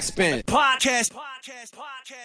Backspin. 0.00 0.42
Podcast. 0.46 1.12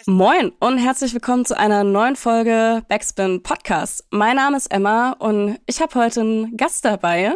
Moin 0.05 0.53
und 0.61 0.77
herzlich 0.77 1.13
willkommen 1.13 1.43
zu 1.43 1.57
einer 1.57 1.83
neuen 1.83 2.15
Folge 2.15 2.83
Backspin 2.87 3.43
Podcast. 3.43 4.05
Mein 4.11 4.37
Name 4.37 4.55
ist 4.55 4.67
Emma 4.67 5.11
und 5.19 5.59
ich 5.65 5.81
habe 5.81 5.93
heute 5.95 6.21
einen 6.21 6.55
Gast 6.55 6.85
dabei, 6.85 7.35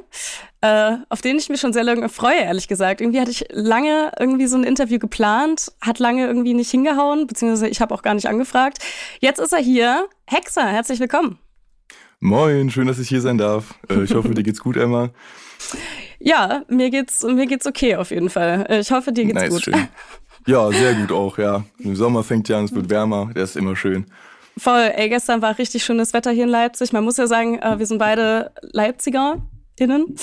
äh, 0.61 0.95
auf 1.09 1.21
den 1.21 1.37
ich 1.37 1.49
mich 1.49 1.59
schon 1.59 1.73
sehr 1.73 1.83
lange 1.83 2.07
freue, 2.07 2.39
ehrlich 2.39 2.69
gesagt. 2.69 3.01
Irgendwie 3.01 3.19
hatte 3.19 3.31
ich 3.31 3.47
lange 3.49 4.13
irgendwie 4.17 4.47
so 4.47 4.55
ein 4.55 4.63
Interview 4.63 4.97
geplant, 4.97 5.73
hat 5.81 5.99
lange 5.99 6.25
irgendwie 6.25 6.53
nicht 6.53 6.71
hingehauen, 6.71 7.27
beziehungsweise 7.27 7.67
ich 7.67 7.81
habe 7.81 7.93
auch 7.93 8.01
gar 8.01 8.13
nicht 8.13 8.29
angefragt. 8.29 8.77
Jetzt 9.19 9.39
ist 9.39 9.51
er 9.51 9.59
hier. 9.59 10.07
Hexer, 10.25 10.67
herzlich 10.67 11.01
willkommen. 11.01 11.37
Moin, 12.21 12.69
schön, 12.69 12.87
dass 12.87 12.99
ich 12.99 13.09
hier 13.09 13.19
sein 13.19 13.37
darf. 13.37 13.73
Äh, 13.89 14.03
ich 14.03 14.13
hoffe, 14.13 14.33
dir 14.33 14.43
geht's 14.43 14.61
gut, 14.61 14.77
Emma. 14.77 15.09
Ja, 16.21 16.63
mir 16.67 16.89
geht's, 16.89 17.23
mir 17.23 17.45
geht's 17.45 17.65
okay 17.65 17.95
auf 17.95 18.11
jeden 18.11 18.29
Fall. 18.29 18.67
Ich 18.81 18.91
hoffe, 18.91 19.13
dir 19.13 19.23
geht's 19.23 19.39
nice, 19.39 19.49
gut. 19.51 19.63
Schön. 19.63 19.87
Ja, 20.47 20.71
sehr 20.71 20.93
gut 20.95 21.11
auch, 21.11 21.37
ja. 21.37 21.63
Im 21.79 21.95
Sommer 21.95 22.23
fängt 22.23 22.49
ja 22.49 22.57
an, 22.57 22.65
es 22.65 22.73
wird 22.73 22.89
wärmer, 22.89 23.29
der 23.35 23.43
ist 23.43 23.55
immer 23.57 23.75
schön. 23.75 24.05
Voll, 24.57 24.91
ey, 24.95 25.07
gestern 25.09 25.41
war 25.41 25.57
richtig 25.57 25.83
schönes 25.83 26.11
Wetter 26.13 26.31
hier 26.31 26.43
in 26.43 26.49
Leipzig. 26.49 26.91
Man 26.91 27.03
muss 27.03 27.17
ja 27.17 27.27
sagen, 27.27 27.59
äh, 27.59 27.79
wir 27.79 27.85
sind 27.85 27.97
beide 27.97 28.51
LeipzigerInnen. 28.73 30.15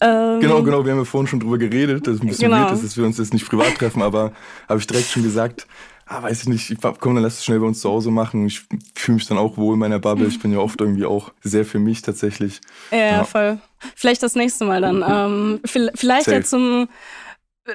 Ähm, 0.00 0.40
genau, 0.40 0.62
genau, 0.62 0.84
wir 0.84 0.92
haben 0.92 0.98
ja 0.98 1.04
vorhin 1.04 1.26
schon 1.28 1.40
drüber 1.40 1.56
geredet, 1.58 2.06
dass 2.06 2.16
es 2.16 2.20
ein 2.20 2.26
bisschen 2.28 2.50
Genau. 2.50 2.62
weird 2.64 2.72
ist, 2.72 2.84
dass 2.84 2.96
wir 2.96 3.04
uns 3.06 3.18
jetzt 3.18 3.32
nicht 3.32 3.48
privat 3.48 3.74
treffen, 3.76 4.02
aber 4.02 4.32
habe 4.68 4.80
ich 4.80 4.86
direkt 4.86 5.08
schon 5.08 5.22
gesagt, 5.22 5.66
ah, 6.06 6.22
weiß 6.22 6.42
ich 6.42 6.48
nicht, 6.48 6.70
ich- 6.70 6.78
komm, 7.00 7.14
dann 7.14 7.24
lass 7.24 7.38
es 7.38 7.44
schnell 7.44 7.60
bei 7.60 7.66
uns 7.66 7.80
zu 7.80 7.88
Hause 7.88 8.10
machen. 8.10 8.46
Ich 8.46 8.62
fühle 8.94 9.14
mich 9.16 9.26
dann 9.26 9.38
auch 9.38 9.56
wohl 9.56 9.74
in 9.74 9.80
meiner 9.80 9.98
Bubble. 9.98 10.26
Ich 10.26 10.40
bin 10.40 10.52
ja 10.52 10.58
oft 10.58 10.80
irgendwie 10.80 11.06
auch 11.06 11.32
sehr 11.42 11.64
für 11.64 11.78
mich 11.78 12.02
tatsächlich. 12.02 12.60
Ja, 12.90 12.98
Ja. 12.98 13.24
voll. 13.24 13.58
Vielleicht 13.96 14.22
das 14.22 14.34
nächste 14.34 14.64
Mal 14.66 14.82
dann. 14.82 15.02
Ähm, 15.08 15.60
vi- 15.66 15.90
vielleicht 15.94 16.26
Safe. 16.26 16.36
ja 16.38 16.42
zum, 16.42 16.88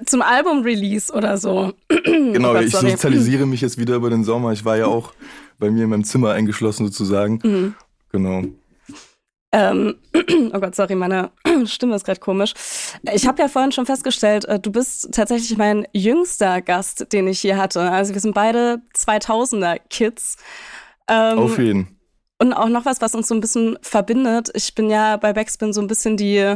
zum 0.06 0.22
Album-Release 0.22 1.12
oder 1.12 1.38
so. 1.38 1.74
Genau, 1.88 2.50
Oh 2.52 2.54
Gott, 2.54 2.64
ich 2.64 2.72
sorry. 2.72 2.92
sozialisiere 2.92 3.46
mich 3.46 3.62
jetzt 3.62 3.78
wieder 3.78 3.96
über 3.96 4.10
den 4.10 4.24
Sommer. 4.24 4.52
Ich 4.52 4.66
war 4.66 4.78
ja 4.78 4.86
auch 4.88 5.14
bei 5.58 5.70
mir 5.70 5.84
in 5.84 5.90
meinem 5.90 6.04
Zimmer 6.04 6.32
eingeschlossen 6.32 6.86
sozusagen. 6.86 7.40
Mhm. 7.44 7.76
Genau. 8.12 8.44
Ähm, 9.52 9.96
oh 10.54 10.60
Gott, 10.60 10.76
sorry, 10.76 10.96
meine 10.96 11.32
Stimme 11.66 11.96
ist 11.96 12.06
gerade 12.06 12.20
komisch. 12.20 12.54
Ich 13.14 13.28
habe 13.28 13.42
ja 13.42 13.48
vorhin 13.48 13.72
schon 13.72 13.86
festgestellt, 13.86 14.46
äh, 14.46 14.60
du 14.60 14.72
bist 14.72 15.12
tatsächlich 15.12 15.58
mein 15.58 15.88
jüngster 15.92 16.62
Gast, 16.62 17.12
den 17.12 17.28
ich 17.28 17.40
hier 17.40 17.58
hatte. 17.58 17.82
Also 17.82 18.14
wir 18.14 18.22
sind 18.22 18.36
beide 18.36 18.82
2000er-Kids. 18.96 20.38
Ähm, 21.08 21.40
Auf 21.40 21.58
jeden. 21.58 22.00
Und 22.38 22.54
auch 22.54 22.70
noch 22.70 22.86
was, 22.86 23.02
was 23.02 23.16
uns 23.16 23.28
so 23.28 23.36
ein 23.36 23.42
bisschen 23.42 23.78
verbindet. 23.82 24.50
Ich 24.54 24.76
bin 24.76 24.90
ja 24.90 25.18
bei 25.18 25.34
Backspin 25.34 25.74
so 25.74 25.82
ein 25.82 25.88
bisschen 25.88 26.16
die, 26.16 26.56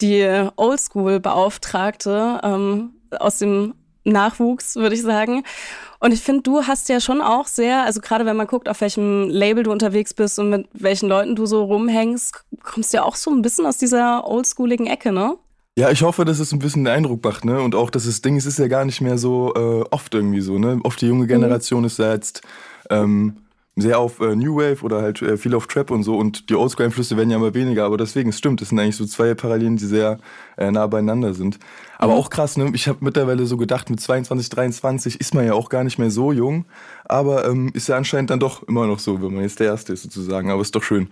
die 0.00 0.48
Oldschool-Beauftragte 0.56 2.40
ähm, 2.42 2.90
aus 3.10 3.38
dem 3.38 3.74
Nachwuchs, 4.04 4.76
würde 4.76 4.94
ich 4.94 5.02
sagen. 5.02 5.44
Und 5.98 6.12
ich 6.12 6.20
finde, 6.20 6.42
du 6.42 6.62
hast 6.62 6.88
ja 6.88 7.00
schon 7.00 7.20
auch 7.22 7.46
sehr, 7.46 7.84
also 7.84 8.00
gerade 8.00 8.26
wenn 8.26 8.36
man 8.36 8.46
guckt, 8.46 8.68
auf 8.68 8.80
welchem 8.82 9.28
Label 9.30 9.64
du 9.64 9.72
unterwegs 9.72 10.12
bist 10.12 10.38
und 10.38 10.50
mit 10.50 10.68
welchen 10.74 11.08
Leuten 11.08 11.34
du 11.34 11.46
so 11.46 11.64
rumhängst, 11.64 12.44
kommst 12.62 12.92
du 12.92 12.98
ja 12.98 13.04
auch 13.04 13.16
so 13.16 13.30
ein 13.30 13.40
bisschen 13.40 13.64
aus 13.64 13.78
dieser 13.78 14.26
oldschooligen 14.28 14.86
Ecke, 14.86 15.12
ne? 15.12 15.36
Ja, 15.76 15.90
ich 15.90 16.02
hoffe, 16.02 16.24
dass 16.24 16.38
es 16.38 16.52
ein 16.52 16.60
bisschen 16.60 16.84
den 16.84 16.94
Eindruck 16.94 17.24
macht, 17.24 17.44
ne? 17.44 17.60
Und 17.60 17.74
auch, 17.74 17.90
dass 17.90 18.04
das 18.04 18.20
Ding, 18.22 18.36
es 18.36 18.46
ist 18.46 18.58
ja 18.58 18.68
gar 18.68 18.84
nicht 18.84 19.00
mehr 19.00 19.18
so 19.18 19.54
äh, 19.54 19.84
oft 19.90 20.14
irgendwie 20.14 20.40
so, 20.40 20.58
ne? 20.58 20.78
Oft 20.84 21.00
die 21.00 21.06
junge 21.06 21.26
Generation 21.26 21.84
ist 21.84 21.98
ja 21.98 22.12
jetzt 22.12 22.42
ähm, 22.90 23.38
sehr 23.76 23.98
auf 23.98 24.20
äh, 24.20 24.36
New 24.36 24.56
Wave 24.56 24.82
oder 24.82 25.02
halt 25.02 25.20
äh, 25.22 25.36
viel 25.36 25.54
auf 25.54 25.66
Trap 25.66 25.90
und 25.90 26.04
so 26.04 26.16
und 26.16 26.48
die 26.48 26.54
Oldschool-Einflüsse 26.54 27.16
werden 27.16 27.30
ja 27.30 27.36
immer 27.36 27.54
weniger, 27.54 27.84
aber 27.84 27.96
deswegen, 27.96 28.30
es 28.30 28.38
stimmt, 28.38 28.62
es 28.62 28.68
sind 28.68 28.78
eigentlich 28.78 28.96
so 28.96 29.04
zwei 29.04 29.34
Parallelen, 29.34 29.76
die 29.76 29.86
sehr 29.86 30.18
äh, 30.56 30.70
nah 30.70 30.86
beieinander 30.86 31.34
sind. 31.34 31.58
Aber 31.98 32.14
auch 32.14 32.30
krass, 32.30 32.56
ne? 32.56 32.70
Ich 32.74 32.86
habe 32.86 32.98
mittlerweile 33.00 33.46
so 33.46 33.56
gedacht, 33.56 33.90
mit 33.90 34.00
22, 34.00 34.48
23 34.48 35.20
ist 35.20 35.34
man 35.34 35.44
ja 35.44 35.54
auch 35.54 35.68
gar 35.68 35.82
nicht 35.82 35.98
mehr 35.98 36.10
so 36.10 36.30
jung, 36.30 36.66
aber 37.04 37.46
ähm, 37.46 37.70
ist 37.74 37.88
ja 37.88 37.96
anscheinend 37.96 38.30
dann 38.30 38.40
doch 38.40 38.62
immer 38.62 38.86
noch 38.86 39.00
so, 39.00 39.20
wenn 39.20 39.34
man 39.34 39.42
jetzt 39.42 39.58
der 39.58 39.68
Erste 39.68 39.92
ist 39.92 40.02
sozusagen, 40.02 40.50
aber 40.50 40.62
ist 40.62 40.74
doch 40.76 40.82
schön. 40.82 41.08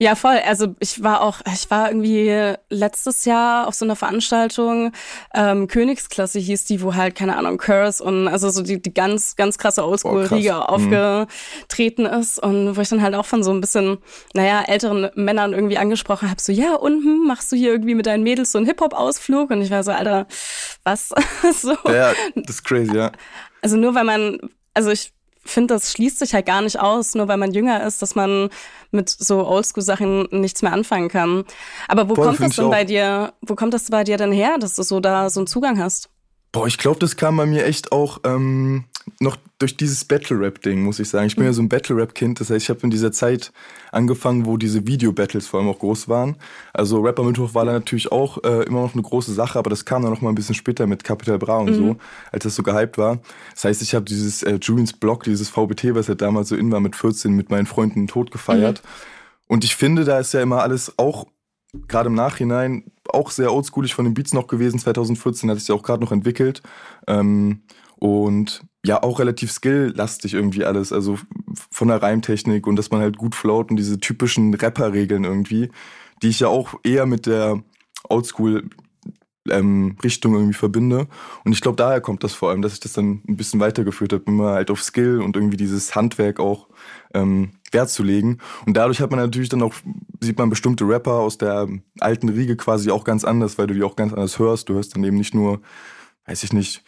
Ja, 0.00 0.14
voll. 0.14 0.36
Also 0.46 0.76
ich 0.78 1.02
war 1.02 1.22
auch, 1.22 1.40
ich 1.52 1.68
war 1.72 1.88
irgendwie 1.88 2.54
letztes 2.70 3.24
Jahr 3.24 3.66
auf 3.66 3.74
so 3.74 3.84
einer 3.84 3.96
Veranstaltung, 3.96 4.92
ähm, 5.34 5.66
Königsklasse 5.66 6.38
hieß 6.38 6.66
die, 6.66 6.82
wo 6.82 6.94
halt, 6.94 7.16
keine 7.16 7.36
Ahnung, 7.36 7.58
Curse 7.58 8.04
und 8.04 8.28
also 8.28 8.48
so 8.48 8.62
die, 8.62 8.80
die 8.80 8.94
ganz, 8.94 9.34
ganz 9.34 9.58
krasse 9.58 9.84
Oldschool-Riege 9.84 10.50
krass. 10.50 10.68
aufgetreten 10.68 12.06
ist 12.06 12.40
und 12.40 12.76
wo 12.76 12.80
ich 12.80 12.88
dann 12.88 13.02
halt 13.02 13.16
auch 13.16 13.26
von 13.26 13.42
so 13.42 13.50
ein 13.50 13.60
bisschen, 13.60 13.98
naja, 14.34 14.62
älteren 14.68 15.10
Männern 15.16 15.52
irgendwie 15.52 15.78
angesprochen 15.78 16.30
habe, 16.30 16.40
so, 16.40 16.52
ja, 16.52 16.74
und 16.74 17.02
hm, 17.02 17.26
machst 17.26 17.50
du 17.50 17.56
hier 17.56 17.72
irgendwie 17.72 17.96
mit 17.96 18.06
deinen 18.06 18.22
Mädels 18.22 18.52
so 18.52 18.58
einen 18.58 18.68
Hip-Hop-Ausflug? 18.68 19.50
Und 19.50 19.62
ich 19.62 19.70
war 19.72 19.82
so, 19.82 19.90
Alter, 19.90 20.28
was? 20.84 21.08
so. 21.60 21.72
Ja, 21.86 22.12
das 22.36 22.56
ist 22.56 22.64
crazy, 22.64 22.94
ja. 22.94 23.10
Also 23.62 23.76
nur 23.76 23.96
weil 23.96 24.04
man, 24.04 24.38
also 24.74 24.90
ich 24.90 25.12
finde, 25.50 25.74
das 25.74 25.92
schließt 25.92 26.18
sich 26.18 26.34
halt 26.34 26.46
gar 26.46 26.62
nicht 26.62 26.78
aus, 26.80 27.14
nur 27.14 27.28
weil 27.28 27.36
man 27.36 27.52
jünger 27.52 27.84
ist, 27.84 28.02
dass 28.02 28.14
man 28.14 28.50
mit 28.90 29.08
so 29.08 29.46
Oldschool-Sachen 29.46 30.28
nichts 30.30 30.62
mehr 30.62 30.72
anfangen 30.72 31.08
kann. 31.08 31.44
Aber 31.88 32.08
wo 32.08 32.14
Voll, 32.14 32.26
kommt 32.26 32.40
das 32.40 32.56
denn 32.56 32.70
bei 32.70 32.84
dir, 32.84 33.32
wo 33.42 33.54
kommt 33.54 33.74
das 33.74 33.90
bei 33.90 34.04
dir 34.04 34.16
denn 34.16 34.32
her, 34.32 34.58
dass 34.58 34.76
du 34.76 34.82
so 34.82 35.00
da 35.00 35.30
so 35.30 35.40
einen 35.40 35.46
Zugang 35.46 35.78
hast? 35.78 36.10
Boah, 36.50 36.66
ich 36.66 36.78
glaube, 36.78 36.98
das 36.98 37.16
kam 37.16 37.36
bei 37.36 37.44
mir 37.44 37.66
echt 37.66 37.92
auch 37.92 38.20
ähm, 38.24 38.84
noch 39.20 39.36
durch 39.58 39.76
dieses 39.76 40.04
Battle-Rap-Ding, 40.04 40.82
muss 40.82 40.98
ich 40.98 41.08
sagen. 41.08 41.26
Ich 41.26 41.36
bin 41.36 41.44
ja 41.44 41.52
so 41.52 41.60
ein 41.60 41.68
Battle-Rap-Kind, 41.68 42.40
das 42.40 42.48
heißt, 42.48 42.64
ich 42.64 42.70
habe 42.70 42.80
in 42.82 42.90
dieser 42.90 43.12
Zeit 43.12 43.52
angefangen, 43.92 44.46
wo 44.46 44.56
diese 44.56 44.86
Video-Battles 44.86 45.46
vor 45.46 45.60
allem 45.60 45.68
auch 45.68 45.78
groß 45.78 46.08
waren. 46.08 46.36
Also 46.72 47.00
Rapper 47.00 47.24
Mittwoch 47.24 47.54
war 47.54 47.64
da 47.64 47.72
natürlich 47.72 48.10
auch 48.12 48.42
äh, 48.44 48.62
immer 48.62 48.80
noch 48.80 48.94
eine 48.94 49.02
große 49.02 49.32
Sache, 49.34 49.58
aber 49.58 49.68
das 49.68 49.84
kam 49.84 50.02
dann 50.02 50.12
noch 50.12 50.22
mal 50.22 50.30
ein 50.30 50.34
bisschen 50.34 50.54
später 50.54 50.86
mit 50.86 51.04
Capital 51.04 51.38
Bra 51.38 51.58
und 51.58 51.74
so, 51.74 51.96
als 52.32 52.44
das 52.44 52.54
so 52.54 52.62
gehypt 52.62 52.96
war. 52.96 53.18
Das 53.54 53.64
heißt, 53.64 53.82
ich 53.82 53.94
habe 53.94 54.04
dieses 54.04 54.42
äh, 54.42 54.58
Julians 54.60 54.94
Blog, 54.94 55.24
dieses 55.24 55.50
VBT, 55.50 55.94
was 55.94 56.06
ja 56.06 56.14
damals 56.14 56.48
so 56.48 56.56
in 56.56 56.72
war 56.72 56.80
mit 56.80 56.96
14, 56.96 57.32
mit 57.32 57.50
meinen 57.50 57.66
Freunden 57.66 58.06
tot 58.06 58.30
gefeiert. 58.30 58.82
Und 59.48 59.64
ich 59.64 59.76
finde, 59.76 60.04
da 60.04 60.18
ist 60.18 60.32
ja 60.32 60.40
immer 60.40 60.62
alles 60.62 60.98
auch 60.98 61.26
gerade 61.88 62.08
im 62.08 62.14
Nachhinein 62.14 62.84
auch 63.12 63.30
sehr 63.30 63.52
oldschoolig 63.52 63.94
von 63.94 64.04
den 64.04 64.14
Beats 64.14 64.32
noch 64.32 64.46
gewesen. 64.46 64.78
2014 64.78 65.50
hat 65.50 65.56
es 65.56 65.68
ja 65.68 65.74
auch 65.74 65.82
gerade 65.82 66.02
noch 66.02 66.12
entwickelt. 66.12 66.62
Ähm, 67.06 67.62
und 67.96 68.62
ja, 68.84 69.02
auch 69.02 69.18
relativ 69.18 69.50
skill-lastig 69.50 70.34
irgendwie 70.34 70.64
alles. 70.64 70.92
Also 70.92 71.18
von 71.70 71.88
der 71.88 72.02
Reimtechnik 72.02 72.66
und 72.66 72.76
dass 72.76 72.90
man 72.90 73.00
halt 73.00 73.16
gut 73.16 73.34
float 73.34 73.70
und 73.70 73.76
diese 73.76 73.98
typischen 73.98 74.54
Rapper-Regeln 74.54 75.24
irgendwie, 75.24 75.70
die 76.22 76.28
ich 76.28 76.40
ja 76.40 76.48
auch 76.48 76.74
eher 76.84 77.06
mit 77.06 77.26
der 77.26 77.62
Oldschool 78.08 78.70
ähm, 79.50 79.96
Richtung 80.02 80.34
irgendwie 80.34 80.54
verbinde. 80.54 81.08
Und 81.44 81.52
ich 81.52 81.60
glaube, 81.60 81.76
daher 81.76 82.00
kommt 82.00 82.22
das 82.22 82.34
vor 82.34 82.50
allem, 82.50 82.62
dass 82.62 82.74
ich 82.74 82.80
das 82.80 82.92
dann 82.92 83.22
ein 83.28 83.36
bisschen 83.36 83.60
weitergeführt 83.60 84.12
habe, 84.12 84.24
immer 84.26 84.52
halt 84.52 84.70
auf 84.70 84.82
Skill 84.82 85.20
und 85.20 85.36
irgendwie 85.36 85.56
dieses 85.56 85.94
Handwerk 85.94 86.38
auch 86.38 86.68
ähm, 87.14 87.50
Wert 87.72 87.90
zu 87.90 88.02
legen. 88.02 88.38
Und 88.66 88.76
dadurch 88.76 89.00
hat 89.00 89.10
man 89.10 89.20
natürlich 89.20 89.48
dann 89.48 89.62
auch, 89.62 89.74
sieht 90.20 90.38
man 90.38 90.50
bestimmte 90.50 90.86
Rapper 90.86 91.14
aus 91.14 91.38
der 91.38 91.68
alten 92.00 92.28
Riege 92.28 92.56
quasi 92.56 92.90
auch 92.90 93.04
ganz 93.04 93.24
anders, 93.24 93.58
weil 93.58 93.66
du 93.66 93.74
die 93.74 93.82
auch 93.82 93.96
ganz 93.96 94.12
anders 94.12 94.38
hörst. 94.38 94.68
Du 94.68 94.74
hörst 94.74 94.94
dann 94.94 95.04
eben 95.04 95.16
nicht 95.16 95.34
nur, 95.34 95.60
weiß 96.26 96.42
ich 96.44 96.52
nicht, 96.52 96.82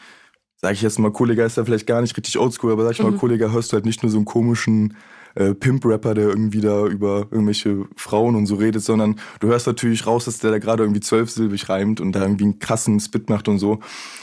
sag 0.57 0.73
ich 0.73 0.83
jetzt 0.83 0.99
mal, 0.99 1.11
Kollega 1.11 1.45
ist 1.45 1.57
da 1.57 1.65
vielleicht 1.65 1.87
gar 1.87 2.01
nicht 2.01 2.17
richtig 2.17 2.39
oldschool, 2.39 2.73
aber 2.73 2.85
sag 2.85 2.93
ich 2.93 3.03
mal, 3.03 3.13
Kollega 3.13 3.51
hörst 3.51 3.73
du 3.73 3.75
halt 3.75 3.87
nicht 3.87 4.03
nur 4.03 4.11
so 4.11 4.19
einen 4.19 4.27
komischen 4.27 4.95
äh, 5.35 5.55
Pimp-Rapper, 5.55 6.15
der 6.15 6.29
irgendwie 6.29 6.61
da 6.61 6.87
über 6.87 7.29
irgendwelche 7.31 7.87
Frauen 7.97 8.35
und 8.35 8.47
so 8.47 8.57
redet, 8.57 8.83
sondern 8.83 9.19
du 9.39 9.49
hörst 9.49 9.67
natürlich 9.67 10.07
raus, 10.07 10.25
dass 10.25 10.39
der 10.39 10.51
da 10.51 10.59
gerade 10.59 10.83
irgendwie 10.83 11.01
zwölfsilbig 11.01 11.69
reimt 11.69 12.01
und 12.01 12.12
da 12.12 12.23
irgendwie 12.23 12.45
einen 12.45 12.59
krassen 12.59 12.99
Spit 13.01 13.31
macht 13.31 13.49
und 13.49 13.59
so. 13.59 13.79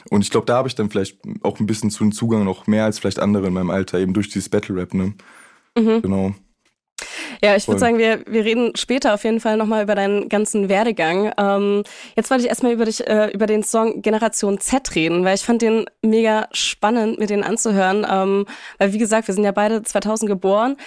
Und 0.10 0.22
ich 0.22 0.30
glaube, 0.30 0.46
da 0.46 0.58
habe 0.58 0.68
ich 0.68 0.76
dann 0.76 0.90
vielleicht 0.90 1.20
auch 1.44 1.60
ein 1.60 1.66
bisschen 1.66 1.90
zu 1.90 2.04
den 2.04 2.12
Zugang 2.12 2.44
noch 2.44 2.68
mehr 2.68 2.86
als 2.86 3.00
vielleicht 3.00 3.20
andere 3.20 3.48
in 3.48 3.54
meinem 3.54 3.70
Alter, 3.70 4.00
eben 4.00 4.14
durch 4.14 4.30
dieses 4.30 4.50
Battle-Rap, 4.50 4.94
ne? 4.94 5.14
Genau. 6.02 6.36
Ja, 7.44 7.56
ich 7.56 7.68
würde 7.68 7.80
sagen, 7.80 7.98
wir, 7.98 8.24
wir 8.28 8.44
reden 8.44 8.76
später 8.76 9.14
auf 9.14 9.24
jeden 9.24 9.40
Fall 9.40 9.58
nochmal 9.58 9.84
über 9.84 9.96
deinen 9.96 10.30
ganzen 10.30 10.70
Werdegang. 10.70 11.32
Ähm, 11.38 11.84
jetzt 12.16 12.32
wollte 12.32 12.44
ich 12.44 12.50
erstmal 12.50 12.74
über 12.74 12.86
dich, 12.86 13.06
äh, 13.08 13.28
über 13.28 13.46
den 13.46 13.64
Song 13.64 14.02
Generation 14.02 14.60
Z 14.60 14.96
reden, 14.96 15.24
weil 15.24 15.36
ich 15.36 15.44
fand 15.44 15.62
den 15.62 15.86
mega 16.02 16.48
spannend, 16.52 17.20
mir 17.20 17.28
den 17.28 17.44
anzuhören. 17.44 18.06
Ähm, 18.10 18.46
weil, 18.80 18.94
wie 18.94 18.98
gesagt, 18.98 19.28
wir 19.28 19.36
sind 19.36 19.44
ja 19.44 19.52
beide 19.52 19.84
2000 19.84 20.30
geboren. 20.30 20.78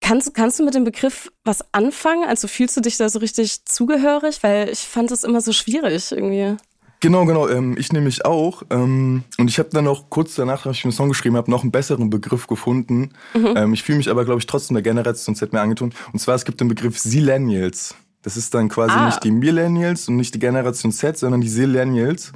Kannst, 0.00 0.32
kannst 0.32 0.58
du 0.58 0.64
mit 0.64 0.74
dem 0.74 0.84
Begriff 0.84 1.30
was 1.44 1.64
anfangen? 1.72 2.24
Also 2.24 2.48
fühlst 2.48 2.76
du 2.76 2.80
dich 2.80 2.96
da 2.96 3.08
so 3.08 3.18
richtig 3.18 3.64
zugehörig? 3.66 4.42
Weil 4.42 4.70
ich 4.70 4.80
fand 4.80 5.10
es 5.10 5.24
immer 5.24 5.40
so 5.40 5.52
schwierig 5.52 6.12
irgendwie. 6.12 6.56
Genau, 7.00 7.24
genau. 7.26 7.48
Ähm, 7.48 7.76
ich 7.78 7.92
nämlich 7.92 8.24
auch. 8.24 8.62
Ähm, 8.70 9.22
und 9.38 9.48
ich 9.48 9.58
habe 9.58 9.68
dann 9.70 9.86
auch 9.86 10.10
kurz 10.10 10.34
danach, 10.34 10.66
als 10.66 10.76
ich 10.76 10.82
den 10.82 10.90
Song 10.92 11.08
geschrieben 11.08 11.36
habe, 11.36 11.50
noch 11.50 11.62
einen 11.62 11.70
besseren 11.70 12.10
Begriff 12.10 12.46
gefunden. 12.48 13.10
Ähm, 13.34 13.72
ich 13.72 13.84
fühle 13.84 13.98
mich 13.98 14.10
aber, 14.10 14.24
glaube 14.24 14.40
ich, 14.40 14.46
trotzdem 14.46 14.74
der 14.74 14.82
Generation 14.82 15.34
Z 15.36 15.52
mehr 15.52 15.62
angetun. 15.62 15.94
Und 16.12 16.18
zwar, 16.18 16.34
es 16.34 16.44
gibt 16.44 16.60
den 16.60 16.68
Begriff 16.68 16.98
Sillennials. 16.98 17.94
Das 18.22 18.36
ist 18.36 18.52
dann 18.52 18.68
quasi 18.68 18.94
Ah. 18.96 19.06
nicht 19.06 19.22
die 19.22 19.30
Millennials 19.30 20.08
und 20.08 20.16
nicht 20.16 20.34
die 20.34 20.40
Generation 20.40 20.90
Z, 20.90 21.16
sondern 21.16 21.40
die 21.40 21.48
Sillennials. 21.48 22.32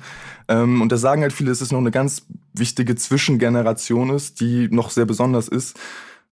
Ähm, 0.47 0.81
und 0.81 0.93
da 0.93 0.97
sagen 0.97 1.23
halt 1.23 1.33
viele, 1.33 1.51
dass 1.51 1.61
es 1.61 1.73
noch 1.73 1.81
eine 1.81 1.91
ganz 1.91 2.25
wichtige 2.55 2.95
Zwischengeneration 2.95 4.11
ist, 4.11 4.41
die 4.41 4.69
noch 4.71 4.91
sehr 4.91 5.07
besonders 5.07 5.49
ist. 5.49 5.77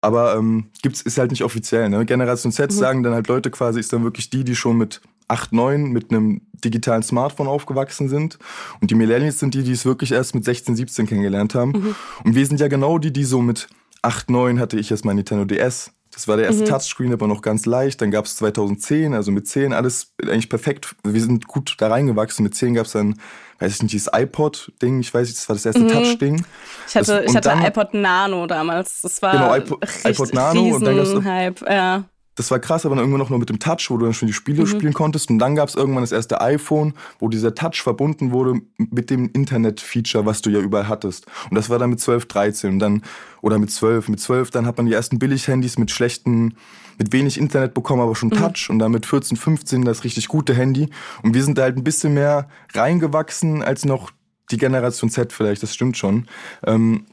Aber 0.03 0.37
ähm, 0.37 0.67
gibt's 0.83 1.01
ist 1.01 1.17
halt 1.19 1.31
nicht 1.31 1.43
offiziell. 1.45 1.89
Ne? 1.89 2.05
Generation 2.05 2.53
Z 2.53 2.73
sagen 2.73 3.03
dann 3.03 3.15
halt 3.15 3.27
Leute 3.29 3.51
quasi, 3.51 3.81
ist 3.81 3.93
dann 3.93 4.05
wirklich 4.05 4.29
die, 4.31 4.45
die 4.45 4.55
schon 4.55 4.77
mit 4.77 5.01
8, 5.29 5.53
9 5.53 5.85
mit 5.85 6.11
einem 6.11 6.43
digitalen 6.65 7.03
Smartphone 7.03 7.47
aufgewachsen 7.47 8.09
sind. 8.09 8.39
Und 8.81 8.91
die 8.91 8.95
Millennials 8.95 9.39
sind 9.39 9.55
die, 9.55 9.63
die 9.63 9.73
es 9.73 9.85
wirklich 9.85 10.13
erst 10.13 10.35
mit 10.35 10.45
16, 10.45 10.77
17 10.77 11.07
kennengelernt 11.07 11.55
haben. 11.55 11.73
Mhm. 11.73 11.95
Und 12.25 12.35
wir 12.35 12.47
sind 12.47 12.61
ja 12.61 12.69
genau 12.69 12.99
die, 12.99 13.13
die 13.13 13.25
so 13.25 13.41
mit 13.41 13.69
8, 14.03 14.31
9 14.31 14.61
hatte 14.61 14.79
ich 14.79 14.91
erst 14.91 15.05
mein 15.05 15.17
Nintendo 15.17 15.45
DS. 15.45 15.93
Das 16.13 16.27
war 16.27 16.37
der 16.37 16.47
erste 16.47 16.65
mhm. 16.65 16.69
Touchscreen, 16.69 17.13
aber 17.13 17.29
noch 17.29 17.43
ganz 17.43 17.67
leicht. 17.67 18.01
Dann 18.01 18.11
gab 18.11 18.25
es 18.25 18.37
2010, 18.37 19.15
also 19.15 19.31
mit 19.31 19.47
10 19.47 19.73
alles 19.73 20.15
eigentlich 20.23 20.49
perfekt. 20.49 20.97
Wir 21.05 21.21
sind 21.21 21.47
gut 21.47 21.77
da 21.79 21.89
reingewachsen. 21.89 22.43
Mit 22.43 22.55
10 22.55 22.75
gab 22.75 22.87
es 22.87 22.93
dann, 22.93 23.21
weiß 23.61 23.75
ich 23.75 23.83
nicht, 23.83 23.93
dieses 23.93 24.11
iPod-Ding. 24.13 25.01
Ich 25.01 25.13
weiß 25.13 25.29
nicht, 25.29 25.39
das 25.39 25.49
war 25.49 25.55
das 25.55 25.67
erste 25.67 25.83
mhm. 25.83 25.89
Touch-Ding. 25.89 26.45
Ich 26.89 26.97
hatte, 26.97 27.23
das, 27.23 27.31
ich 27.31 27.37
hatte 27.37 27.51
dann, 27.51 27.63
iPod 27.63 27.95
Nano 27.95 28.47
damals. 28.47 29.03
Das 29.03 29.21
war 29.23 29.33
genau, 29.33 29.55
iPod, 29.55 29.87
iPod 30.05 30.35
Nano. 30.35 30.77
Und 30.77 30.85
dann 30.85 30.97
gab's 30.97 31.25
Hype, 31.25 31.61
ja 31.69 32.05
das 32.39 32.53
war 32.53 32.61
krass, 32.61 32.87
aber 32.87 32.95
dann 32.95 33.05
irgendwann 33.05 33.19
noch 33.19 33.31
nur 33.31 33.39
mit 33.41 33.49
dem 33.49 33.59
Touch, 33.59 33.91
wo 33.91 33.97
du 33.97 34.05
dann 34.05 34.15
schon 34.15 34.29
die 34.29 34.33
Spiele 34.33 34.63
mhm. 34.63 34.67
spielen 34.67 34.93
konntest. 34.93 35.29
Und 35.29 35.41
dann 35.41 35.57
gab 35.57 35.69
es 35.69 35.75
irgendwann 35.75 36.05
das 36.05 36.13
erste 36.13 36.41
iPhone, 36.41 36.95
wo 37.19 37.29
dieser 37.29 37.55
Touch 37.55 37.83
verbunden 37.83 38.31
wurde 38.31 38.61
mit 38.77 39.11
dem 39.11 39.29
Internet-Feature, 39.33 40.25
was 40.25 40.41
du 40.41 40.51
ja 40.51 40.61
überall 40.61 40.89
hattest. 40.89 41.27
Und 41.51 41.57
das 41.57 41.69
war 41.69 41.81
dann 41.81 41.91
mit 41.91 42.01
12, 42.01 42.27
13 42.27 42.71
und 42.71 42.79
dann, 42.79 43.03
oder 43.43 43.59
mit 43.59 43.73
12. 43.73 44.09
Mit 44.09 44.21
12 44.21 44.53
dann 44.53 44.67
hat 44.67 44.77
man 44.77 44.87
die 44.87 44.93
ersten 44.93 45.19
Billig-Handys 45.19 45.79
mit 45.79 45.91
schlechten, 45.91 46.55
mit 46.97 47.13
wenig 47.13 47.39
Internet 47.39 47.75
bekommen, 47.75 48.03
aber 48.03 48.15
schon 48.15 48.29
mhm. 48.29 48.35
Touch. 48.35 48.71
Und 48.71 48.79
dann 48.79 48.93
mit 48.93 49.05
14, 49.05 49.37
15 49.37 49.85
das 49.85 50.05
richtig 50.05 50.29
gute 50.29 50.55
Handy. 50.55 50.91
Und 51.23 51.35
wir 51.35 51.43
sind 51.43 51.59
da 51.59 51.63
halt 51.63 51.77
ein 51.77 51.85
bisschen 51.85 52.15
mehr 52.15 52.49
reingewachsen 52.73 53.65
als 53.65 53.85
noch 53.85 54.13
die 54.51 54.59
Generation 54.59 55.11
Z 55.11 55.33
vielleicht, 55.33 55.63
das 55.63 55.75
stimmt 55.75 55.97
schon. 55.97 56.27
Ähm, 56.65 57.05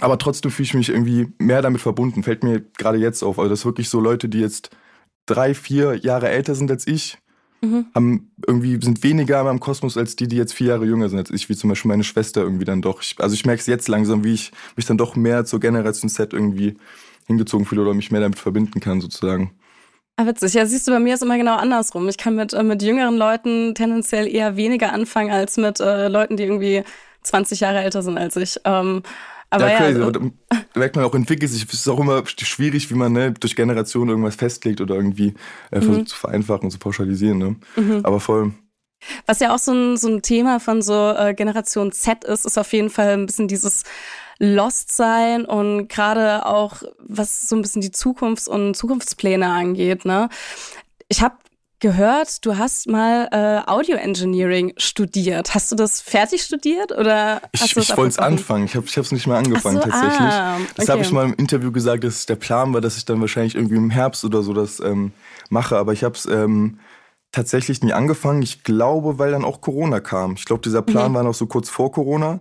aber 0.00 0.18
trotzdem 0.18 0.50
fühle 0.50 0.64
ich 0.64 0.74
mich 0.74 0.88
irgendwie 0.88 1.32
mehr 1.38 1.62
damit 1.62 1.80
verbunden. 1.80 2.22
Fällt 2.22 2.42
mir 2.42 2.60
gerade 2.76 2.98
jetzt 2.98 3.22
auf. 3.22 3.38
Also 3.38 3.50
das 3.50 3.60
ist 3.60 3.64
wirklich 3.64 3.88
so 3.88 4.00
Leute, 4.00 4.28
die 4.28 4.40
jetzt 4.40 4.70
drei, 5.26 5.54
vier 5.54 5.96
Jahre 5.96 6.28
älter 6.28 6.54
sind 6.54 6.70
als 6.70 6.86
ich, 6.86 7.18
mhm. 7.62 7.86
haben 7.94 8.30
irgendwie 8.46 8.78
sind 8.82 9.02
weniger 9.02 9.42
meinem 9.44 9.60
Kosmos 9.60 9.96
als 9.96 10.16
die, 10.16 10.28
die 10.28 10.36
jetzt 10.36 10.52
vier 10.52 10.68
Jahre 10.68 10.84
jünger 10.84 11.08
sind 11.08 11.18
als 11.18 11.30
ich, 11.30 11.48
wie 11.48 11.56
zum 11.56 11.70
Beispiel 11.70 11.88
meine 11.88 12.04
Schwester 12.04 12.42
irgendwie 12.42 12.64
dann 12.64 12.82
doch. 12.82 13.02
Ich, 13.02 13.16
also 13.18 13.34
ich 13.34 13.46
merke 13.46 13.60
es 13.60 13.66
jetzt 13.66 13.88
langsam, 13.88 14.24
wie 14.24 14.34
ich 14.34 14.52
mich 14.76 14.86
dann 14.86 14.98
doch 14.98 15.16
mehr 15.16 15.44
zur 15.44 15.60
Generation 15.60 16.10
Z 16.10 16.32
irgendwie 16.32 16.76
hingezogen 17.26 17.64
fühle 17.64 17.82
oder 17.82 17.94
mich 17.94 18.10
mehr 18.10 18.20
damit 18.20 18.38
verbinden 18.38 18.80
kann 18.80 19.00
sozusagen. 19.00 19.52
Ah, 20.16 20.26
witzig. 20.26 20.54
Ja, 20.54 20.64
siehst 20.64 20.86
du, 20.86 20.92
bei 20.92 21.00
mir 21.00 21.14
ist 21.14 21.22
immer 21.22 21.38
genau 21.38 21.56
andersrum. 21.56 22.08
Ich 22.08 22.18
kann 22.18 22.36
mit, 22.36 22.52
äh, 22.52 22.62
mit 22.62 22.82
jüngeren 22.82 23.16
Leuten 23.16 23.74
tendenziell 23.74 24.28
eher 24.28 24.56
weniger 24.56 24.92
anfangen 24.92 25.32
als 25.32 25.56
mit 25.56 25.80
äh, 25.80 26.08
Leuten, 26.08 26.36
die 26.36 26.44
irgendwie 26.44 26.84
20 27.22 27.60
Jahre 27.60 27.80
älter 27.80 28.02
sind 28.02 28.18
als 28.18 28.36
ich. 28.36 28.60
Ähm, 28.64 29.02
aber 29.54 29.70
ja, 29.70 29.78
crazy. 29.78 30.00
Ja, 30.00 30.10
da 30.10 30.20
merkt 30.74 30.96
man 30.96 31.04
auch, 31.04 31.14
entwickelt 31.14 31.50
sich. 31.50 31.64
Es 31.64 31.74
ist 31.74 31.88
auch 31.88 32.00
immer 32.00 32.22
schwierig, 32.26 32.90
wie 32.90 32.94
man 32.94 33.12
ne, 33.12 33.32
durch 33.32 33.56
Generationen 33.56 34.10
irgendwas 34.10 34.36
festlegt 34.36 34.80
oder 34.80 34.94
irgendwie 34.94 35.34
äh, 35.70 35.80
versucht 35.80 35.98
mhm. 35.98 36.06
zu 36.06 36.16
vereinfachen 36.16 36.64
und 36.64 36.70
zu 36.70 36.78
pauschalisieren. 36.78 37.38
Ne? 37.38 37.56
Mhm. 37.76 38.00
Aber 38.02 38.20
voll. 38.20 38.52
Was 39.26 39.40
ja 39.40 39.54
auch 39.54 39.58
so 39.58 39.72
ein, 39.72 39.96
so 39.96 40.08
ein 40.08 40.22
Thema 40.22 40.60
von 40.60 40.82
so 40.82 41.10
äh, 41.10 41.34
Generation 41.34 41.92
Z 41.92 42.24
ist, 42.24 42.46
ist 42.46 42.58
auf 42.58 42.72
jeden 42.72 42.90
Fall 42.90 43.10
ein 43.10 43.26
bisschen 43.26 43.48
dieses 43.48 43.84
Lost 44.38 44.92
sein 44.92 45.44
und 45.44 45.88
gerade 45.88 46.46
auch 46.46 46.82
was 46.98 47.48
so 47.48 47.54
ein 47.54 47.62
bisschen 47.62 47.82
die 47.82 47.92
Zukunfts- 47.92 48.48
und 48.48 48.74
Zukunftspläne 48.74 49.46
angeht. 49.46 50.04
Ne? 50.04 50.28
Ich 51.08 51.22
habe 51.22 51.36
gehört, 51.84 52.46
du 52.46 52.56
hast 52.56 52.88
mal 52.88 53.28
äh, 53.30 53.70
Audio 53.70 53.96
Engineering 53.96 54.72
studiert. 54.78 55.54
Hast 55.54 55.70
du 55.70 55.76
das 55.76 56.00
fertig 56.00 56.42
studiert 56.42 56.92
oder 56.92 57.42
hast 57.54 57.76
Ich, 57.76 57.76
ich 57.76 57.94
wollte 57.94 58.08
es 58.08 58.18
anfangen. 58.18 58.64
Ich 58.64 58.74
habe 58.74 58.86
es 58.86 59.12
nicht 59.12 59.26
mehr 59.26 59.36
angefangen 59.36 59.76
so, 59.76 59.82
tatsächlich. 59.82 60.18
Ah, 60.18 60.54
okay. 60.54 60.66
Das 60.76 60.88
habe 60.88 61.02
ich 61.02 61.12
mal 61.12 61.26
im 61.26 61.34
Interview 61.34 61.70
gesagt, 61.72 62.04
dass 62.04 62.24
der 62.24 62.36
Plan 62.36 62.72
war, 62.72 62.80
dass 62.80 62.96
ich 62.96 63.04
dann 63.04 63.20
wahrscheinlich 63.20 63.54
irgendwie 63.54 63.76
im 63.76 63.90
Herbst 63.90 64.24
oder 64.24 64.42
so 64.42 64.54
das 64.54 64.80
ähm, 64.80 65.12
mache. 65.50 65.76
Aber 65.76 65.92
ich 65.92 66.04
habe 66.04 66.14
es 66.14 66.24
ähm, 66.24 66.78
tatsächlich 67.32 67.82
nie 67.82 67.92
angefangen. 67.92 68.40
Ich 68.40 68.64
glaube, 68.64 69.18
weil 69.18 69.32
dann 69.32 69.44
auch 69.44 69.60
Corona 69.60 70.00
kam. 70.00 70.36
Ich 70.38 70.46
glaube, 70.46 70.62
dieser 70.62 70.80
Plan 70.80 71.10
mhm. 71.10 71.16
war 71.16 71.22
noch 71.22 71.34
so 71.34 71.44
kurz 71.44 71.68
vor 71.68 71.92
Corona. 71.92 72.40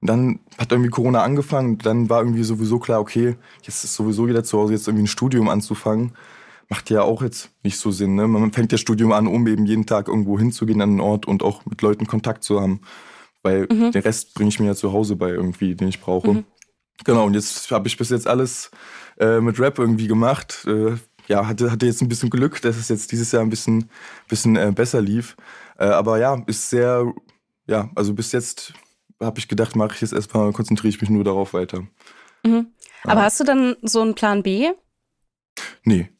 Und 0.00 0.08
dann 0.08 0.40
hat 0.56 0.72
irgendwie 0.72 0.88
Corona 0.88 1.22
angefangen. 1.22 1.76
Dann 1.76 2.08
war 2.08 2.20
irgendwie 2.20 2.44
sowieso 2.44 2.78
klar, 2.78 3.00
okay, 3.00 3.36
jetzt 3.60 3.84
ist 3.84 3.94
sowieso 3.94 4.26
jeder 4.26 4.42
zu 4.42 4.58
Hause, 4.58 4.72
jetzt 4.72 4.88
irgendwie 4.88 5.04
ein 5.04 5.06
Studium 5.06 5.50
anzufangen 5.50 6.12
macht 6.70 6.88
ja 6.88 7.02
auch 7.02 7.20
jetzt 7.20 7.50
nicht 7.62 7.78
so 7.78 7.90
Sinn. 7.90 8.14
Ne? 8.14 8.28
Man 8.28 8.52
fängt 8.52 8.72
das 8.72 8.80
Studium 8.80 9.12
an, 9.12 9.26
um 9.26 9.46
eben 9.48 9.66
jeden 9.66 9.86
Tag 9.86 10.08
irgendwo 10.08 10.38
hinzugehen 10.38 10.80
an 10.80 10.90
einen 10.90 11.00
Ort 11.00 11.26
und 11.26 11.42
auch 11.42 11.66
mit 11.66 11.82
Leuten 11.82 12.06
Kontakt 12.06 12.44
zu 12.44 12.60
haben. 12.60 12.80
Weil 13.42 13.66
mhm. 13.70 13.90
den 13.90 14.02
Rest 14.02 14.34
bringe 14.34 14.50
ich 14.50 14.60
mir 14.60 14.66
ja 14.66 14.74
zu 14.74 14.92
Hause 14.92 15.16
bei 15.16 15.30
irgendwie, 15.30 15.74
den 15.74 15.88
ich 15.88 16.00
brauche. 16.00 16.32
Mhm. 16.32 16.44
Genau, 17.04 17.26
und 17.26 17.34
jetzt 17.34 17.70
habe 17.70 17.88
ich 17.88 17.96
bis 17.96 18.10
jetzt 18.10 18.28
alles 18.28 18.70
äh, 19.18 19.40
mit 19.40 19.58
Rap 19.58 19.78
irgendwie 19.78 20.06
gemacht. 20.06 20.64
Äh, 20.66 20.96
ja, 21.26 21.46
hatte, 21.46 21.72
hatte 21.72 21.86
jetzt 21.86 22.02
ein 22.02 22.08
bisschen 22.08 22.30
Glück, 22.30 22.62
dass 22.62 22.76
es 22.76 22.88
jetzt 22.88 23.10
dieses 23.10 23.32
Jahr 23.32 23.42
ein 23.42 23.50
bisschen, 23.50 23.90
bisschen 24.28 24.56
äh, 24.56 24.72
besser 24.72 25.00
lief. 25.00 25.36
Äh, 25.76 25.86
aber 25.86 26.18
ja, 26.18 26.40
ist 26.46 26.70
sehr, 26.70 27.12
ja, 27.66 27.90
also 27.96 28.14
bis 28.14 28.30
jetzt 28.30 28.74
habe 29.18 29.40
ich 29.40 29.48
gedacht, 29.48 29.74
mache 29.74 29.94
ich 29.94 30.02
jetzt 30.02 30.12
erstmal, 30.12 30.52
konzentriere 30.52 30.90
ich 30.90 31.00
mich 31.00 31.10
nur 31.10 31.24
darauf 31.24 31.52
weiter. 31.52 31.84
Mhm. 32.44 32.68
Aber 33.04 33.20
ja. 33.20 33.22
hast 33.22 33.40
du 33.40 33.44
dann 33.44 33.76
so 33.82 34.02
einen 34.02 34.14
Plan 34.14 34.42
B? 34.42 34.70
Nee, 35.84 36.10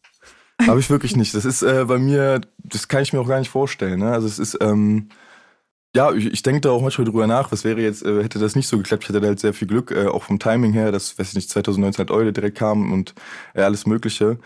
habe 0.67 0.81
ich 0.81 0.91
wirklich 0.91 1.17
nicht. 1.17 1.35
Das 1.35 1.45
ist 1.45 1.63
äh, 1.63 1.85
bei 1.87 1.99
mir, 1.99 2.41
das 2.59 2.89
kann 2.89 3.03
ich 3.03 3.13
mir 3.13 3.21
auch 3.21 3.29
gar 3.29 3.39
nicht 3.39 3.51
vorstellen. 3.51 4.01
Ne? 4.01 4.13
Also 4.13 4.27
es 4.27 4.39
ist, 4.39 4.59
ähm, 4.61 5.09
ja, 5.95 6.13
ich, 6.13 6.27
ich 6.27 6.43
denke 6.43 6.61
da 6.61 6.71
auch 6.71 6.83
manchmal 6.83 7.05
drüber 7.05 7.27
nach, 7.27 7.51
was 7.51 7.65
wäre 7.65 7.81
jetzt, 7.81 8.05
äh, 8.05 8.23
hätte 8.23 8.39
das 8.39 8.55
nicht 8.55 8.69
so 8.69 8.79
geklappt, 8.79 9.03
ich 9.03 9.09
hätte 9.09 9.21
da 9.21 9.27
halt 9.27 9.41
sehr 9.41 9.55
viel 9.55 9.67
Glück, 9.69 9.91
äh, 9.91 10.07
auch 10.07 10.23
vom 10.23 10.39
Timing 10.39 10.73
her, 10.73 10.93
dass, 10.93 11.19
weiß 11.19 11.31
ich 11.31 11.35
nicht, 11.35 11.51
2019 11.51 11.99
halt 11.99 12.11
Eule 12.11 12.33
direkt 12.33 12.59
kam 12.59 12.93
und 12.93 13.15
äh, 13.55 13.63
alles 13.63 13.87
Mögliche. 13.87 14.39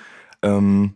Ähm, 0.42 0.94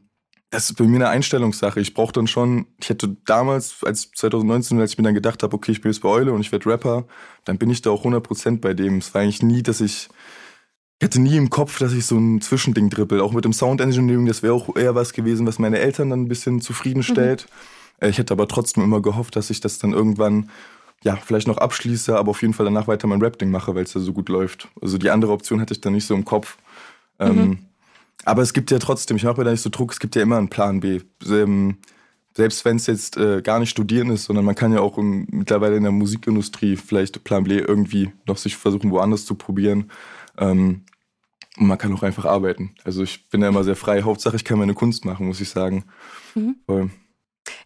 das 0.51 0.71
ist 0.71 0.77
bei 0.77 0.85
mir 0.85 0.97
eine 0.97 1.11
Einstellungssache. 1.11 1.81
Ich 1.81 1.93
brauche 1.93 2.13
dann 2.13 2.27
schon, 2.27 2.67
ich 2.81 2.89
hätte 2.89 3.17
damals, 3.27 3.85
als 3.85 4.11
2019, 4.13 4.81
als 4.81 4.93
ich 4.93 4.99
mir 4.99 5.05
dann 5.05 5.15
gedacht 5.15 5.43
habe, 5.43 5.55
okay, 5.55 5.73
ich 5.73 5.83
bin 5.83 5.93
jetzt 5.93 6.01
bei 6.01 6.09
Eule 6.09 6.33
und 6.33 6.41
ich 6.41 6.53
werde 6.53 6.71
Rapper, 6.71 7.07
dann 7.45 7.59
bin 7.59 7.69
ich 7.69 7.83
da 7.83 7.91
auch 7.91 8.05
100% 8.05 8.61
bei 8.61 8.73
dem. 8.73 8.99
Es 8.99 9.13
war 9.13 9.21
eigentlich 9.23 9.43
nie, 9.43 9.63
dass 9.63 9.83
ich 9.83 10.09
ich 10.99 11.05
hatte 11.05 11.21
nie 11.21 11.37
im 11.37 11.49
Kopf, 11.49 11.79
dass 11.79 11.93
ich 11.93 12.07
so 12.07 12.17
ein 12.17 12.41
Zwischending 12.41 12.91
dribbel. 12.91 13.21
Auch 13.21 13.33
mit 13.33 13.45
dem 13.45 13.53
Sound 13.53 13.81
Engineering, 13.81 14.27
das 14.27 14.43
wäre 14.43 14.55
auch 14.55 14.75
eher 14.75 14.97
was 14.97 15.13
gewesen, 15.13 15.47
was 15.47 15.61
meine 15.61 15.79
Eltern 15.79 16.11
dann 16.11 16.23
ein 16.23 16.29
bisschen 16.29 16.61
zufriedenstellt. 16.61 17.47
Mhm. 18.01 18.09
Ich 18.09 18.19
hätte 18.19 18.35
aber 18.35 18.49
trotzdem 18.49 18.83
immer 18.83 19.01
gehofft, 19.01 19.37
dass 19.37 19.51
ich 19.51 19.61
das 19.61 19.79
dann 19.79 19.93
irgendwann, 19.93 20.51
ja, 21.05 21.17
vielleicht 21.17 21.47
noch 21.47 21.59
abschließe, 21.59 22.17
aber 22.17 22.31
auf 22.31 22.43
jeden 22.43 22.55
Fall 22.55 22.65
danach 22.65 22.89
weiter 22.89 23.07
mein 23.07 23.23
Rap-Ding 23.23 23.51
mache, 23.51 23.75
weil 23.75 23.85
es 23.85 23.95
ja 23.95 24.01
so 24.01 24.13
gut 24.13 24.29
läuft. 24.29 24.69
Also 24.81 24.99
die 24.99 25.11
andere 25.11 25.33
Option 25.33 25.61
hatte 25.61 25.73
ich 25.73 25.81
dann 25.81 25.93
nicht 25.93 26.07
so 26.07 26.15
im 26.15 26.25
Kopf. 26.25 26.59
Ähm, 27.21 27.33
mhm. 27.33 27.41
Ähm, 27.41 27.59
aber 28.25 28.43
es 28.43 28.53
gibt 28.53 28.73
ja 28.73 28.81
trotzdem, 28.81 29.17
ich 29.17 29.23
mache 29.23 29.39
mir 29.39 29.45
da 29.45 29.53
nicht 29.53 29.63
so 29.63 29.71
Druck, 29.71 29.93
es 29.93 30.01
gibt 30.01 30.17
ja 30.17 30.23
immer 30.23 30.39
einen 30.39 30.49
Plan 30.49 30.81
B. 30.81 31.01
Selbst 32.35 32.65
wenn 32.65 32.77
es 32.77 32.87
jetzt 32.87 33.17
äh, 33.17 33.41
gar 33.43 33.59
nicht 33.59 33.71
studieren 33.71 34.11
ist, 34.11 34.25
sondern 34.25 34.45
man 34.45 34.55
kann 34.55 34.73
ja 34.73 34.81
auch 34.81 34.99
im, 34.99 35.27
mittlerweile 35.31 35.77
in 35.77 35.85
der 35.85 35.93
Musikindustrie 35.93 36.77
vielleicht 36.77 37.25
Plan 37.25 37.45
B 37.45 37.59
irgendwie 37.59 38.11
noch 38.27 38.37
sich 38.37 38.57
versuchen, 38.57 38.91
woanders 38.91 39.25
zu 39.25 39.35
probieren. 39.35 39.91
Ähm, 40.37 40.83
und 41.59 41.67
man 41.67 41.79
kann 41.79 41.95
auch 41.95 42.03
einfach 42.03 42.25
arbeiten. 42.25 42.75
Also 42.85 43.03
ich 43.03 43.29
bin 43.31 43.43
ja 43.43 43.49
immer 43.49 43.65
sehr 43.65 43.77
frei. 43.77 44.03
Hauptsache, 44.03 44.37
ich 44.37 44.45
kann 44.45 44.59
meine 44.59 44.75
Kunst 44.75 45.05
machen, 45.05 45.27
muss 45.27 45.41
ich 45.41 45.51
sagen. 45.51 45.85
Mhm. 46.35 46.57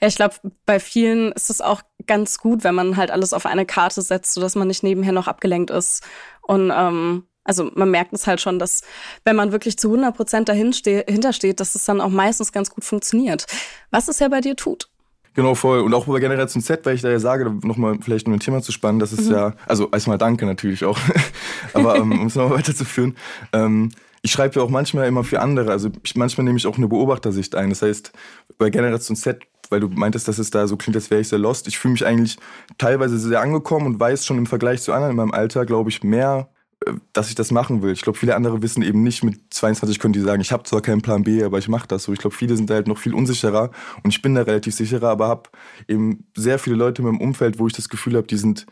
Ja, 0.00 0.08
ich 0.08 0.16
glaube, 0.16 0.36
bei 0.66 0.80
vielen 0.80 1.32
ist 1.32 1.50
es 1.50 1.60
auch 1.60 1.82
ganz 2.06 2.38
gut, 2.38 2.64
wenn 2.64 2.74
man 2.74 2.96
halt 2.96 3.10
alles 3.10 3.32
auf 3.32 3.46
eine 3.46 3.66
Karte 3.66 4.02
setzt, 4.02 4.34
sodass 4.34 4.54
man 4.54 4.68
nicht 4.68 4.82
nebenher 4.82 5.12
noch 5.12 5.28
abgelenkt 5.28 5.70
ist. 5.70 6.02
Und 6.42 6.72
ähm, 6.74 7.24
also 7.44 7.70
man 7.74 7.90
merkt 7.90 8.12
es 8.12 8.26
halt 8.26 8.40
schon, 8.40 8.58
dass 8.58 8.82
wenn 9.24 9.36
man 9.36 9.52
wirklich 9.52 9.78
zu 9.78 9.88
100 9.88 10.16
Prozent 10.16 10.48
dahinter 10.48 11.32
steht, 11.32 11.60
dass 11.60 11.74
es 11.74 11.84
dann 11.84 12.00
auch 12.00 12.08
meistens 12.08 12.52
ganz 12.52 12.70
gut 12.70 12.84
funktioniert. 12.84 13.46
Was 13.90 14.08
es 14.08 14.18
ja 14.20 14.28
bei 14.28 14.40
dir 14.40 14.56
tut. 14.56 14.88
Genau, 15.34 15.54
voll. 15.54 15.80
Und 15.80 15.94
auch 15.94 16.06
bei 16.06 16.20
Generation 16.20 16.62
Z, 16.62 16.84
weil 16.84 16.94
ich 16.94 17.02
da 17.02 17.10
ja 17.10 17.18
sage, 17.18 17.50
nochmal 17.62 17.96
vielleicht 18.00 18.26
um 18.26 18.34
ein 18.34 18.40
Thema 18.40 18.60
zu 18.62 18.70
spannen, 18.70 18.98
das 18.98 19.12
ist 19.12 19.28
mhm. 19.28 19.34
ja, 19.34 19.54
also 19.66 19.88
erstmal 19.90 20.18
danke 20.18 20.44
natürlich 20.44 20.84
auch, 20.84 20.98
aber 21.72 21.96
ähm, 21.96 22.12
um 22.12 22.26
es 22.26 22.34
nochmal 22.34 22.58
weiterzuführen, 22.58 23.16
ähm, 23.52 23.90
ich 24.22 24.30
schreibe 24.30 24.56
ja 24.56 24.62
auch 24.62 24.70
manchmal 24.70 25.08
immer 25.08 25.24
für 25.24 25.40
andere, 25.40 25.72
also 25.72 25.90
ich, 26.04 26.14
manchmal 26.14 26.44
nehme 26.44 26.56
ich 26.56 26.66
auch 26.66 26.76
eine 26.76 26.86
Beobachtersicht 26.86 27.56
ein. 27.56 27.70
Das 27.70 27.82
heißt, 27.82 28.12
bei 28.56 28.70
Generation 28.70 29.16
Z, 29.16 29.42
weil 29.68 29.80
du 29.80 29.88
meintest, 29.88 30.28
dass 30.28 30.38
es 30.38 30.50
da 30.50 30.68
so 30.68 30.76
klingt, 30.76 30.96
als 30.96 31.10
wäre 31.10 31.20
ich 31.20 31.28
sehr 31.28 31.40
lost, 31.40 31.66
ich 31.66 31.78
fühle 31.78 31.92
mich 31.92 32.06
eigentlich 32.06 32.36
teilweise 32.78 33.18
sehr 33.18 33.40
angekommen 33.40 33.86
und 33.86 34.00
weiß 34.00 34.24
schon 34.24 34.38
im 34.38 34.46
Vergleich 34.46 34.82
zu 34.82 34.92
anderen 34.92 35.10
in 35.10 35.16
meinem 35.16 35.32
Alter, 35.32 35.66
glaube 35.66 35.90
ich, 35.90 36.04
mehr 36.04 36.48
dass 37.12 37.28
ich 37.28 37.34
das 37.34 37.50
machen 37.50 37.82
will. 37.82 37.92
Ich 37.92 38.02
glaube, 38.02 38.18
viele 38.18 38.36
andere 38.36 38.62
wissen 38.62 38.82
eben 38.82 39.02
nicht, 39.02 39.24
mit 39.24 39.40
22 39.50 39.98
können 39.98 40.12
die 40.12 40.20
sagen, 40.20 40.40
ich 40.40 40.52
habe 40.52 40.64
zwar 40.64 40.80
keinen 40.80 41.02
Plan 41.02 41.22
B, 41.22 41.42
aber 41.42 41.58
ich 41.58 41.68
mache 41.68 41.88
das 41.88 42.04
so. 42.04 42.12
Ich 42.12 42.18
glaube, 42.18 42.36
viele 42.36 42.56
sind 42.56 42.70
da 42.70 42.74
halt 42.74 42.88
noch 42.88 42.98
viel 42.98 43.14
unsicherer 43.14 43.70
und 44.02 44.10
ich 44.10 44.22
bin 44.22 44.34
da 44.34 44.42
relativ 44.42 44.74
sicherer, 44.74 45.10
aber 45.10 45.28
habe 45.28 45.50
eben 45.88 46.24
sehr 46.36 46.58
viele 46.58 46.76
Leute 46.76 47.02
in 47.02 47.08
meinem 47.08 47.20
Umfeld, 47.20 47.58
wo 47.58 47.66
ich 47.66 47.72
das 47.72 47.88
Gefühl 47.88 48.16
habe, 48.16 48.26
die 48.26 48.36
sind 48.36 48.66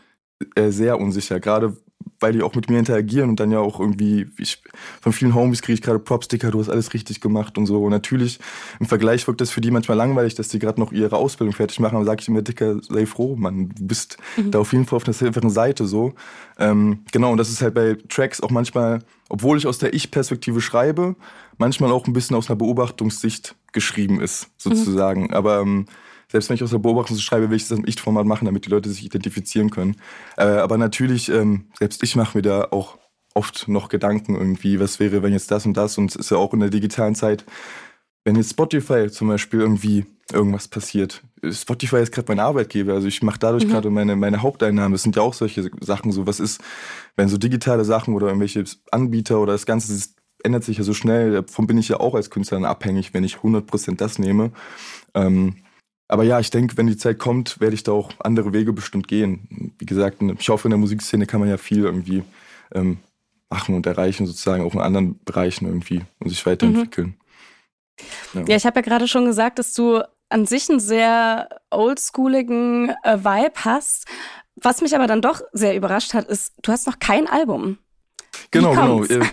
äh, 0.54 0.70
sehr 0.70 0.98
unsicher. 0.98 1.40
Gerade 1.40 1.76
weil 2.20 2.32
die 2.32 2.42
auch 2.42 2.54
mit 2.54 2.70
mir 2.70 2.78
interagieren 2.78 3.30
und 3.30 3.40
dann 3.40 3.50
ja 3.50 3.58
auch 3.58 3.80
irgendwie, 3.80 4.28
ich, 4.38 4.62
von 5.00 5.12
vielen 5.12 5.34
Homies 5.34 5.62
kriege 5.62 5.74
ich 5.74 5.82
gerade 5.82 5.98
Prop-Sticker, 5.98 6.50
du 6.50 6.60
hast 6.60 6.68
alles 6.68 6.92
richtig 6.94 7.20
gemacht 7.20 7.58
und 7.58 7.66
so. 7.66 7.82
Und 7.82 7.90
natürlich, 7.90 8.38
im 8.78 8.86
Vergleich 8.86 9.26
wirkt 9.26 9.40
das 9.40 9.50
für 9.50 9.60
die 9.60 9.70
manchmal 9.70 9.96
langweilig, 9.96 10.34
dass 10.34 10.48
die 10.48 10.58
gerade 10.58 10.78
noch 10.78 10.92
ihre 10.92 11.16
Ausbildung 11.16 11.54
fertig 11.54 11.80
machen, 11.80 11.96
aber 11.96 12.04
sage 12.04 12.20
ich 12.20 12.28
immer, 12.28 12.42
Dicker, 12.42 12.80
sei 12.82 13.06
froh, 13.06 13.36
Mann, 13.36 13.70
du 13.70 13.86
bist 13.86 14.18
mhm. 14.36 14.50
da 14.50 14.58
auf 14.60 14.72
jeden 14.72 14.86
Fall 14.86 14.98
auf 14.98 15.04
der 15.04 15.14
sicheren 15.14 15.50
Seite 15.50 15.86
so. 15.86 16.14
Ähm, 16.58 17.00
genau, 17.10 17.32
und 17.32 17.38
das 17.38 17.48
ist 17.48 17.62
halt 17.62 17.74
bei 17.74 17.96
Tracks 18.08 18.40
auch 18.40 18.50
manchmal, 18.50 19.00
obwohl 19.28 19.56
ich 19.56 19.66
aus 19.66 19.78
der 19.78 19.94
Ich-Perspektive 19.94 20.60
schreibe, 20.60 21.16
manchmal 21.56 21.90
auch 21.90 22.06
ein 22.06 22.12
bisschen 22.12 22.36
aus 22.36 22.50
einer 22.50 22.56
Beobachtungssicht 22.56 23.54
geschrieben 23.72 24.20
ist, 24.20 24.48
sozusagen. 24.58 25.24
Mhm. 25.24 25.34
Aber 25.34 25.60
ähm, 25.60 25.86
Selbst 26.30 26.48
wenn 26.48 26.54
ich 26.54 26.62
aus 26.62 26.70
der 26.70 26.78
Beobachtung 26.78 27.16
schreibe, 27.18 27.50
will 27.50 27.56
ich 27.56 27.68
das 27.68 27.78
im 27.78 27.86
Ich-Format 27.86 28.26
machen, 28.26 28.44
damit 28.44 28.66
die 28.66 28.70
Leute 28.70 28.88
sich 28.88 29.04
identifizieren 29.04 29.70
können. 29.70 29.96
Äh, 30.36 30.44
aber 30.44 30.78
natürlich, 30.78 31.28
ähm, 31.28 31.66
selbst 31.78 32.02
ich 32.02 32.16
mache 32.16 32.38
mir 32.38 32.42
da 32.42 32.68
auch 32.70 32.98
oft 33.34 33.68
noch 33.68 33.88
Gedanken 33.88 34.34
irgendwie, 34.34 34.80
was 34.80 35.00
wäre, 35.00 35.22
wenn 35.22 35.32
jetzt 35.32 35.50
das 35.50 35.66
und 35.66 35.76
das 35.76 35.98
und 35.98 36.10
es 36.10 36.16
ist 36.16 36.30
ja 36.30 36.36
auch 36.36 36.52
in 36.52 36.60
der 36.60 36.70
digitalen 36.70 37.14
Zeit, 37.14 37.44
wenn 38.24 38.36
jetzt 38.36 38.50
Spotify 38.50 39.10
zum 39.10 39.28
Beispiel 39.28 39.60
irgendwie 39.60 40.06
irgendwas 40.32 40.68
passiert. 40.68 41.22
Spotify 41.50 41.96
ist 41.96 42.12
gerade 42.12 42.26
mein 42.28 42.40
Arbeitgeber, 42.40 42.92
also 42.92 43.06
ich 43.06 43.22
mache 43.22 43.38
dadurch 43.38 43.64
mhm. 43.66 43.70
gerade 43.70 43.90
meine, 43.90 44.14
meine 44.14 44.42
Haupteinnahmen. 44.42 44.92
Das 44.92 45.02
sind 45.02 45.16
ja 45.16 45.22
auch 45.22 45.34
solche 45.34 45.70
Sachen 45.80 46.12
so. 46.12 46.26
Was 46.26 46.38
ist, 46.38 46.60
wenn 47.16 47.28
so 47.28 47.38
digitale 47.38 47.84
Sachen 47.84 48.14
oder 48.14 48.26
irgendwelche 48.26 48.64
Anbieter 48.90 49.40
oder 49.40 49.52
das 49.52 49.66
Ganze 49.66 49.92
das 49.92 50.14
ändert 50.42 50.64
sich 50.64 50.78
ja 50.78 50.84
so 50.84 50.94
schnell. 50.94 51.32
Davon 51.32 51.66
bin 51.66 51.78
ich 51.78 51.88
ja 51.88 51.98
auch 52.00 52.14
als 52.14 52.30
Künstler 52.30 52.62
abhängig, 52.64 53.14
wenn 53.14 53.24
ich 53.24 53.36
100% 53.36 53.96
das 53.96 54.18
nehme. 54.18 54.52
Ähm, 55.14 55.56
aber 56.10 56.24
ja, 56.24 56.40
ich 56.40 56.50
denke, 56.50 56.76
wenn 56.76 56.88
die 56.88 56.96
Zeit 56.96 57.20
kommt, 57.20 57.60
werde 57.60 57.74
ich 57.74 57.84
da 57.84 57.92
auch 57.92 58.10
andere 58.18 58.52
Wege 58.52 58.72
bestimmt 58.72 59.06
gehen. 59.06 59.72
Wie 59.78 59.86
gesagt, 59.86 60.18
ich 60.20 60.48
hoffe, 60.48 60.66
in 60.66 60.70
der 60.70 60.78
Musikszene 60.78 61.24
kann 61.24 61.38
man 61.38 61.48
ja 61.48 61.56
viel 61.56 61.84
irgendwie 61.84 62.24
ähm, 62.74 62.98
machen 63.48 63.76
und 63.76 63.86
erreichen, 63.86 64.26
sozusagen 64.26 64.64
auch 64.64 64.74
in 64.74 64.80
anderen 64.80 65.20
Bereichen 65.24 65.66
irgendwie 65.66 66.02
und 66.18 66.30
sich 66.30 66.44
weiterentwickeln. 66.44 67.14
Mhm. 68.34 68.40
Ja, 68.40 68.44
ja 68.48 68.56
ich 68.56 68.66
habe 68.66 68.80
ja 68.80 68.82
gerade 68.82 69.06
schon 69.06 69.24
gesagt, 69.24 69.60
dass 69.60 69.72
du 69.72 70.02
an 70.30 70.46
sich 70.46 70.68
einen 70.68 70.80
sehr 70.80 71.48
oldschooligen 71.70 72.92
äh, 73.04 73.18
Vibe 73.18 73.64
hast. 73.64 74.06
Was 74.56 74.80
mich 74.80 74.96
aber 74.96 75.06
dann 75.06 75.22
doch 75.22 75.42
sehr 75.52 75.76
überrascht 75.76 76.12
hat, 76.14 76.28
ist, 76.28 76.54
du 76.62 76.72
hast 76.72 76.88
noch 76.88 76.98
kein 76.98 77.28
Album. 77.28 77.78
Genau, 78.50 78.72
genau. 78.72 79.24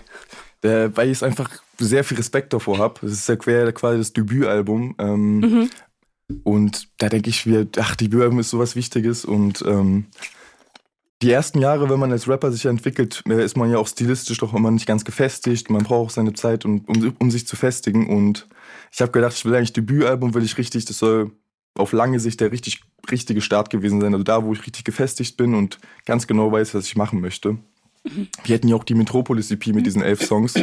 Äh, 0.64 0.90
weil 0.96 1.10
ich 1.10 1.24
einfach 1.24 1.50
sehr 1.80 2.04
viel 2.04 2.18
Respekt 2.18 2.54
davor 2.54 2.80
habe. 2.80 3.06
Es 3.06 3.14
ist 3.14 3.30
ja 3.30 3.36
quasi 3.36 3.98
das 3.98 4.14
Debütalbum. 4.14 4.96
Ähm, 4.98 5.40
mhm. 5.40 5.70
Und 6.44 6.90
da 6.98 7.10
denke 7.10 7.30
ich 7.30 7.46
mir, 7.46 7.68
ach, 7.78 7.96
Debütalbum 7.96 8.40
ist 8.40 8.50
sowas 8.50 8.76
Wichtiges 8.76 9.24
und 9.24 9.64
ähm, 9.66 10.08
die 11.22 11.32
ersten 11.32 11.62
Jahre, 11.62 11.90
wenn 11.90 12.00
man 12.00 12.12
als 12.12 12.28
Rapper 12.28 12.52
sich 12.52 12.66
entwickelt, 12.66 13.24
äh, 13.28 13.44
ist 13.44 13.58
man 13.58 13.72
ja 13.72 13.78
auch 13.78 13.88
stilistisch 13.88 14.38
doch 14.38 14.54
immer 14.54 14.70
nicht 14.70 14.86
ganz 14.86 15.04
gefestigt. 15.04 15.70
Man 15.70 15.84
braucht 15.84 16.14
seine 16.14 16.34
Zeit, 16.34 16.64
um, 16.66 16.82
um, 16.82 17.16
um 17.18 17.32
sich 17.32 17.48
zu 17.48 17.56
festigen. 17.56 18.08
Und 18.08 18.48
ich 18.92 19.02
habe 19.02 19.12
gedacht, 19.12 19.34
ich 19.34 19.46
will 19.46 19.56
eigentlich 19.56 19.74
Debütalbum, 19.74 20.34
will 20.36 20.44
ich 20.44 20.58
richtig, 20.58 20.86
das 20.86 21.00
soll 21.00 21.32
auf 21.74 21.92
lange 21.92 22.20
Sicht 22.20 22.40
der 22.40 22.52
richtig 22.52 22.82
richtige 23.10 23.42
Start 23.42 23.70
gewesen 23.70 24.02
sein. 24.02 24.14
Also 24.14 24.24
da, 24.24 24.44
wo 24.44 24.54
ich 24.54 24.66
richtig 24.66 24.84
gefestigt 24.84 25.38
bin 25.38 25.56
und 25.56 25.80
ganz 26.06 26.28
genau 26.28 26.52
weiß, 26.52 26.76
was 26.76 26.86
ich 26.86 26.96
machen 26.96 27.22
möchte. 27.22 27.58
Wir 28.44 28.56
hätten 28.56 28.68
ja 28.68 28.76
auch 28.76 28.84
die 28.84 28.96
Metropolis 28.96 29.52
EP 29.52 29.68
mit 29.68 29.86
diesen 29.86 30.02
elf 30.02 30.24
Songs. 30.24 30.54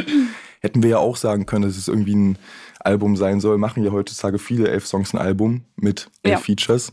Hätten 0.65 0.81
wir 0.81 0.89
ja 0.89 0.97
auch 0.97 1.15
sagen 1.15 1.45
können, 1.45 1.61
dass 1.61 1.77
es 1.77 1.87
irgendwie 1.87 2.15
ein 2.15 2.37
Album 2.79 3.15
sein 3.15 3.39
soll. 3.39 3.59
Machen 3.59 3.83
ja 3.83 3.91
heutzutage 3.91 4.39
viele 4.39 4.67
elf 4.67 4.87
Songs 4.87 5.13
ein 5.13 5.19
Album 5.19 5.61
mit 5.75 6.09
elf 6.23 6.33
ja. 6.33 6.37
Features. 6.39 6.91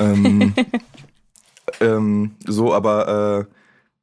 Ähm, 0.00 0.52
ähm, 1.80 2.32
so, 2.44 2.74
aber 2.74 3.46
äh, 3.48 3.54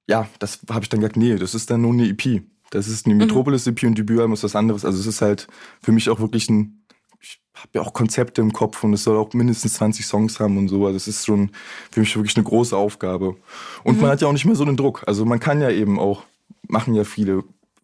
ja, 0.10 0.30
das 0.40 0.62
habe 0.70 0.84
ich 0.84 0.90
dann 0.90 1.02
gesagt, 1.02 1.18
nee, 1.18 1.36
das 1.36 1.54
ist 1.54 1.70
dann 1.70 1.82
nur 1.82 1.92
eine 1.92 2.08
EP. 2.08 2.44
Das 2.70 2.88
ist 2.88 3.06
eine 3.06 3.16
mhm. 3.16 3.20
Metropolis-EP 3.20 3.84
und 3.84 3.98
Debütalbum 3.98 4.32
ist 4.32 4.46
was 4.46 4.56
anderes. 4.56 4.86
Also 4.86 5.02
es 5.02 5.06
ist 5.06 5.22
halt 5.22 5.50
für 5.82 5.92
mich 5.92 6.10
auch 6.10 6.22
wirklich 6.22 6.50
ein, 6.50 6.86
ich 7.20 7.42
habe 7.56 7.72
ja 7.74 7.82
auch 7.82 7.92
Konzepte 7.92 8.40
im 8.40 8.54
Kopf 8.54 8.86
und 8.86 8.94
es 8.94 9.04
soll 9.04 9.18
auch 9.18 9.34
mindestens 9.34 9.74
20 9.74 10.06
Songs 10.06 10.40
haben 10.40 10.58
und 10.58 10.70
so. 10.70 10.86
Also 10.86 10.96
es 10.96 11.10
ist 11.10 11.26
schon 11.26 11.52
für 11.92 12.00
mich 12.00 12.16
wirklich 12.16 12.38
eine 12.38 12.46
große 12.46 12.78
Aufgabe. 12.78 13.36
Und 13.84 13.96
mhm. 13.96 14.04
man 14.04 14.12
hat 14.12 14.22
ja 14.22 14.30
auch 14.30 14.34
nicht 14.34 14.46
mehr 14.46 14.56
so 14.56 14.64
den 14.64 14.78
Druck. 14.78 15.04
Also 15.08 15.26
man 15.26 15.42
kann 15.42 15.60
ja 15.60 15.72
eben 15.72 16.00
auch, 16.00 16.24
machen 16.70 16.94
ja 16.94 17.04
viele, 17.04 17.44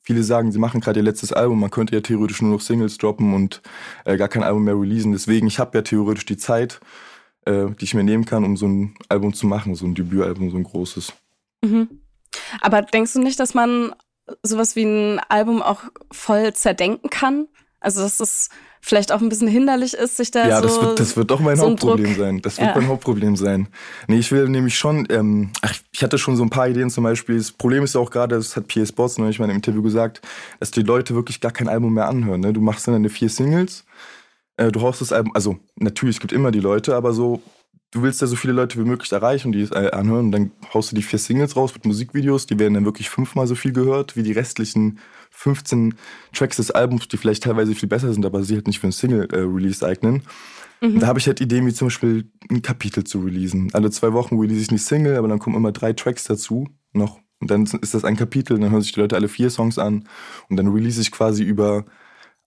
viele 0.10 0.24
sagen, 0.24 0.52
sie 0.52 0.60
machen 0.60 0.82
gerade 0.82 1.00
ihr 1.00 1.04
letztes 1.04 1.32
Album, 1.32 1.60
man 1.60 1.70
könnte 1.70 1.94
ja 1.94 2.02
theoretisch 2.02 2.42
nur 2.42 2.52
noch 2.52 2.62
Singles 2.62 2.98
droppen 2.98 3.36
und 3.36 3.62
äh, 4.06 4.18
gar 4.18 4.28
kein 4.28 4.44
Album 4.44 4.64
mehr 4.64 4.74
releasen. 4.74 5.12
Deswegen, 5.12 5.46
ich 5.48 5.60
habe 5.60 5.78
ja 5.78 5.82
theoretisch 5.84 6.26
die 6.26 6.38
Zeit 6.38 6.80
äh, 7.46 7.72
die 7.72 7.86
ich 7.86 7.94
mir 7.94 8.04
nehmen 8.04 8.26
kann, 8.26 8.44
um 8.44 8.58
so 8.58 8.68
ein 8.68 8.96
Album 9.08 9.34
zu 9.34 9.48
machen, 9.48 9.76
so 9.76 9.86
ein 9.86 9.96
Debütalbum, 9.96 10.52
so 10.52 10.58
ein 10.58 10.64
großes. 10.64 11.14
Mhm. 11.64 12.02
Aber 12.62 12.82
denkst 12.82 13.14
du 13.14 13.20
nicht, 13.20 13.40
dass 13.40 13.54
man 13.54 13.94
sowas 14.44 14.76
wie 14.76 14.84
ein 14.84 15.20
Album 15.30 15.62
auch 15.62 15.84
voll 16.12 16.54
zerdenken 16.54 17.10
kann? 17.10 17.48
Also, 17.80 18.02
dass 18.02 18.20
es 18.20 18.50
vielleicht 18.82 19.12
auch 19.12 19.22
ein 19.22 19.30
bisschen 19.30 19.48
hinderlich 19.48 19.94
ist, 19.94 20.18
sich 20.18 20.32
da 20.32 20.48
ja, 20.48 20.62
so. 20.62 20.68
Ja, 20.68 20.74
das 20.74 20.82
wird, 20.82 21.00
das 21.00 21.18
wird 21.18 21.32
doch 21.32 21.40
mein 21.40 21.58
so 21.58 21.64
Hauptproblem 21.64 22.16
sein. 22.16 22.42
Das 22.42 22.58
wird 22.58 22.70
ja. 22.70 22.76
mein 22.76 22.88
Hauptproblem 22.88 23.36
sein. 23.36 23.68
Nee, 24.08 24.20
ich 24.20 24.32
will 24.32 24.48
nämlich 24.50 24.78
schon, 24.78 25.08
ähm, 25.10 25.52
ach, 25.62 25.74
ich 25.92 26.04
hatte 26.04 26.18
schon 26.18 26.36
so 26.36 26.44
ein 26.44 26.50
paar 26.50 26.68
Ideen 26.68 26.90
zum 26.90 27.04
Beispiel. 27.04 27.38
Das 27.38 27.52
Problem 27.52 27.84
ist 27.84 27.96
ja 27.96 28.02
auch 28.02 28.12
gerade, 28.12 28.36
das 28.36 28.56
hat 28.56 28.68
P.S. 28.68 28.92
Bots 28.92 29.18
neulich 29.18 29.40
mal 29.40 29.50
im 29.50 29.56
Interview 29.56 29.82
gesagt, 29.82 30.22
dass 30.60 30.72
die 30.72 30.84
Leute 30.84 31.16
wirklich 31.16 31.42
gar 31.42 31.52
kein 31.52 31.68
Album 31.68 31.94
mehr 31.94 32.08
anhören. 32.08 32.42
Ne? 32.42 32.54
Du 32.54 32.62
machst 32.62 32.88
dann 32.88 32.94
deine 32.94 33.10
vier 33.10 33.30
Singles 33.30 33.86
äh, 34.60 34.72
du 34.72 34.82
haust 34.82 35.02
das 35.02 35.14
Album, 35.14 35.34
also 35.34 35.58
natürlich, 35.78 36.18
es 36.18 36.20
gibt 36.20 36.34
immer 36.34 36.52
die 36.52 36.60
Leute, 36.60 36.96
aber 36.96 37.14
so, 37.14 37.42
du 37.92 38.02
willst 38.04 38.22
ja 38.22 38.28
so 38.28 38.36
viele 38.36 38.54
Leute 38.54 38.78
wie 38.78 38.88
möglich 38.88 39.12
erreichen, 39.12 39.52
die 39.52 39.62
es 39.62 39.72
äh, 39.72 39.92
anhören. 39.92 40.26
Und 40.26 40.32
dann 40.32 40.52
haust 40.74 40.92
du 40.92 40.96
die 40.96 41.02
vier 41.02 41.18
Singles 41.18 41.56
raus 41.56 41.74
mit 41.74 41.86
Musikvideos, 41.86 42.46
die 42.46 42.60
werden 42.60 42.74
dann 42.74 42.86
wirklich 42.86 43.10
fünfmal 43.10 43.48
so 43.48 43.56
viel 43.56 43.72
gehört 43.72 44.16
wie 44.16 44.24
die 44.24 44.34
restlichen 44.34 45.00
15 45.30 45.96
Tracks 46.34 46.58
des 46.58 46.72
Albums, 46.72 47.08
die 47.08 47.18
vielleicht 47.18 47.44
teilweise 47.44 47.76
viel 47.76 47.90
besser 47.90 48.12
sind, 48.12 48.26
aber 48.26 48.44
sie 48.44 48.56
halt 48.56 48.68
nicht 48.68 48.80
für 48.80 48.88
ein 48.88 48.92
Single-Release 48.92 49.86
äh, 49.86 49.90
eignen. 49.90 50.24
Mhm. 50.82 51.00
Da 51.00 51.08
habe 51.08 51.20
ich 51.20 51.28
halt 51.28 51.42
Ideen 51.42 51.66
wie 51.66 51.74
zum 51.74 51.88
Beispiel 51.88 52.32
ein 52.50 52.62
Kapitel 52.62 53.04
zu 53.04 53.20
releasen. 53.20 53.70
Alle 53.74 53.92
zwei 53.92 54.14
Wochen 54.14 54.38
release 54.38 54.62
ich 54.62 54.72
nicht 54.72 54.86
Single, 54.86 55.18
aber 55.18 55.28
dann 55.28 55.40
kommen 55.40 55.56
immer 55.56 55.72
drei 55.72 55.94
Tracks 55.94 56.24
dazu 56.24 56.68
noch. 56.94 57.20
Und 57.40 57.52
dann 57.52 57.64
ist 57.64 57.94
das 57.94 58.04
ein 58.04 58.18
Kapitel, 58.18 58.60
dann 58.60 58.72
hören 58.72 58.82
sich 58.82 58.92
die 58.92 59.00
Leute 59.00 59.16
alle 59.16 59.30
vier 59.30 59.50
Songs 59.50 59.78
an 59.78 60.06
und 60.50 60.58
dann 60.58 60.68
release 60.68 61.00
ich 61.00 61.12
quasi 61.12 61.44
über 61.44 61.86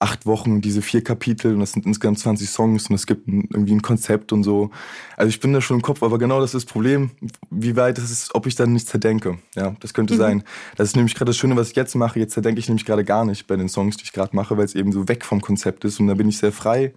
acht 0.02 0.26
Wochen 0.26 0.60
diese 0.60 0.82
vier 0.82 1.04
Kapitel 1.04 1.54
und 1.54 1.60
das 1.60 1.72
sind 1.72 1.86
insgesamt 1.86 2.18
20 2.18 2.50
Songs 2.50 2.90
und 2.90 2.96
es 2.96 3.06
gibt 3.06 3.28
ein, 3.28 3.48
irgendwie 3.52 3.72
ein 3.72 3.82
Konzept 3.82 4.32
und 4.32 4.42
so. 4.42 4.70
Also 5.16 5.28
ich 5.28 5.38
bin 5.38 5.52
da 5.52 5.60
schon 5.60 5.76
im 5.76 5.82
Kopf, 5.82 6.02
aber 6.02 6.18
genau 6.18 6.40
das 6.40 6.52
ist 6.52 6.64
das 6.64 6.72
Problem, 6.72 7.12
wie 7.50 7.76
weit 7.76 7.98
es 7.98 8.10
ist, 8.10 8.34
ob 8.34 8.46
ich 8.46 8.56
dann 8.56 8.72
nicht 8.72 8.88
zerdenke. 8.88 9.38
Ja, 9.54 9.76
das 9.78 9.94
könnte 9.94 10.14
mhm. 10.14 10.18
sein. 10.18 10.44
Das 10.76 10.88
ist 10.88 10.96
nämlich 10.96 11.14
gerade 11.14 11.28
das 11.28 11.36
Schöne, 11.36 11.54
was 11.54 11.70
ich 11.70 11.76
jetzt 11.76 11.94
mache. 11.94 12.18
Jetzt 12.18 12.34
zerdenke 12.34 12.58
ich 12.58 12.68
nämlich 12.68 12.84
gerade 12.84 13.04
gar 13.04 13.24
nicht 13.24 13.46
bei 13.46 13.54
den 13.54 13.68
Songs, 13.68 13.96
die 13.96 14.02
ich 14.02 14.12
gerade 14.12 14.34
mache, 14.34 14.56
weil 14.56 14.64
es 14.64 14.74
eben 14.74 14.90
so 14.90 15.08
weg 15.08 15.24
vom 15.24 15.40
Konzept 15.40 15.84
ist 15.84 16.00
und 16.00 16.08
da 16.08 16.14
bin 16.14 16.28
ich 16.28 16.38
sehr 16.38 16.52
frei. 16.52 16.92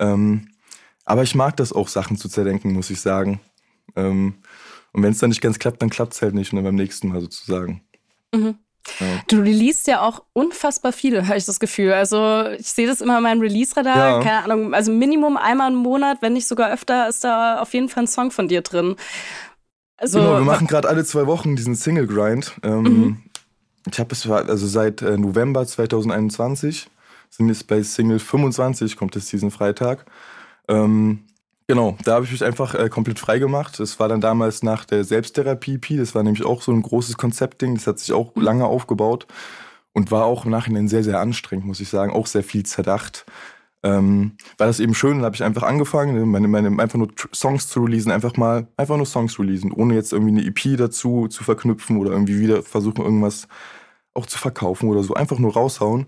Ähm, 0.00 0.48
aber 1.04 1.22
ich 1.22 1.36
mag 1.36 1.56
das 1.56 1.72
auch, 1.72 1.86
Sachen 1.86 2.16
zu 2.16 2.28
zerdenken, 2.28 2.72
muss 2.72 2.90
ich 2.90 3.00
sagen. 3.00 3.40
Ähm, 3.94 4.34
und 4.92 5.04
wenn 5.04 5.12
es 5.12 5.18
dann 5.18 5.30
nicht 5.30 5.40
ganz 5.40 5.60
klappt, 5.60 5.80
dann 5.82 5.90
klappt 5.90 6.14
es 6.14 6.22
halt 6.22 6.34
nicht 6.34 6.52
und 6.52 6.56
dann 6.56 6.64
beim 6.64 6.74
nächsten 6.74 7.08
Mal 7.08 7.20
sozusagen. 7.20 7.82
Mhm. 8.34 8.56
Ja. 8.98 9.06
Du 9.28 9.40
releast 9.40 9.86
ja 9.86 10.02
auch 10.02 10.22
unfassbar 10.32 10.92
viel, 10.92 11.22
habe 11.26 11.36
ich 11.36 11.44
das 11.44 11.60
Gefühl. 11.60 11.92
Also 11.92 12.44
ich 12.58 12.68
sehe 12.68 12.86
das 12.86 13.00
immer 13.00 13.18
in 13.18 13.22
meinem 13.22 13.40
Release-Radar, 13.40 13.96
ja. 13.96 14.20
keine 14.20 14.44
Ahnung, 14.44 14.74
also 14.74 14.92
Minimum 14.92 15.36
einmal 15.36 15.70
im 15.70 15.78
Monat, 15.78 16.18
wenn 16.20 16.32
nicht 16.32 16.46
sogar 16.46 16.72
öfter, 16.72 17.08
ist 17.08 17.24
da 17.24 17.60
auf 17.60 17.72
jeden 17.74 17.88
Fall 17.88 18.04
ein 18.04 18.08
Song 18.08 18.30
von 18.30 18.48
dir 18.48 18.62
drin. 18.62 18.96
Also, 19.96 20.18
genau, 20.18 20.38
wir 20.38 20.44
machen 20.44 20.66
gerade 20.66 20.88
alle 20.88 21.04
zwei 21.04 21.26
Wochen 21.26 21.56
diesen 21.56 21.74
Single-Grind. 21.74 22.54
Ähm, 22.62 22.82
mhm. 22.82 23.22
Ich 23.90 23.98
habe 23.98 24.12
es 24.12 24.28
also 24.28 24.66
seit 24.66 25.02
äh, 25.02 25.16
November 25.16 25.66
2021, 25.66 26.88
sind 27.28 27.48
jetzt 27.48 27.66
bei 27.66 27.82
Single 27.82 28.18
25, 28.18 28.96
kommt 28.96 29.16
es 29.16 29.26
diesen 29.26 29.50
Freitag. 29.50 30.06
Ähm, 30.68 31.24
Genau, 31.70 31.96
da 32.02 32.14
habe 32.14 32.24
ich 32.24 32.32
mich 32.32 32.42
einfach 32.42 32.74
äh, 32.74 32.88
komplett 32.88 33.20
frei 33.20 33.38
gemacht. 33.38 33.78
Das 33.78 34.00
war 34.00 34.08
dann 34.08 34.20
damals 34.20 34.64
nach 34.64 34.84
der 34.84 35.04
Selbsttherapie-EP. 35.04 35.98
Das 35.98 36.16
war 36.16 36.24
nämlich 36.24 36.44
auch 36.44 36.62
so 36.62 36.72
ein 36.72 36.82
großes 36.82 37.16
Konzeptding. 37.16 37.76
Das 37.76 37.86
hat 37.86 38.00
sich 38.00 38.12
auch 38.12 38.34
mhm. 38.34 38.42
lange 38.42 38.64
aufgebaut 38.64 39.28
und 39.92 40.10
war 40.10 40.24
auch 40.24 40.44
im 40.44 40.50
Nachhinein 40.50 40.88
sehr, 40.88 41.04
sehr 41.04 41.20
anstrengend, 41.20 41.66
muss 41.66 41.78
ich 41.78 41.88
sagen. 41.88 42.10
Auch 42.12 42.26
sehr 42.26 42.42
viel 42.42 42.66
zerdacht. 42.66 43.24
Ähm, 43.84 44.32
war 44.58 44.66
das 44.66 44.80
eben 44.80 44.94
schön, 44.94 45.18
dann 45.18 45.24
habe 45.24 45.36
ich 45.36 45.44
einfach 45.44 45.62
angefangen, 45.62 46.28
meine, 46.28 46.48
meine, 46.48 46.82
einfach 46.82 46.98
nur 46.98 47.10
Songs 47.32 47.68
zu 47.68 47.84
releasen, 47.84 48.10
einfach 48.10 48.36
mal, 48.36 48.66
einfach 48.76 48.96
nur 48.96 49.06
Songs 49.06 49.38
releasen, 49.38 49.70
ohne 49.70 49.94
jetzt 49.94 50.12
irgendwie 50.12 50.32
eine 50.32 50.44
EP 50.44 50.76
dazu 50.76 51.28
zu 51.28 51.44
verknüpfen 51.44 51.98
oder 51.98 52.10
irgendwie 52.10 52.40
wieder 52.40 52.64
versuchen, 52.64 53.04
irgendwas 53.04 53.46
auch 54.12 54.26
zu 54.26 54.38
verkaufen 54.38 54.88
oder 54.88 55.04
so. 55.04 55.14
Einfach 55.14 55.38
nur 55.38 55.52
raushauen. 55.52 56.06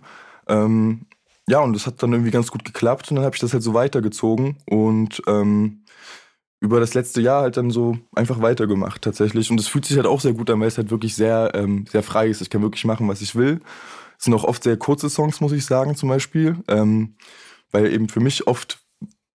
Ähm, 0.49 1.07
ja, 1.49 1.61
und 1.61 1.73
das 1.73 1.87
hat 1.87 2.03
dann 2.03 2.13
irgendwie 2.13 2.31
ganz 2.31 2.51
gut 2.51 2.65
geklappt 2.65 3.11
und 3.11 3.17
dann 3.17 3.25
habe 3.25 3.35
ich 3.35 3.41
das 3.41 3.53
halt 3.53 3.63
so 3.63 3.75
weitergezogen 3.75 4.59
und 4.67 5.23
ähm, 5.27 5.85
über 6.63 6.79
das 6.79 6.95
letzte 6.95 7.21
Jahr 7.21 7.43
halt 7.43 7.57
dann 7.57 7.71
so 7.71 7.99
einfach 8.15 8.41
weitergemacht 8.41 9.03
tatsächlich. 9.03 9.51
Und 9.51 9.59
es 9.59 9.67
fühlt 9.67 9.85
sich 9.85 9.97
halt 9.97 10.07
auch 10.07 10.21
sehr 10.21 10.33
gut 10.33 10.49
an, 10.49 10.61
weil 10.61 10.69
es 10.69 10.79
halt 10.79 10.93
wirklich 10.93 11.17
sehr, 11.17 11.51
ähm, 11.55 11.87
sehr 11.91 12.05
frei 12.05 12.29
ist. 12.29 12.41
Ich 12.41 12.51
kann 12.51 12.63
wirklich 12.63 12.85
machen, 12.85 13.09
was 13.09 13.21
ich 13.21 13.35
will. 13.35 13.61
Es 14.17 14.27
sind 14.27 14.35
auch 14.35 14.45
oft 14.45 14.63
sehr 14.63 14.77
kurze 14.77 15.11
Songs, 15.11 15.41
muss 15.41 15.51
ich 15.51 15.67
sagen, 15.67 15.97
zum 15.97 16.09
Beispiel. 16.09 16.57
Ähm, 16.69 17.17
weil 17.73 17.93
eben 17.93 18.09
für 18.09 18.21
mich 18.21 18.47
oft, 18.47 18.81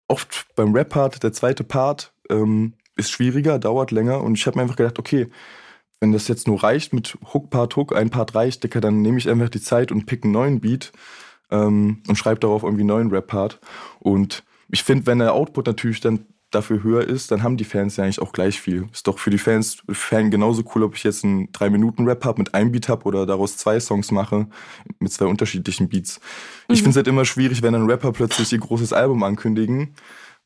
oft 0.06 0.49
beim 0.54 0.75
Rap-Part, 0.75 1.23
der 1.23 1.32
zweite 1.32 1.64
Part, 1.64 2.12
ähm, 2.28 2.75
ist 2.94 3.11
schwieriger, 3.11 3.58
dauert 3.58 3.90
länger. 3.90 4.23
Und 4.23 4.37
ich 4.37 4.46
habe 4.46 4.58
mir 4.58 4.62
einfach 4.62 4.76
gedacht, 4.76 4.99
okay, 4.99 5.28
wenn 6.00 6.12
das 6.12 6.28
jetzt 6.28 6.46
nur 6.46 6.62
reicht 6.62 6.92
mit 6.92 7.16
Hook, 7.32 7.49
Part, 7.49 7.75
Hook, 7.76 7.96
ein 7.96 8.11
Part 8.11 8.34
reicht, 8.34 8.62
Dicker, 8.62 8.82
dann 8.82 9.00
nehme 9.00 9.16
ich 9.16 9.30
einfach 9.30 9.49
die 9.49 9.62
Zeit 9.62 9.90
und 9.90 10.04
pick 10.04 10.25
einen 10.25 10.34
neuen 10.34 10.61
Beat 10.61 10.92
ähm, 11.50 12.02
und 12.08 12.16
schreibe 12.16 12.40
darauf 12.40 12.62
irgendwie 12.62 12.82
einen 12.82 12.88
neuen 12.88 13.10
Rap-Part. 13.10 13.60
Und 14.00 14.44
ich 14.70 14.82
finde, 14.82 15.06
wenn 15.06 15.18
der 15.18 15.34
Output 15.34 15.66
natürlich 15.66 16.00
dann 16.00 16.26
dafür 16.50 16.84
höher 16.84 17.02
ist, 17.02 17.32
dann 17.32 17.42
haben 17.42 17.56
die 17.56 17.64
Fans 17.64 17.96
ja 17.96 18.04
eigentlich 18.04 18.22
auch 18.22 18.32
gleich 18.32 18.60
viel. 18.60 18.88
Ist 18.92 19.08
doch 19.08 19.18
für 19.18 19.30
die 19.30 19.38
Fans 19.38 19.78
Fan 19.90 20.30
genauso 20.30 20.62
cool, 20.74 20.84
ob 20.84 20.94
ich 20.94 21.02
jetzt 21.02 21.24
einen 21.24 21.48
3-Minuten-Rap 21.48 22.24
habe 22.24 22.38
mit 22.38 22.54
einem 22.54 22.70
Beat 22.70 22.88
habe 22.88 23.04
oder 23.04 23.26
daraus 23.26 23.56
zwei 23.56 23.80
Songs 23.80 24.12
mache 24.12 24.46
mit 25.00 25.12
zwei 25.12 25.26
unterschiedlichen 25.26 25.88
Beats. 25.88 26.20
Mhm. 26.68 26.74
Ich 26.74 26.78
finde 26.78 26.90
es 26.90 26.96
halt 26.96 27.08
immer 27.08 27.24
schwierig, 27.24 27.62
wenn 27.62 27.74
ein 27.74 27.90
Rapper 27.90 28.12
plötzlich 28.12 28.52
ihr 28.52 28.60
großes 28.60 28.92
Album 28.92 29.22
ankündigen 29.24 29.94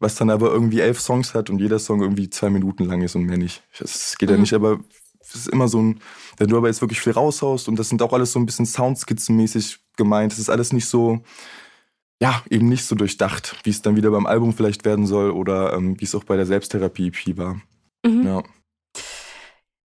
was 0.00 0.14
dann 0.14 0.30
aber 0.30 0.50
irgendwie 0.50 0.80
elf 0.80 1.00
Songs 1.00 1.34
hat 1.34 1.50
und 1.50 1.58
jeder 1.58 1.78
Song 1.78 2.02
irgendwie 2.02 2.30
zwei 2.30 2.50
Minuten 2.50 2.84
lang 2.84 3.02
ist 3.02 3.16
und 3.16 3.24
mehr 3.24 3.38
nicht. 3.38 3.62
Das 3.78 4.16
geht 4.18 4.28
mhm. 4.28 4.36
ja 4.36 4.40
nicht, 4.40 4.52
aber 4.54 4.80
es 5.20 5.34
ist 5.34 5.48
immer 5.48 5.68
so 5.68 5.82
ein, 5.82 6.00
wenn 6.36 6.48
du 6.48 6.56
aber 6.56 6.68
jetzt 6.68 6.80
wirklich 6.80 7.00
viel 7.00 7.12
raushaust 7.12 7.68
und 7.68 7.78
das 7.78 7.88
sind 7.88 8.00
auch 8.02 8.12
alles 8.12 8.32
so 8.32 8.38
ein 8.38 8.46
bisschen 8.46 8.66
Soundskizzenmäßig 8.66 9.78
gemeint, 9.98 10.32
es 10.32 10.38
ist 10.38 10.48
alles 10.48 10.72
nicht 10.72 10.86
so, 10.86 11.20
ja, 12.22 12.42
eben 12.48 12.68
nicht 12.68 12.86
so 12.86 12.94
durchdacht, 12.94 13.56
wie 13.64 13.70
es 13.70 13.82
dann 13.82 13.96
wieder 13.96 14.10
beim 14.10 14.26
Album 14.26 14.54
vielleicht 14.54 14.86
werden 14.86 15.06
soll 15.06 15.30
oder 15.30 15.74
ähm, 15.74 16.00
wie 16.00 16.04
es 16.04 16.14
auch 16.14 16.24
bei 16.24 16.36
der 16.36 16.46
Selbsttherapie-EP 16.46 17.36
war. 17.36 17.60
Mhm. 18.04 18.26
Ja. 18.26 18.42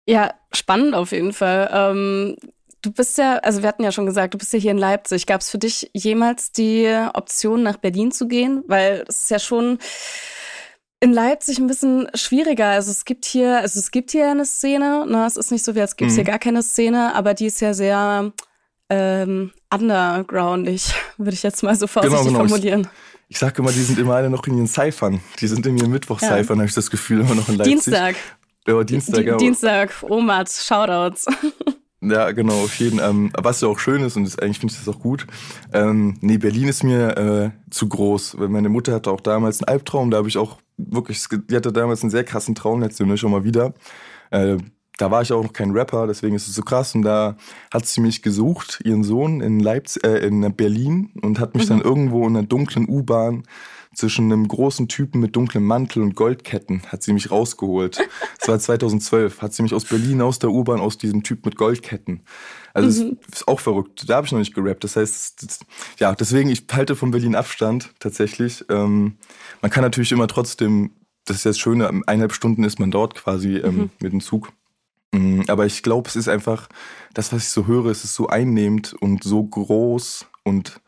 Ja, 0.08 0.34
spannend 0.52 0.94
auf 0.94 1.12
jeden 1.12 1.34
Fall. 1.34 1.70
Ähm, 1.74 2.36
du 2.82 2.92
bist 2.92 3.18
ja, 3.18 3.38
also 3.38 3.62
wir 3.62 3.70
hatten 3.70 3.84
ja 3.84 3.92
schon 3.92 4.06
gesagt, 4.06 4.34
du 4.34 4.38
bist 4.38 4.54
ja 4.54 4.60
hier 4.60 4.72
in 4.72 4.78
Leipzig. 4.78 5.26
Gab 5.26 5.42
es 5.42 5.50
für 5.50 5.58
dich 5.58 5.90
jemals 5.94 6.52
die 6.52 6.88
Option, 7.14 7.64
nach 7.64 7.78
Berlin 7.78 8.12
zu 8.12 8.28
gehen? 8.28 8.64
Weil 8.68 9.06
es 9.08 9.24
ist 9.24 9.32
ja 9.32 9.40
schon 9.40 9.78
in 11.00 11.14
Leipzig 11.14 11.60
ein 11.60 11.68
bisschen 11.68 12.08
schwieriger. 12.14 12.68
Also 12.68 12.92
es 12.92 13.06
gibt 13.06 13.26
hier, 13.26 13.60
also 13.60 13.80
es 13.80 13.92
gibt 13.92 14.12
hier 14.12 14.30
eine 14.30 14.46
Szene. 14.46 15.06
Ne? 15.08 15.26
Es 15.26 15.38
ist 15.38 15.52
nicht 15.52 15.64
so, 15.64 15.76
wie 15.76 15.82
als 15.82 15.96
gibt 15.96 16.12
es 16.12 16.18
mhm. 16.18 16.22
hier 16.22 16.32
gar 16.32 16.40
keine 16.40 16.64
Szene, 16.64 17.14
aber 17.16 17.34
die 17.34 17.48
ist 17.48 17.60
ja 17.60 17.74
sehr 17.74 18.32
ähm, 18.92 19.52
undergroundig, 19.74 20.94
würde 21.18 21.34
ich 21.34 21.44
jetzt 21.44 21.64
mal 21.64 21.76
so 21.76 21.88
vorsichtig 21.88 22.20
genau, 22.20 22.30
genau. 22.30 22.48
formulieren. 22.50 22.82
Ich, 23.30 23.36
ich 23.36 23.40
sage 23.40 23.62
immer, 23.62 23.72
die 23.72 23.82
sind 23.82 23.98
immer 23.98 24.16
alle 24.16 24.30
noch 24.30 24.46
in 24.46 24.58
ihren 24.58 24.68
Cyphern. 24.68 25.22
Die 25.40 25.48
sind 25.48 25.66
in 25.66 25.78
ihren 25.78 25.92
Mittwoch-Cyphern, 25.92 26.58
ja. 26.58 26.62
habe 26.62 26.66
ich 26.66 26.74
das 26.74 26.92
Gefühl, 26.92 27.22
immer 27.22 27.36
noch 27.36 27.48
in 27.48 27.56
Leipzig. 27.56 27.74
Dienstag. 27.74 28.16
Ja, 28.68 28.84
Dienstag, 28.84 29.26
ja. 29.26 29.38
Dienstag, 29.38 29.92
Omat, 30.04 30.50
Shoutouts. 30.50 31.26
Ja, 32.04 32.32
genau, 32.32 32.64
auf 32.64 32.74
jeden 32.80 32.98
Fall. 32.98 33.12
Ähm, 33.12 33.32
was 33.38 33.62
ja 33.62 33.68
auch 33.68 33.78
schön 33.78 34.02
ist, 34.02 34.18
und 34.18 34.24
das, 34.24 34.40
eigentlich 34.40 34.58
finde 34.58 34.74
ich 34.74 34.80
das 34.84 34.92
auch 34.92 35.00
gut. 35.00 35.28
Ähm, 35.72 36.18
nee, 36.22 36.40
Berlin 36.40 36.68
ist 36.68 36.84
mir 36.84 37.16
äh, 37.16 37.70
zu 37.70 37.88
groß. 37.88 38.40
Weil 38.40 38.50
meine 38.50 38.70
Mutter 38.70 38.94
hatte 38.94 39.12
auch 39.12 39.22
damals 39.22 39.62
einen 39.62 39.68
Albtraum, 39.68 40.10
da 40.10 40.18
habe 40.18 40.28
ich 40.28 40.36
auch 40.36 40.58
wirklich, 40.78 41.24
die 41.30 41.56
hatte 41.56 41.72
damals 41.72 42.02
einen 42.02 42.10
sehr 42.10 42.24
krassen 42.24 42.56
Traum, 42.56 42.82
Woche 42.82 43.18
schon 43.18 43.30
mal 43.30 43.44
wieder. 43.44 43.76
Äh, 44.32 44.58
da 45.02 45.10
war 45.10 45.24
ich 45.24 45.34
auch 45.34 45.42
noch 45.44 45.54
kein 45.54 45.72
Rapper, 45.72 46.06
deswegen 46.06 46.36
ist 46.36 46.48
es 46.48 46.54
so 46.54 46.62
krass. 46.62 46.94
Und 46.94 47.02
da 47.02 47.36
hat 47.74 47.88
sie 47.88 48.02
mich 48.02 48.22
gesucht, 48.22 48.82
ihren 48.84 49.04
Sohn 49.04 49.42
in 49.42 49.60
Leipzig, 49.60 50.04
äh, 50.04 50.20
in 50.20 50.42
Berlin, 50.56 51.10
und 51.24 51.40
hat 51.40 51.56
mich 51.56 51.66
mhm. 51.66 51.70
dann 51.70 51.82
irgendwo 51.82 52.28
in 52.28 52.38
einer 52.38 52.46
dunklen 52.46 52.88
U-Bahn 52.88 53.44
zwischen 53.96 54.32
einem 54.32 54.48
großen 54.48 54.88
Typen 54.88 55.20
mit 55.20 55.36
dunklem 55.36 55.66
Mantel 55.66 56.04
und 56.04 56.16
Goldketten 56.16 56.84
hat 56.88 57.04
sie 57.04 57.14
mich 57.14 57.32
rausgeholt. 57.32 58.00
Das 58.40 58.48
war 58.48 58.60
2012. 58.60 59.42
Hat 59.42 59.54
sie 59.54 59.64
mich 59.64 59.74
aus 59.74 59.86
Berlin, 59.86 60.22
aus 60.22 60.40
der 60.40 60.52
U-Bahn, 60.52 60.80
aus 60.80 60.98
diesem 60.98 61.24
Typ 61.24 61.46
mit 61.46 61.56
Goldketten. 61.56 62.22
Also 62.74 63.04
mhm. 63.04 63.18
ist 63.32 63.48
auch 63.48 63.60
verrückt. 63.60 64.08
Da 64.08 64.16
habe 64.16 64.28
ich 64.28 64.32
noch 64.32 64.40
nicht 64.40 64.54
gerappt. 64.54 64.84
Das 64.84 64.96
heißt, 64.96 65.44
das, 65.44 65.60
ja, 65.98 66.14
deswegen, 66.16 66.50
ich 66.50 66.66
halte 66.72 66.96
von 66.96 67.12
Berlin 67.12 67.36
Abstand 67.36 67.92
tatsächlich. 68.00 68.64
Ähm, 68.70 69.18
man 69.62 69.72
kann 69.72 69.84
natürlich 69.84 70.12
immer 70.12 70.28
trotzdem, 70.28 70.92
das 71.26 71.38
ist 71.38 71.44
ja 71.44 71.50
das 71.50 71.60
Schöne, 71.60 71.88
eineinhalb 71.88 72.34
Stunden 72.34 72.64
ist 72.64 72.80
man 72.80 72.92
dort 72.92 73.16
quasi 73.16 73.58
ähm, 73.58 73.76
mhm. 73.76 73.90
mit 74.00 74.14
dem 74.14 74.22
Zug. 74.22 74.54
Mm, 75.12 75.42
aber 75.48 75.66
ich 75.66 75.84
glaube, 75.84 76.10
es 76.10 76.16
ist 76.16 76.28
einfach, 76.28 76.70
das, 77.14 77.34
was 77.34 77.44
ich 77.44 77.50
so 77.50 77.68
höre, 77.68 77.88
es 77.88 78.04
ist 78.04 78.16
so 78.16 78.28
einnehmend 78.28 78.94
und 78.94 79.24
so 79.24 79.44
groß 79.44 80.26
und 80.44 80.82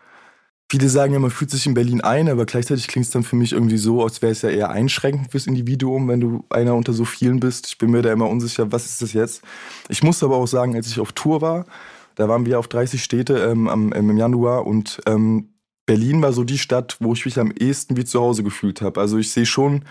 Viele 0.74 0.90
sagen 0.90 1.14
ja, 1.14 1.20
man 1.20 1.30
fühlt 1.30 1.52
sich 1.52 1.68
in 1.68 1.76
Berlin 1.76 2.02
ein, 2.02 2.28
aber 2.28 2.48
gleichzeitig 2.48 2.88
klingt 2.88 3.06
es 3.06 3.12
dann 3.12 3.22
für 3.22 3.36
mich 3.36 3.52
irgendwie 3.52 3.78
so, 3.78 4.04
als 4.04 4.24
wäre 4.24 4.32
es 4.32 4.42
ja 4.42 4.50
eher 4.50 4.72
einschränkend 4.72 5.30
fürs 5.30 5.46
Individuum, 5.46 6.08
wenn 6.08 6.20
du 6.20 6.46
einer 6.50 6.74
unter 6.74 6.94
so 6.94 7.06
vielen 7.06 7.40
bist. 7.40 7.68
Ich 7.68 7.78
bin 7.78 7.92
mir 7.92 8.02
da 8.02 8.12
immer 8.12 8.28
unsicher, 8.28 8.72
was 8.72 8.88
ist 8.88 9.00
das 9.00 9.14
jetzt? 9.14 9.44
Ich 9.88 10.02
muss 10.02 10.24
aber 10.24 10.36
auch 10.36 10.48
sagen, 10.48 10.76
als 10.76 10.88
ich 10.88 11.00
auf 11.00 11.12
Tour 11.12 11.42
war, 11.42 11.68
da 12.16 12.28
waren 12.28 12.48
wir 12.48 12.58
auf 12.58 12.68
30 12.68 13.04
Städte 13.04 13.38
ähm, 13.38 13.68
am, 13.68 13.92
im 13.92 14.18
Januar 14.18 14.66
und 14.66 15.00
ähm, 15.06 15.50
Berlin 15.86 16.24
war 16.24 16.34
so 16.34 16.44
die 16.44 16.58
Stadt, 16.58 16.98
wo 17.00 17.14
ich 17.14 17.26
mich 17.26 17.38
am 17.38 17.52
ehesten 17.52 17.96
wie 17.96 18.06
zu 18.06 18.20
Hause 18.20 18.42
gefühlt 18.42 18.82
habe. 18.82 19.00
Also 19.00 19.20
ich 19.20 19.32
sehe 19.32 19.46
schon, 19.46 19.86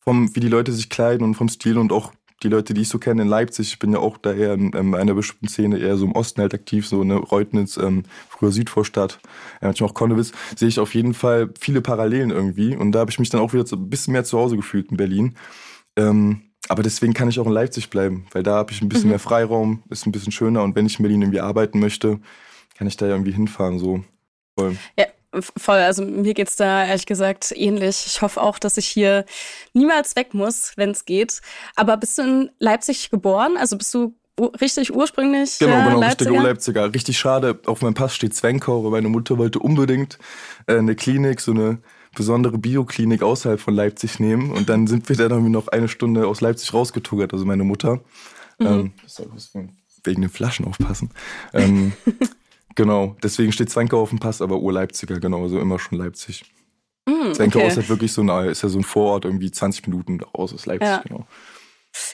vom, 0.00 0.34
wie 0.34 0.40
die 0.40 0.48
Leute 0.48 0.72
sich 0.72 0.88
kleiden 0.88 1.22
und 1.22 1.34
vom 1.34 1.50
Stil 1.50 1.76
und 1.76 1.92
auch 1.92 2.14
die 2.42 2.48
Leute, 2.48 2.72
die 2.72 2.82
ich 2.82 2.88
so 2.88 2.98
kenne 2.98 3.22
in 3.22 3.28
Leipzig, 3.28 3.68
ich 3.68 3.78
bin 3.78 3.92
ja 3.92 3.98
auch 3.98 4.16
da 4.16 4.32
eher 4.32 4.54
in, 4.54 4.72
in 4.72 4.94
einer 4.94 5.14
bestimmten 5.14 5.48
Szene, 5.48 5.78
eher 5.78 5.96
so 5.96 6.06
im 6.06 6.12
Osten 6.12 6.40
halt 6.40 6.54
aktiv, 6.54 6.86
so 6.86 7.00
eine 7.00 7.16
Reutnitz, 7.16 7.76
ähm, 7.76 8.04
früher 8.28 8.52
Südvorstadt, 8.52 9.18
äh, 9.60 9.66
manchmal 9.66 9.90
auch 9.90 9.94
Konnewitz, 9.94 10.32
sehe 10.56 10.68
ich 10.68 10.78
auf 10.78 10.94
jeden 10.94 11.14
Fall 11.14 11.50
viele 11.58 11.80
Parallelen 11.80 12.30
irgendwie. 12.30 12.76
Und 12.76 12.92
da 12.92 13.00
habe 13.00 13.10
ich 13.10 13.18
mich 13.18 13.30
dann 13.30 13.40
auch 13.40 13.52
wieder 13.52 13.66
so 13.66 13.76
ein 13.76 13.90
bisschen 13.90 14.12
mehr 14.12 14.24
zu 14.24 14.38
Hause 14.38 14.56
gefühlt 14.56 14.90
in 14.90 14.96
Berlin. 14.96 15.36
Ähm, 15.96 16.42
aber 16.68 16.82
deswegen 16.82 17.14
kann 17.14 17.28
ich 17.28 17.40
auch 17.40 17.46
in 17.46 17.52
Leipzig 17.52 17.90
bleiben, 17.90 18.26
weil 18.32 18.42
da 18.42 18.56
habe 18.56 18.72
ich 18.72 18.82
ein 18.82 18.88
bisschen 18.88 19.06
mhm. 19.06 19.12
mehr 19.12 19.18
Freiraum, 19.18 19.82
ist 19.88 20.06
ein 20.06 20.12
bisschen 20.12 20.32
schöner 20.32 20.62
und 20.62 20.76
wenn 20.76 20.86
ich 20.86 20.98
in 20.98 21.02
Berlin 21.02 21.22
irgendwie 21.22 21.40
arbeiten 21.40 21.80
möchte, 21.80 22.20
kann 22.76 22.86
ich 22.86 22.96
da 22.96 23.06
ja 23.06 23.12
irgendwie 23.12 23.32
hinfahren, 23.32 23.78
so. 23.78 24.04
Voll. 24.56 24.76
Ja, 24.98 25.06
Voll, 25.32 25.78
also 25.78 26.04
mir 26.04 26.32
geht's 26.32 26.56
da 26.56 26.86
ehrlich 26.86 27.04
gesagt 27.04 27.52
ähnlich. 27.54 28.04
Ich 28.06 28.22
hoffe 28.22 28.40
auch, 28.40 28.58
dass 28.58 28.78
ich 28.78 28.86
hier 28.86 29.26
niemals 29.74 30.16
weg 30.16 30.32
muss, 30.32 30.72
wenn 30.76 30.90
es 30.90 31.04
geht. 31.04 31.42
Aber 31.76 31.98
bist 31.98 32.16
du 32.16 32.22
in 32.22 32.50
Leipzig 32.58 33.10
geboren? 33.10 33.56
Also 33.58 33.76
bist 33.76 33.92
du 33.92 34.14
richtig 34.60 34.94
ursprünglich 34.94 35.58
Genau, 35.58 35.84
genau, 35.84 36.00
Leipziger? 36.00 36.30
richtiger 36.30 36.42
Leipziger. 36.48 36.94
Richtig 36.94 37.18
schade, 37.18 37.60
auf 37.66 37.82
meinem 37.82 37.94
Pass 37.94 38.14
steht 38.14 38.34
Zwenkau, 38.34 38.78
aber 38.78 38.90
meine 38.90 39.08
Mutter 39.08 39.36
wollte 39.36 39.58
unbedingt 39.58 40.18
äh, 40.66 40.78
eine 40.78 40.94
Klinik, 40.94 41.40
so 41.40 41.50
eine 41.50 41.78
besondere 42.14 42.56
Bioklinik 42.56 43.22
außerhalb 43.22 43.60
von 43.60 43.74
Leipzig 43.74 44.20
nehmen. 44.20 44.50
Und 44.52 44.68
dann 44.68 44.86
sind 44.86 45.08
wir 45.08 45.16
dann 45.16 45.30
irgendwie 45.30 45.52
noch 45.52 45.68
eine 45.68 45.88
Stunde 45.88 46.26
aus 46.26 46.40
Leipzig 46.40 46.72
rausgetuggert, 46.72 47.32
also 47.32 47.44
meine 47.44 47.64
Mutter. 47.64 48.00
Mhm. 48.58 48.66
Ähm, 48.66 48.92
wegen 50.04 50.20
den 50.22 50.30
Flaschen 50.30 50.64
aufpassen. 50.64 51.10
Ähm, 51.52 51.92
Genau, 52.78 53.16
deswegen 53.24 53.50
steht 53.50 53.70
Zwankau 53.70 54.00
auf 54.00 54.10
dem 54.10 54.20
Pass, 54.20 54.40
aber 54.40 54.58
Ur-Leipziger, 54.60 55.18
genau, 55.18 55.42
also 55.42 55.58
immer 55.58 55.80
schon 55.80 55.98
Leipzig. 55.98 56.44
Mm, 57.06 57.32
Zwankau 57.32 57.58
okay. 57.58 57.66
ist 57.66 57.76
halt 57.76 57.88
wirklich 57.88 58.12
so 58.12 58.22
ein, 58.22 58.28
ist 58.46 58.62
ja 58.62 58.68
so 58.68 58.78
ein 58.78 58.84
Vorort, 58.84 59.24
irgendwie 59.24 59.50
20 59.50 59.88
Minuten 59.88 60.20
raus 60.20 60.54
aus 60.54 60.64
Leipzig, 60.64 60.88
ja. 60.88 61.02
genau. 61.02 61.26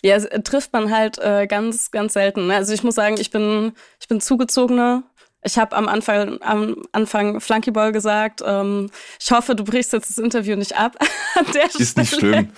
Ja, 0.02 0.18
trifft 0.18 0.72
man 0.72 0.90
halt 0.90 1.18
äh, 1.18 1.46
ganz, 1.46 1.90
ganz 1.90 2.14
selten. 2.14 2.46
Ne? 2.46 2.54
Also 2.54 2.72
ich 2.72 2.82
muss 2.82 2.94
sagen, 2.94 3.16
ich 3.18 3.30
bin, 3.30 3.72
ich 4.00 4.08
bin 4.08 4.22
zugezogener. 4.22 5.02
Ich 5.42 5.58
habe 5.58 5.76
am 5.76 5.86
Anfang, 5.86 6.40
am 6.40 6.76
Anfang 6.92 7.42
Flunkyball 7.42 7.92
gesagt. 7.92 8.40
Ähm, 8.42 8.88
ich 9.20 9.30
hoffe, 9.32 9.54
du 9.54 9.64
brichst 9.64 9.92
jetzt 9.92 10.08
das 10.08 10.16
Interview 10.16 10.56
nicht 10.56 10.78
ab. 10.78 10.96
An 11.34 11.44
der 11.52 11.66
ist 11.66 11.90
Stelle. 11.90 12.00
nicht 12.00 12.14
schlimm. 12.14 12.48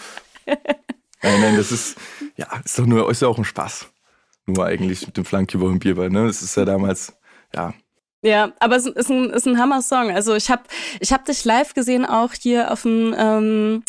nein, 0.46 1.40
nein, 1.40 1.56
das 1.56 1.72
ist, 1.72 1.98
ja, 2.36 2.46
ist 2.64 2.78
doch 2.78 2.86
nur, 2.86 3.10
ist 3.10 3.22
ja 3.22 3.26
auch 3.26 3.38
ein 3.38 3.44
Spaß. 3.44 3.88
Nur 4.46 4.64
eigentlich 4.64 5.04
mit 5.08 5.16
dem 5.16 5.24
Flunkyball 5.24 5.70
und 5.70 5.80
Bierball, 5.80 6.08
ne? 6.08 6.28
Das 6.28 6.40
ist 6.40 6.56
ja 6.56 6.64
damals, 6.64 7.12
ja, 7.52 7.74
ja, 8.22 8.52
aber 8.58 8.76
es 8.76 8.86
ist 8.86 9.10
ein, 9.10 9.30
ist 9.30 9.46
ein 9.46 9.58
Hammer-Song. 9.58 10.10
Also 10.10 10.34
ich 10.34 10.50
habe 10.50 10.62
ich 11.00 11.12
hab 11.12 11.24
dich 11.24 11.44
live 11.44 11.74
gesehen, 11.74 12.04
auch 12.04 12.32
hier 12.32 12.72
auf 12.72 12.82
dem 12.82 13.14
ähm, 13.16 13.84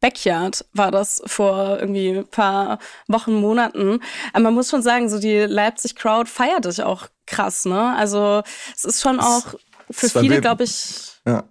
Backyard 0.00 0.64
war 0.72 0.90
das 0.90 1.22
vor 1.26 1.78
irgendwie 1.78 2.10
ein 2.10 2.26
paar 2.26 2.78
Wochen, 3.06 3.34
Monaten. 3.34 4.00
Aber 4.32 4.44
man 4.44 4.54
muss 4.54 4.70
schon 4.70 4.82
sagen, 4.82 5.08
so 5.08 5.18
die 5.18 5.40
Leipzig-Crowd 5.40 6.28
feiert 6.28 6.64
dich 6.64 6.82
auch 6.82 7.08
krass, 7.26 7.66
ne? 7.66 7.94
Also 7.96 8.42
es 8.74 8.84
ist 8.84 9.02
schon 9.02 9.20
auch 9.20 9.54
für 9.90 10.08
viele, 10.08 10.40
glaube 10.40 10.64
ich, 10.64 11.12
ja. 11.26 11.44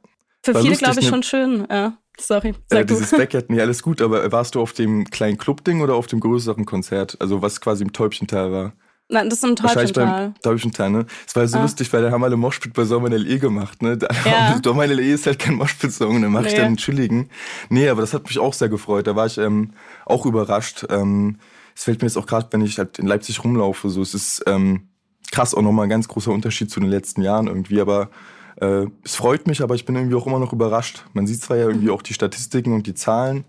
für 0.43 0.55
viele, 0.55 0.75
glaube 0.75 0.99
ich, 0.99 1.05
ne? 1.05 1.09
schon 1.09 1.23
schön. 1.23 1.67
Ja. 1.69 1.93
Sorry. 2.19 2.53
Sag 2.67 2.81
äh, 2.81 2.85
dieses 2.85 3.11
Backyard, 3.11 3.49
nee, 3.49 3.61
alles 3.61 3.81
gut, 3.81 4.01
aber 4.01 4.29
warst 4.31 4.55
du 4.55 4.61
auf 4.61 4.73
dem 4.73 5.05
kleinen 5.09 5.37
Club-Ding 5.37 5.81
oder 5.81 5.95
auf 5.95 6.07
dem 6.07 6.19
größeren 6.19 6.65
Konzert? 6.65 7.17
Also 7.19 7.41
was 7.41 7.61
quasi 7.61 7.83
im 7.83 7.93
Täubchenteil 7.93 8.51
war? 8.51 8.73
Nein, 9.11 9.27
das 9.27 9.39
ist 9.39 9.43
im 9.43 9.55
Täubchental. 9.55 10.35
Täubchental, 10.43 10.91
ne? 10.91 11.05
Es 11.25 11.35
war 11.35 11.47
so 11.47 11.57
ah. 11.57 11.63
lustig, 11.63 11.91
weil 11.91 12.03
da 12.03 12.11
haben 12.11 12.23
alle 12.23 12.37
Moshpit 12.37 12.73
bei 12.73 12.83
Sommer 12.83 13.09
LE 13.09 13.39
gemacht, 13.39 13.81
ne? 13.81 13.97
Ja. 14.23 14.59
Sommer 14.63 14.85
LE 14.85 15.01
ist 15.01 15.25
halt 15.25 15.39
kein 15.39 15.55
Moshpit-Song, 15.55 16.21
dann 16.21 16.31
mache 16.31 16.43
nee. 16.43 16.49
ich 16.49 16.55
dann 16.55 16.65
einen 16.65 16.77
chilligen. 16.77 17.29
Nee, 17.69 17.89
aber 17.89 18.01
das 18.01 18.13
hat 18.13 18.25
mich 18.25 18.37
auch 18.37 18.53
sehr 18.53 18.69
gefreut. 18.69 19.07
Da 19.07 19.15
war 19.15 19.25
ich 19.25 19.39
ähm, 19.39 19.71
auch 20.05 20.27
überrascht. 20.27 20.85
Ähm, 20.89 21.37
es 21.75 21.85
fällt 21.85 22.01
mir 22.01 22.07
jetzt 22.07 22.17
auch 22.17 22.27
gerade, 22.27 22.47
wenn 22.51 22.61
ich 22.61 22.77
halt 22.77 22.99
in 22.99 23.07
Leipzig 23.07 23.43
rumlaufe, 23.43 23.89
so 23.89 24.01
es 24.03 24.13
ist 24.13 24.43
ähm, 24.45 24.89
krass 25.31 25.55
auch 25.55 25.61
nochmal 25.63 25.87
ein 25.87 25.89
ganz 25.89 26.07
großer 26.07 26.31
Unterschied 26.31 26.69
zu 26.69 26.79
den 26.79 26.89
letzten 26.89 27.23
Jahren 27.23 27.47
irgendwie, 27.47 27.81
aber 27.81 28.11
äh, 28.57 28.85
es 29.03 29.15
freut 29.15 29.47
mich, 29.47 29.63
aber 29.63 29.73
ich 29.73 29.85
bin 29.85 29.95
irgendwie 29.95 30.15
auch 30.15 30.27
immer 30.27 30.39
noch 30.39 30.53
überrascht. 30.53 31.05
Man 31.13 31.25
sieht 31.25 31.41
zwar 31.41 31.57
ja 31.57 31.67
irgendwie 31.67 31.89
auch 31.89 32.01
die 32.01 32.13
Statistiken 32.13 32.73
und 32.73 32.85
die 32.85 32.93
Zahlen, 32.93 33.45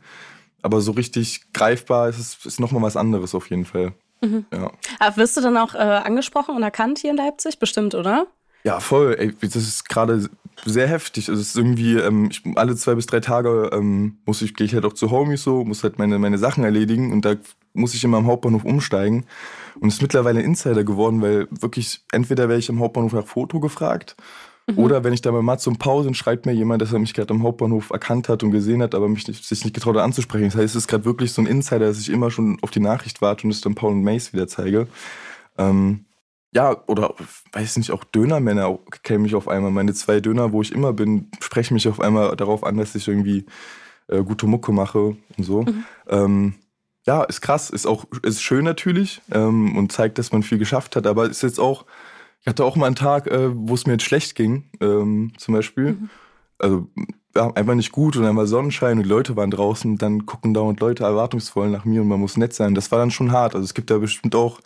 aber 0.63 0.81
so 0.81 0.93
richtig 0.93 1.53
greifbar 1.53 2.09
ist 2.09 2.19
es 2.19 2.47
ist 2.47 2.61
nochmal 2.61 2.83
was 2.83 2.97
anderes 2.97 3.35
auf 3.35 3.51
jeden 3.51 3.67
Fall. 3.67 3.93
Mhm. 4.21 4.45
Ja. 4.53 4.71
Aber 4.99 5.17
wirst 5.17 5.37
du 5.37 5.41
dann 5.41 5.57
auch 5.57 5.75
äh, 5.75 5.79
angesprochen 5.79 6.55
und 6.55 6.63
erkannt 6.63 6.99
hier 6.99 7.11
in 7.11 7.17
Leipzig? 7.17 7.59
Bestimmt, 7.59 7.95
oder? 7.95 8.27
Ja, 8.65 8.81
voll. 8.81 9.17
Ey, 9.19 9.35
das 9.41 9.57
ist 9.57 9.89
gerade 9.89 10.29
sehr 10.65 10.87
heftig. 10.87 11.29
Also 11.29 11.41
es 11.41 11.49
ist 11.49 11.57
irgendwie, 11.57 11.95
ähm, 11.97 12.29
ich, 12.31 12.43
alle 12.57 12.77
zwei 12.77 12.95
bis 12.95 13.07
drei 13.07 13.21
Tage 13.21 13.71
ähm, 13.73 14.19
muss 14.27 14.43
ich, 14.43 14.55
gehe 14.55 14.67
ich 14.67 14.75
halt 14.75 14.85
auch 14.85 14.93
zu 14.93 15.11
Homies 15.11 15.43
so, 15.43 15.65
muss 15.65 15.83
halt 15.83 15.99
meine, 15.99 16.19
meine 16.19 16.39
Sachen 16.39 16.65
erledigen 16.65 17.13
und 17.13 17.25
da 17.25 17.37
muss 17.73 17.95
ich 17.95 18.05
immer 18.05 18.19
am 18.19 18.27
Hauptbahnhof 18.27 18.65
umsteigen. 18.65 19.27
Und 19.79 19.89
es 19.89 19.95
ist 19.95 20.03
mittlerweile 20.03 20.43
Insider 20.43 20.85
geworden, 20.85 21.23
weil 21.23 21.47
wirklich, 21.51 22.03
entweder 22.13 22.49
werde 22.49 22.59
ich 22.59 22.69
am 22.69 22.81
Hauptbahnhof 22.81 23.13
nach 23.13 23.27
Foto 23.27 23.61
gefragt 23.61 24.17
Mhm. 24.73 24.79
Oder 24.79 25.05
wenn 25.05 25.13
ich 25.13 25.23
da 25.23 25.33
mal 25.33 25.59
zum 25.59 25.79
Pausen 25.79 26.15
schreibt 26.15 26.47
mir 26.47 26.53
jemand, 26.53 26.83
dass 26.83 26.93
er 26.93 26.99
mich 26.99 27.15
gerade 27.15 27.33
am 27.33 27.43
Hauptbahnhof 27.43 27.91
erkannt 27.91 28.29
hat 28.29 28.43
und 28.43 28.51
gesehen 28.51 28.83
hat, 28.83 28.95
aber 28.95 29.09
mich 29.09 29.27
nicht, 29.29 29.45
sich 29.45 29.65
nicht 29.65 29.75
getraut 29.75 29.97
hat 29.97 30.03
anzusprechen. 30.03 30.45
Das 30.45 30.55
heißt, 30.55 30.75
es 30.75 30.83
ist 30.83 30.89
gerade 30.89 31.05
wirklich 31.05 31.33
so 31.33 31.43
ein 31.43 31.47
Insider, 31.47 31.87
dass 31.87 32.01
ich 32.01 32.11
immer 32.11 32.31
schon 32.31 32.59
auf 32.63 32.71
die 32.71 32.81
Nachricht 32.81 33.23
warte 33.23 33.45
und 33.45 33.51
es 33.51 33.61
dann 33.61 33.75
Paul 33.75 33.93
und 33.93 34.03
Mace 34.03 34.33
wieder 34.33 34.49
zeige. 34.49 34.87
Ähm, 35.59 36.05
ja, 36.53 36.77
oder 36.89 37.15
weiß 37.53 37.77
nicht, 37.77 37.93
auch 37.93 38.05
Dönermänner 38.05 38.79
kennen 39.03 39.23
mich 39.23 39.35
auf 39.35 39.49
einmal. 39.49 39.71
Meine 39.71 39.95
zwei 39.95 40.21
Döner, 40.21 40.53
wo 40.53 40.63
ich 40.63 40.73
immer 40.73 40.93
bin, 40.93 41.31
sprechen 41.41 41.75
mich 41.75 41.87
auf 41.87 42.01
einmal 42.01 42.35
darauf 42.37 42.65
an, 42.65 42.77
dass 42.77 42.95
ich 42.95 43.07
irgendwie 43.07 43.47
äh, 44.09 44.23
gute 44.23 44.47
Mucke 44.47 44.73
mache 44.73 45.17
und 45.37 45.45
so. 45.45 45.63
Mhm. 45.63 45.85
Ähm, 46.09 46.55
ja, 47.07 47.23
ist 47.23 47.41
krass, 47.41 47.71
ist 47.71 47.87
auch 47.87 48.05
ist 48.23 48.43
schön 48.43 48.65
natürlich 48.65 49.23
ähm, 49.31 49.77
und 49.77 49.93
zeigt, 49.93 50.19
dass 50.19 50.33
man 50.33 50.43
viel 50.43 50.59
geschafft 50.59 50.97
hat. 50.97 51.07
Aber 51.07 51.29
ist 51.29 51.43
jetzt 51.43 51.61
auch, 51.61 51.87
ich 52.41 52.47
hatte 52.47 52.65
auch 52.65 52.77
mal 52.77 52.87
einen 52.87 52.97
Tag, 52.97 53.27
äh, 53.27 53.51
wo 53.53 53.75
es 53.75 53.87
mir 53.87 53.95
jetzt 53.95 54.05
schlecht 54.05 54.35
ging, 54.35 54.71
ähm, 54.81 55.33
zum 55.37 55.55
Beispiel. 55.55 55.93
Mhm. 55.93 56.11
Also 56.59 56.89
ja, 57.37 57.51
einfach 57.53 57.75
nicht 57.75 57.93
gut 57.93 58.17
und 58.17 58.25
dann 58.25 58.37
war 58.37 58.47
Sonnenschein 58.47 58.99
und 58.99 59.07
Leute 59.07 59.37
waren 59.37 59.51
draußen, 59.51 59.99
dann 59.99 60.27
gucken 60.27 60.53
dauernd 60.53 60.81
Leute 60.81 61.05
erwartungsvoll 61.05 61.71
nach 61.71 61.85
mir 61.85 62.03
und 62.03 62.09
man 62.09 62.21
muss 62.21 62.37
nett 62.37 62.53
sein. 62.53 62.75
Das 62.75 62.91
war 62.91 62.99
dann 62.99 63.11
schon 63.11 63.33
hart. 63.33 63.55
Also 63.55 63.65
es 63.65 63.75
gibt 63.75 63.91
da 63.91 63.99
bestimmt 63.99 64.35
auch 64.35 64.61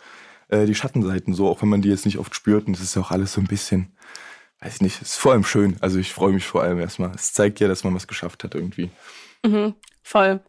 äh, 0.47 0.65
die 0.65 0.75
Schattenseiten 0.75 1.33
so, 1.33 1.47
auch 1.47 1.61
wenn 1.61 1.69
man 1.69 1.81
die 1.81 1.89
jetzt 1.89 2.05
nicht 2.05 2.17
oft 2.17 2.33
spürt. 2.33 2.67
Und 2.67 2.73
das 2.73 2.83
ist 2.83 2.95
ja 2.95 3.01
auch 3.01 3.11
alles 3.11 3.33
so 3.33 3.41
ein 3.41 3.47
bisschen, 3.47 3.95
weiß 4.61 4.75
ich 4.75 4.81
nicht, 4.81 5.01
ist 5.01 5.17
vor 5.17 5.33
allem 5.33 5.43
schön. 5.43 5.77
Also 5.81 5.99
ich 5.99 6.13
freue 6.13 6.33
mich 6.33 6.45
vor 6.45 6.63
allem 6.63 6.79
erstmal. 6.79 7.11
Es 7.13 7.33
zeigt 7.33 7.59
ja, 7.59 7.67
dass 7.67 7.83
man 7.83 7.93
was 7.93 8.07
geschafft 8.07 8.43
hat 8.43 8.55
irgendwie. 8.55 8.89
Mhm, 9.45 9.75
voll. 10.01 10.39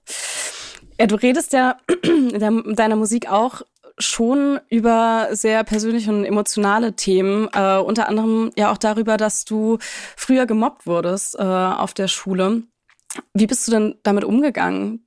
Ja, 0.99 1.07
du 1.07 1.17
redest 1.17 1.53
ja 1.53 1.77
in 2.03 2.75
deiner 2.75 2.97
Musik 2.97 3.31
auch 3.31 3.63
schon 3.99 4.61
über 4.69 5.29
sehr 5.33 5.65
persönliche 5.65 6.11
und 6.11 6.25
emotionale 6.25 6.95
Themen, 6.95 7.49
äh, 7.53 7.79
unter 7.79 8.09
anderem 8.09 8.53
ja 8.57 8.71
auch 8.71 8.79
darüber, 8.79 9.17
dass 9.17 9.45
du 9.45 9.79
früher 10.17 10.47
gemobbt 10.47 10.87
wurdest 10.87 11.35
äh, 11.39 11.43
auf 11.43 11.95
der 11.95 12.09
Schule. 12.09 12.63
Wie 13.33 13.47
bist 13.47 13.67
du 13.67 13.73
denn 13.73 13.95
damit 14.03 14.25
umgegangen? 14.25 15.07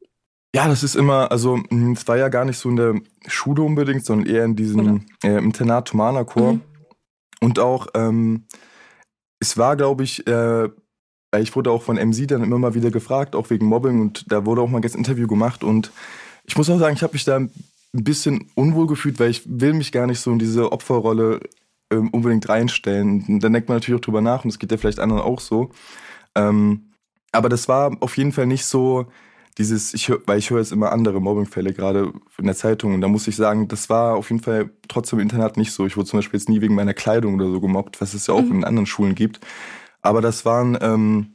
Ja, 0.56 0.68
das 0.68 0.82
ist 0.82 0.96
immer, 0.96 1.32
also 1.32 1.60
hm, 1.70 1.94
es 1.94 2.08
war 2.08 2.18
ja 2.18 2.30
gar 2.30 2.46
nicht 2.46 2.58
so 2.58 2.70
in 2.70 2.76
der 2.76 2.96
Schule 3.28 3.62
unbedingt, 3.62 4.04
sondern 4.04 4.28
eher 4.28 4.46
in 4.46 4.56
diesem 4.56 5.06
äh, 5.24 5.38
Internat 5.38 5.90
Tomana 5.90 6.24
Chor. 6.24 6.54
Mhm. 6.54 6.62
Und 7.42 7.60
auch, 7.60 7.88
ähm, 7.94 8.46
es 9.40 9.58
war, 9.58 9.78
glaube 9.78 10.04
ich, 10.04 10.26
äh, 10.28 10.70
ich 11.38 11.56
wurde 11.56 11.70
auch 11.70 11.84
von 11.84 11.98
MC 11.98 12.28
dann 12.28 12.44
immer 12.44 12.58
mal 12.58 12.74
wieder 12.74 12.90
gefragt, 12.90 13.36
auch 13.36 13.52
wegen 13.52 13.68
Mobbing 13.68 14.02
und 14.02 14.32
da 14.32 14.46
wurde 14.46 14.62
auch 14.62 14.70
mal 14.70 14.82
ein 14.82 14.84
Interview 14.84 15.28
gemacht 15.28 15.64
und 15.64 15.92
ich 16.44 16.58
muss 16.58 16.70
auch 16.70 16.80
sagen, 16.80 16.96
ich 16.96 17.04
habe 17.04 17.14
mich 17.14 17.26
da 17.26 17.36
ein 17.36 17.52
bisschen 17.92 18.52
unwohl 18.56 18.88
gefühlt, 18.88 19.20
weil 19.20 19.32
ich 19.32 19.44
will 19.46 19.74
mich 19.74 19.92
gar 19.92 20.08
nicht 20.08 20.20
so 20.20 20.32
in 20.32 20.40
diese 20.40 20.72
Opferrolle 20.72 21.40
ähm, 21.92 22.10
unbedingt 22.10 22.48
reinstellen. 22.48 23.26
Und 23.28 23.40
dann 23.44 23.54
denkt 23.54 23.70
man 23.70 23.78
natürlich 23.78 24.00
auch 24.00 24.06
drüber 24.06 24.22
nach 24.22 24.44
und 24.44 24.50
es 24.50 24.60
geht 24.60 24.72
ja 24.72 24.78
vielleicht 24.78 25.00
anderen 25.00 25.22
auch 25.22 25.40
so. 25.40 25.72
Ähm, 26.36 26.92
aber 27.32 27.50
das 27.50 27.68
war 27.68 27.98
auf 28.00 28.18
jeden 28.18 28.32
Fall 28.32 28.48
nicht 28.48 28.66
so, 28.66 29.08
dieses, 29.58 29.94
ich 29.94 30.08
hör, 30.08 30.20
weil 30.26 30.40
ich 30.40 30.50
höre 30.50 30.60
jetzt 30.60 30.72
immer 30.72 30.92
andere 30.92 31.20
Mobbingfälle, 31.20 31.74
gerade 31.74 32.14
in 32.38 32.46
der 32.46 32.56
Zeitung, 32.56 32.94
und 32.94 33.02
da 33.02 33.08
muss 33.08 33.28
ich 33.28 33.36
sagen, 33.36 33.68
das 33.68 33.90
war 33.90 34.16
auf 34.16 34.30
jeden 34.30 34.42
Fall 34.42 34.70
trotzdem 34.88 35.20
im 35.20 35.24
Internat 35.24 35.58
nicht 35.58 35.74
so. 35.74 35.86
Ich 35.86 35.98
wurde 35.98 36.08
zum 36.08 36.20
Beispiel 36.20 36.40
jetzt 36.40 36.50
nie 36.50 36.62
wegen 36.62 36.76
meiner 36.76 36.94
Kleidung 36.94 37.36
oder 37.36 37.52
so 37.52 37.60
gemobbt, 37.60 38.00
was 38.00 38.14
es 38.14 38.28
ja 38.28 38.34
auch 38.34 38.42
mhm. 38.42 38.58
in 38.58 38.64
anderen 38.64 38.86
Schulen 38.86 39.16
gibt. 39.16 39.42
Aber 40.02 40.22
das 40.22 40.46
waren, 40.46 40.78
ähm, 40.82 41.34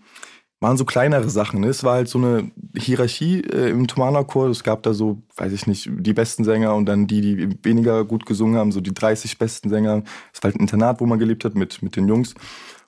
waren 0.65 0.79
so 0.79 0.87
kleinere 0.87 1.29
Sachen. 1.29 1.61
Ne? 1.61 1.69
Es 1.69 1.85
war 1.85 1.95
halt 1.95 2.09
so 2.09 2.19
eine 2.19 2.51
Hierarchie 2.75 3.43
äh, 3.43 3.69
im 3.69 3.87
Tomana-Chor. 3.87 4.49
Es 4.49 4.65
gab 4.65 4.83
da 4.83 4.95
so, 4.95 5.23
weiß 5.37 5.53
ich 5.53 5.67
nicht, 5.67 5.91
die 5.93 6.15
besten 6.15 6.43
Sänger 6.43 6.75
und 6.75 6.87
dann 6.87 7.07
die, 7.07 7.21
die 7.21 7.59
weniger 7.63 8.05
gut 8.05 8.25
gesungen 8.25 8.57
haben, 8.57 8.73
so 8.73 8.81
die 8.81 8.95
30 8.95 9.39
besten 9.39 9.69
Sänger. 9.69 10.03
Es 10.33 10.43
war 10.43 10.51
halt 10.51 10.57
ein 10.57 10.63
Internat, 10.63 11.01
wo 11.01 11.07
man 11.07 11.19
gelebt 11.19 11.45
hat 11.45 11.55
mit, 11.55 11.83
mit 11.83 11.97
den 11.97 12.09
Jungs. 12.09 12.35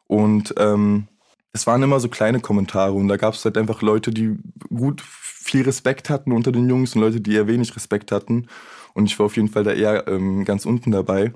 Und 0.07 0.55
ähm, 0.57 1.07
es 1.53 1.67
waren 1.67 1.83
immer 1.83 2.01
so 2.01 2.09
kleine 2.09 2.41
Kommentare 2.41 2.93
und 2.93 3.09
da 3.09 3.17
gab 3.17 3.35
es 3.35 3.45
halt 3.45 3.59
einfach 3.59 3.83
Leute, 3.83 4.11
die 4.11 4.39
gut 4.75 5.03
viel 5.03 5.63
Respekt 5.63 6.09
hatten 6.09 6.33
unter 6.33 6.53
den 6.53 6.69
Jungs 6.69 6.95
und 6.95 7.03
Leute, 7.03 7.21
die 7.21 7.35
eher 7.35 7.47
wenig 7.47 7.77
Respekt 7.77 8.11
hatten. 8.11 8.49
Und 8.95 9.05
ich 9.05 9.19
war 9.19 9.27
auf 9.27 9.37
jeden 9.37 9.49
Fall 9.49 9.65
da 9.65 9.73
eher 9.73 10.09
ähm, 10.09 10.45
ganz 10.47 10.65
unten 10.65 10.93
dabei. 10.93 11.35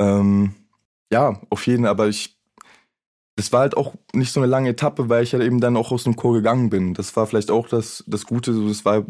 Ähm, 0.00 0.54
ja, 1.12 1.40
auf 1.50 1.66
jeden 1.66 1.84
Fall, 1.84 1.90
aber 1.90 2.08
ich, 2.08 2.35
das 3.36 3.52
war 3.52 3.60
halt 3.60 3.76
auch 3.76 3.94
nicht 4.14 4.32
so 4.32 4.40
eine 4.40 4.46
lange 4.46 4.70
Etappe, 4.70 5.08
weil 5.08 5.22
ich 5.22 5.34
halt 5.34 5.42
eben 5.42 5.60
dann 5.60 5.76
auch 5.76 5.92
aus 5.92 6.04
dem 6.04 6.16
Chor 6.16 6.34
gegangen 6.34 6.70
bin. 6.70 6.94
Das 6.94 7.14
war 7.16 7.26
vielleicht 7.26 7.50
auch 7.50 7.68
das, 7.68 8.02
das 8.06 8.26
Gute, 8.26 8.54
so, 8.54 8.66
das 8.66 8.84
war 8.84 9.04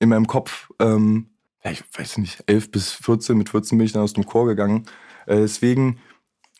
in 0.00 0.08
meinem 0.08 0.26
Kopf, 0.26 0.70
ähm, 0.80 1.28
ja, 1.64 1.70
ich 1.70 1.84
weiß 1.96 2.18
nicht, 2.18 2.42
11 2.46 2.70
bis 2.72 2.92
14, 2.92 3.38
mit 3.38 3.48
14 3.48 3.78
bin 3.78 3.86
ich 3.86 3.92
dann 3.92 4.02
aus 4.02 4.12
dem 4.12 4.26
Chor 4.26 4.46
gegangen. 4.46 4.86
Äh, 5.26 5.36
deswegen 5.36 5.98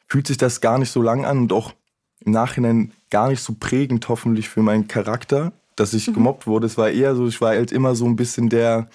fühlt 0.08 0.26
sich 0.26 0.38
das 0.38 0.60
gar 0.60 0.78
nicht 0.78 0.90
so 0.90 1.02
lang 1.02 1.24
an 1.24 1.38
und 1.38 1.52
auch 1.52 1.72
im 2.20 2.32
Nachhinein 2.32 2.92
gar 3.10 3.28
nicht 3.28 3.42
so 3.42 3.54
prägend 3.58 4.08
hoffentlich 4.08 4.48
für 4.48 4.62
meinen 4.62 4.88
Charakter, 4.88 5.52
dass 5.76 5.92
ich 5.92 6.08
mhm. 6.08 6.14
gemobbt 6.14 6.46
wurde. 6.46 6.66
Es 6.66 6.78
war 6.78 6.90
eher 6.90 7.16
so, 7.16 7.26
ich 7.26 7.40
war 7.40 7.50
halt 7.50 7.72
immer 7.72 7.96
so 7.96 8.06
ein 8.06 8.16
bisschen 8.16 8.48
der 8.48 8.88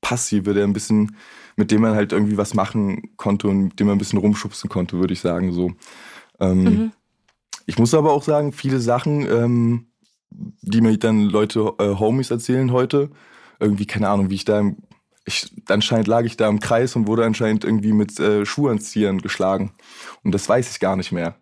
Passive, 0.00 0.52
der 0.52 0.64
ein 0.64 0.72
bisschen, 0.72 1.16
mit 1.56 1.70
dem 1.70 1.82
man 1.82 1.94
halt 1.94 2.12
irgendwie 2.12 2.36
was 2.36 2.52
machen 2.54 3.16
konnte 3.16 3.48
und 3.48 3.64
mit 3.64 3.80
dem 3.80 3.86
man 3.86 3.96
ein 3.96 4.00
bisschen 4.00 4.18
rumschubsen 4.18 4.68
konnte, 4.68 4.98
würde 4.98 5.14
ich 5.14 5.20
sagen. 5.20 5.52
So. 5.52 5.72
Ähm, 6.40 6.64
mhm. 6.64 6.92
Ich 7.66 7.78
muss 7.78 7.94
aber 7.94 8.12
auch 8.12 8.22
sagen, 8.22 8.52
viele 8.52 8.80
Sachen, 8.80 9.26
ähm, 9.30 9.86
die 10.30 10.80
mir 10.80 10.96
dann 10.98 11.22
Leute, 11.22 11.74
äh, 11.78 11.94
Homies 11.98 12.30
erzählen 12.30 12.72
heute, 12.72 13.10
irgendwie, 13.60 13.86
keine 13.86 14.08
Ahnung, 14.08 14.30
wie 14.30 14.34
ich 14.34 14.44
da 14.44 14.60
im, 14.60 14.76
ich, 15.24 15.50
anscheinend 15.68 16.06
lag 16.06 16.24
ich 16.24 16.36
da 16.36 16.48
im 16.48 16.60
Kreis 16.60 16.96
und 16.96 17.06
wurde 17.06 17.24
anscheinend 17.24 17.64
irgendwie 17.64 17.92
mit 17.92 18.18
äh, 18.20 18.44
Schuhanziehern 18.44 19.20
geschlagen. 19.20 19.72
Und 20.22 20.32
das 20.32 20.48
weiß 20.48 20.70
ich 20.70 20.80
gar 20.80 20.96
nicht 20.96 21.12
mehr. 21.12 21.36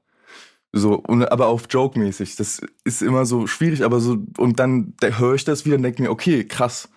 So, 0.72 0.94
und, 0.94 1.30
aber 1.30 1.48
auf 1.48 1.66
Joke-mäßig. 1.68 2.36
Das 2.36 2.60
ist 2.84 3.02
immer 3.02 3.26
so 3.26 3.46
schwierig, 3.46 3.84
aber 3.84 4.00
so, 4.00 4.18
und 4.38 4.58
dann 4.58 4.94
höre 5.00 5.34
ich 5.34 5.44
das 5.44 5.66
wieder 5.66 5.76
und 5.76 5.82
denke 5.82 6.02
mir, 6.02 6.10
okay, 6.10 6.44
krass. 6.44 6.88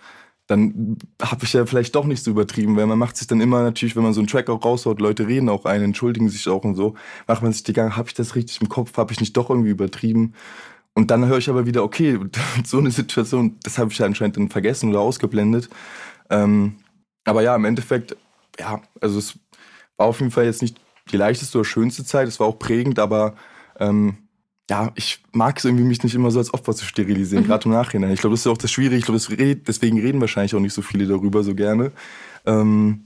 Dann 0.48 0.98
habe 1.22 1.44
ich 1.44 1.54
ja 1.54 1.66
vielleicht 1.66 1.96
doch 1.96 2.06
nicht 2.06 2.24
so 2.24 2.32
übertrieben, 2.32 2.76
weil 2.76 2.86
man 2.86 3.00
macht 3.00 3.18
sich 3.18 3.28
dann 3.28 3.42
immer 3.42 3.64
natürlich, 3.64 3.96
wenn 3.96 4.04
man 4.04 4.14
so 4.14 4.20
einen 4.20 4.28
Track 4.28 4.50
auch 4.50 4.64
raushaut, 4.64 5.02
Leute 5.02 5.28
reden 5.28 5.50
auch 5.50 5.66
ein, 5.66 5.82
entschuldigen 5.82 6.30
sich 6.30 6.48
auch 6.48 6.64
und 6.64 6.76
so, 6.76 6.94
macht 7.28 7.42
man 7.42 7.52
sich 7.52 7.64
die 7.64 7.74
Gang, 7.74 7.96
habe 7.96 8.10
ich 8.10 8.14
das 8.14 8.36
richtig 8.36 8.62
im 8.62 8.70
Kopf, 8.70 8.96
habe 8.98 9.12
ich 9.12 9.20
nicht 9.20 9.36
doch 9.36 9.50
irgendwie 9.50 9.72
übertrieben? 9.72 10.34
Und 10.94 11.12
dann 11.12 11.26
höre 11.26 11.40
ich 11.40 11.50
aber 11.50 11.66
wieder, 11.66 11.84
okay, 11.84 12.20
so 12.66 12.78
eine 12.78 12.92
Situation, 12.92 13.58
das 13.64 13.78
habe 13.78 13.92
ich 13.92 13.98
ja 13.98 14.06
anscheinend 14.06 14.38
dann 14.38 14.50
vergessen 14.50 14.90
oder 14.90 15.02
ausgeblendet. 15.02 15.70
Ähm, 16.30 16.76
aber 17.26 17.42
ja, 17.42 17.56
im 17.56 17.66
Endeffekt, 17.66 18.16
ja, 18.60 18.82
also 19.02 19.20
es 19.20 19.40
war 19.98 20.08
auf 20.08 20.20
jeden 20.20 20.32
Fall 20.32 20.46
jetzt 20.46 20.62
nicht 20.62 20.80
die 21.12 21.18
leichteste 21.18 21.58
oder 21.58 21.66
schönste 21.66 22.06
Zeit, 22.06 22.28
es 22.28 22.40
war 22.40 22.48
auch 22.48 22.60
prägend, 22.60 23.00
aber 23.00 23.36
ähm, 23.80 24.18
ja, 24.70 24.92
ich 24.96 25.24
mag 25.32 25.58
es 25.58 25.66
irgendwie, 25.66 25.84
mich 25.84 26.04
nicht 26.04 26.16
immer 26.16 26.32
so 26.32 26.40
als 26.40 26.54
Opfer 26.54 26.74
zu 26.74 26.86
sterilisieren, 26.86 27.44
mhm. 27.44 27.48
gerade 27.48 27.66
im 27.66 27.72
Nachhinein. 27.72 28.12
Ich 28.12 28.20
glaube, 28.20 28.34
das 28.34 28.42
ist 28.42 28.48
auch 28.48 28.58
das 28.58 28.72
Schwierige. 28.72 28.98
Ich 28.98 29.06
glaube, 29.06 29.20
deswegen 29.20 30.00
reden 30.00 30.22
wahrscheinlich 30.22 30.56
auch 30.56 30.60
nicht 30.60 30.74
so 30.74 30.82
viele 30.82 31.06
darüber 31.06 31.44
so 31.44 31.54
gerne. 31.54 31.92
Ähm, 32.46 33.06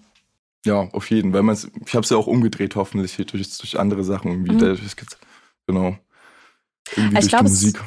ja, 0.65 0.89
auf 0.91 1.09
jeden, 1.09 1.33
weil 1.33 1.43
man 1.43 1.55
ich 1.85 1.95
habe 1.95 2.03
es 2.03 2.09
ja 2.09 2.17
auch 2.17 2.27
umgedreht, 2.27 2.75
hoffentlich 2.75 3.15
durch, 3.15 3.57
durch 3.57 3.79
andere 3.79 4.03
Sachen 4.03 4.31
irgendwie. 4.31 4.53
Mhm. 4.53 4.59
Dadurch, 4.59 4.81
genau. 5.67 5.97
Irgendwie 6.95 7.15
ich 7.15 7.19
durch 7.19 7.29
glaub, 7.29 7.45
die 7.45 7.49
Musik. 7.49 7.79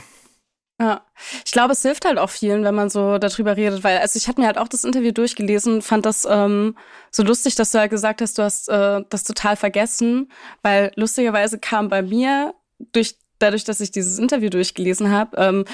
Ja, 0.80 1.02
ich 1.44 1.52
glaube, 1.52 1.72
es 1.72 1.82
hilft 1.82 2.04
halt 2.04 2.18
auch 2.18 2.30
vielen, 2.30 2.64
wenn 2.64 2.74
man 2.74 2.90
so 2.90 3.18
darüber 3.18 3.56
redet, 3.56 3.84
weil 3.84 3.98
also 3.98 4.16
ich 4.16 4.26
hatte 4.26 4.40
mir 4.40 4.48
halt 4.48 4.58
auch 4.58 4.68
das 4.68 4.84
Interview 4.84 5.12
durchgelesen, 5.12 5.80
fand 5.80 6.06
das 6.06 6.26
ähm, 6.28 6.76
so 7.10 7.22
lustig, 7.22 7.54
dass 7.54 7.70
du 7.70 7.78
ja 7.78 7.86
gesagt 7.86 8.20
hast, 8.20 8.38
du 8.38 8.42
hast 8.42 8.68
äh, 8.68 9.02
das 9.08 9.22
total 9.22 9.56
vergessen, 9.56 10.32
weil 10.62 10.90
lustigerweise 10.96 11.58
kam 11.58 11.88
bei 11.88 12.02
mir 12.02 12.54
durch, 12.92 13.16
dadurch, 13.42 13.64
dass 13.64 13.80
ich 13.80 13.90
dieses 13.90 14.18
Interview 14.18 14.50
durchgelesen 14.50 15.10
habe, 15.10 15.36
ähm, 15.36 15.64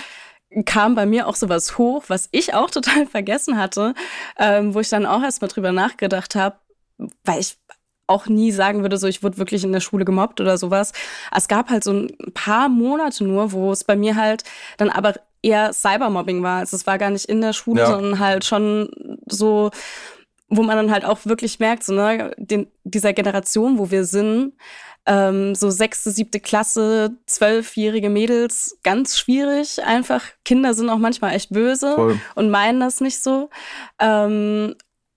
kam 0.65 0.95
bei 0.95 1.07
mir 1.07 1.29
auch 1.29 1.37
sowas 1.37 1.77
hoch, 1.79 2.05
was 2.09 2.29
ich 2.33 2.55
auch 2.55 2.71
total 2.71 3.07
vergessen 3.11 3.59
hatte, 3.59 3.95
ähm, 4.39 4.75
wo 4.75 4.81
ich 4.81 4.89
dann 4.89 5.07
auch 5.07 5.23
erstmal 5.23 5.49
drüber 5.49 5.73
nachgedacht 5.73 6.35
habe, 6.35 6.57
weil 7.25 7.41
ich 7.41 7.59
auch 8.07 8.27
nie 8.27 8.51
sagen 8.53 8.83
würde, 8.83 8.97
so 8.97 9.07
ich 9.07 9.23
wurde 9.23 9.39
wirklich 9.39 9.65
in 9.65 9.73
der 9.73 9.81
Schule 9.81 10.05
gemobbt 10.05 10.41
oder 10.41 10.57
sowas. 10.57 10.93
Es 11.35 11.47
gab 11.47 11.69
halt 11.69 11.85
so 11.85 11.93
ein 11.93 12.11
paar 12.33 12.69
Monate 12.71 13.23
nur, 13.25 13.53
wo 13.53 13.71
es 13.71 13.85
bei 13.85 13.97
mir 13.97 14.17
halt 14.17 14.45
dann 14.79 14.89
aber 14.89 15.15
eher 15.43 15.73
Cybermobbing 15.73 16.43
war. 16.43 16.61
Also 16.61 16.77
es 16.77 16.87
war 16.87 16.99
gar 16.99 17.11
nicht 17.11 17.27
in 17.27 17.43
der 17.43 17.53
Schule, 17.53 17.83
ja. 17.83 17.87
sondern 17.87 18.19
halt 18.19 18.45
schon 18.47 19.19
so, 19.27 19.71
wo 20.49 20.63
man 20.63 20.77
dann 20.77 20.91
halt 20.91 21.05
auch 21.05 21.27
wirklich 21.27 21.61
merkt, 21.61 21.85
so, 21.85 21.93
ne, 21.93 22.33
den, 22.39 22.67
dieser 22.85 23.13
Generation, 23.13 23.79
wo 23.79 23.91
wir 23.91 24.05
sind, 24.05 24.55
ähm, 25.09 25.55
so 25.55 25.71
sechste, 25.71 26.11
siebte 26.11 26.39
Klasse, 26.39 27.17
zwölfjährige 27.25 28.11
Mädels, 28.11 28.79
ganz 28.83 29.19
schwierig 29.19 29.83
einfach. 29.83 30.23
Kinder 30.45 30.75
sind 30.75 30.91
auch 30.91 30.99
manchmal 30.99 31.35
echt 31.35 31.51
böse 31.51 31.95
Voll. 31.95 32.21
und 32.35 32.51
meinen 32.51 32.79
das 32.79 33.01
nicht 33.01 33.23
so. 33.23 33.49
Ähm, 33.99 34.75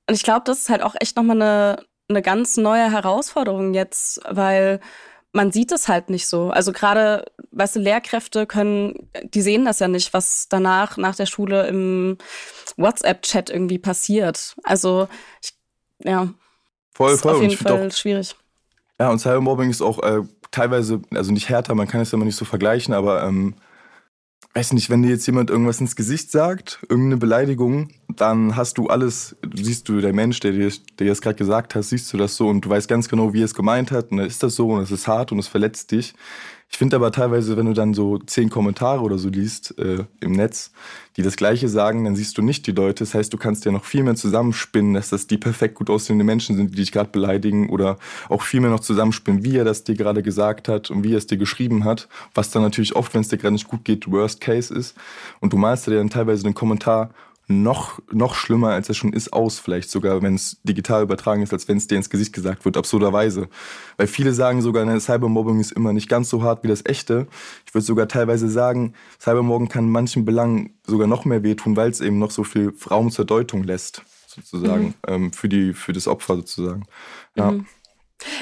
und 0.08 0.16
ich 0.16 0.24
glaube, 0.24 0.44
das 0.46 0.60
ist 0.60 0.70
halt 0.70 0.82
auch 0.82 0.96
echt 1.00 1.18
nochmal 1.18 1.36
eine, 1.42 1.86
eine 2.08 2.22
ganz 2.22 2.56
neue 2.56 2.90
Herausforderung 2.90 3.74
jetzt, 3.74 4.22
weil 4.30 4.80
man 5.34 5.52
sieht 5.52 5.74
es 5.74 5.90
halt 5.90 6.10
nicht 6.10 6.28
so. 6.28 6.52
Also 6.52 6.72
gerade, 6.72 7.26
weißt 7.52 7.76
du, 7.76 7.80
Lehrkräfte 7.82 8.48
können, 8.48 9.10
die 9.26 9.42
sehen 9.42 9.66
das 9.66 9.80
ja 9.80 9.90
nicht, 9.90 10.14
was 10.14 10.48
danach, 10.48 10.96
nach 10.96 11.16
der 11.16 11.26
Schule 11.26 11.68
im 11.68 12.18
WhatsApp-Chat 12.78 13.50
irgendwie 13.50 13.78
passiert. 13.78 14.56
Also, 14.64 15.10
ich, 15.42 15.54
ja. 16.00 16.30
Voll, 16.94 17.10
voll. 17.10 17.14
Ist 17.14 17.26
auf 17.26 17.42
jeden 17.42 17.58
Fall 17.58 17.88
auch, 17.88 17.92
schwierig. 17.92 18.36
Ja, 19.02 19.10
und 19.10 19.18
Cybermobbing 19.18 19.72
ist 19.72 19.82
auch 19.82 19.98
äh, 20.04 20.22
teilweise, 20.52 21.02
also 21.10 21.32
nicht 21.32 21.50
härter, 21.50 21.74
man 21.74 21.88
kann 21.88 22.02
es 22.02 22.12
ja 22.12 22.18
immer 22.18 22.26
nicht 22.26 22.36
so 22.36 22.46
vergleichen, 22.46 22.94
aber 22.94 23.24
ähm, 23.24 23.56
weiß 24.54 24.74
nicht, 24.74 24.92
wenn 24.92 25.02
dir 25.02 25.10
jetzt 25.10 25.26
jemand 25.26 25.50
irgendwas 25.50 25.82
ins 25.82 25.96
Gesicht 25.96 26.30
sagt, 26.30 26.78
irgendeine 26.88 27.18
Beleidigung, 27.18 27.90
dann 28.16 28.56
hast 28.56 28.78
du 28.78 28.90
alles, 28.90 29.36
siehst 29.56 29.90
du, 29.90 30.02
der 30.02 30.14
Mensch, 30.14 30.40
der 30.42 30.52
dir 30.52 30.72
der 31.00 31.08
das 31.08 31.20
gerade 31.20 31.36
gesagt 31.36 31.74
hat, 31.74 31.84
siehst 31.84 32.14
du 32.14 32.18
das 32.18 32.36
so 32.36 32.48
und 32.48 32.64
du 32.64 32.70
weißt 32.70 32.88
ganz 32.88 33.10
genau, 33.10 33.34
wie 33.34 33.42
er 33.42 33.46
es 33.46 33.56
gemeint 33.56 33.90
hat 33.90 34.12
und 34.12 34.18
dann 34.18 34.28
ist 34.28 34.44
das 34.44 34.54
so 34.54 34.70
und 34.70 34.84
es 34.84 34.92
ist 34.92 35.08
hart 35.08 35.32
und 35.32 35.40
es 35.40 35.48
verletzt 35.48 35.92
dich. 35.92 36.14
Ich 36.72 36.78
finde 36.78 36.96
aber 36.96 37.12
teilweise, 37.12 37.58
wenn 37.58 37.66
du 37.66 37.74
dann 37.74 37.94
so 37.94 38.18
zehn 38.18 38.50
Kommentare 38.50 39.02
oder 39.02 39.18
so 39.18 39.28
liest 39.28 39.78
äh, 39.78 40.06
im 40.22 40.32
Netz, 40.32 40.72
die 41.18 41.22
das 41.22 41.36
Gleiche 41.36 41.68
sagen, 41.68 42.06
dann 42.06 42.16
siehst 42.16 42.38
du 42.38 42.42
nicht 42.42 42.66
die 42.66 42.72
Leute. 42.72 43.04
Das 43.04 43.14
heißt, 43.14 43.32
du 43.32 43.38
kannst 43.38 43.66
ja 43.66 43.74
noch 43.74 43.84
viel 43.84 44.04
mehr 44.04 44.16
zusammenspinnen, 44.16 44.94
dass 44.94 45.10
das 45.10 45.28
die 45.28 45.38
perfekt 45.38 45.76
gut 45.76 45.90
aussehende 45.90 46.24
Menschen 46.24 46.56
sind, 46.56 46.72
die 46.72 46.78
dich 46.78 46.94
gerade 46.94 47.10
beleidigen 47.10 47.70
oder 47.70 47.98
auch 48.30 48.42
viel 48.42 48.62
mehr 48.62 48.70
noch 48.70 48.80
zusammenspinnen, 48.80 49.44
wie 49.44 49.58
er 49.58 49.66
das 49.66 49.84
dir 49.84 49.96
gerade 49.96 50.24
gesagt 50.24 50.70
hat 50.70 50.90
und 50.90 51.04
wie 51.04 51.14
er 51.14 51.18
es 51.18 51.28
dir 51.28 51.38
geschrieben 51.38 51.84
hat, 51.84 52.08
was 52.34 52.52
dann 52.52 52.62
natürlich 52.62 52.96
oft, 52.96 53.14
wenn 53.14 53.22
es 53.22 53.28
dir 53.28 53.38
gerade 53.38 53.54
nicht 53.54 53.68
gut 53.68 53.84
geht, 53.84 54.10
Worst 54.10 54.40
Case 54.40 54.74
ist. 54.74 54.96
Und 55.42 55.52
du 55.52 55.58
malst 55.58 55.88
dir 55.88 55.98
dann 55.98 56.10
teilweise 56.10 56.44
den 56.44 56.54
Kommentar 56.54 57.12
noch, 57.48 58.00
noch 58.12 58.36
schlimmer, 58.36 58.70
als 58.70 58.90
er 58.90 58.96
schon 58.96 59.14
ist, 59.14 59.34
aus. 59.34 59.60
Vielleicht 59.60 59.90
sogar, 59.90 60.22
wenn 60.22 60.36
es 60.36 60.62
digital 60.64 61.04
übertragen 61.04 61.42
ist, 61.42 61.54
als 61.54 61.68
wenn 61.68 61.78
es 61.78 61.88
dir 61.88 61.98
ins 61.98 62.10
Gesicht 62.10 62.34
gesagt 62.34 62.66
wird, 62.66 62.78
absurderweise. 62.78 63.50
Weil 63.98 64.08
viele 64.08 64.34
sagen 64.34 64.62
sogar, 64.62 64.86
ne, 64.86 65.00
Cybermobbing 65.00 65.60
ist 65.60 65.72
immer 65.72 65.94
nicht 65.94 66.10
ganz 66.10 66.30
so 66.30 66.44
hart 66.44 66.64
wie 66.64 66.68
das 66.68 66.86
echte. 66.86 67.28
Ich 67.66 67.74
würde 67.74 67.86
sogar 67.86 68.08
teilweise 68.08 68.50
sagen, 68.50 68.94
Cybermobbing 69.20 69.70
kann 69.70 69.90
manchen 69.90 70.26
Belangen 70.26 70.76
sogar 70.86 71.08
noch 71.08 71.26
mehr 71.26 71.44
wehtun, 71.44 71.76
weil 71.76 71.90
es 71.90 72.02
eben 72.02 72.20
noch 72.20 72.32
so 72.32 72.44
viel 72.44 72.74
Raum 72.90 73.12
zur 73.12 73.26
Deutung 73.26 73.64
lässt, 73.64 74.04
sozusagen, 74.28 74.88
mhm. 74.88 74.94
ähm, 75.08 75.34
für, 75.34 75.50
die, 75.50 75.74
für 75.74 75.94
das 75.94 76.08
Opfer 76.08 76.36
sozusagen. 76.36 76.86
Ja. 77.36 77.52
Mhm. 77.52 77.66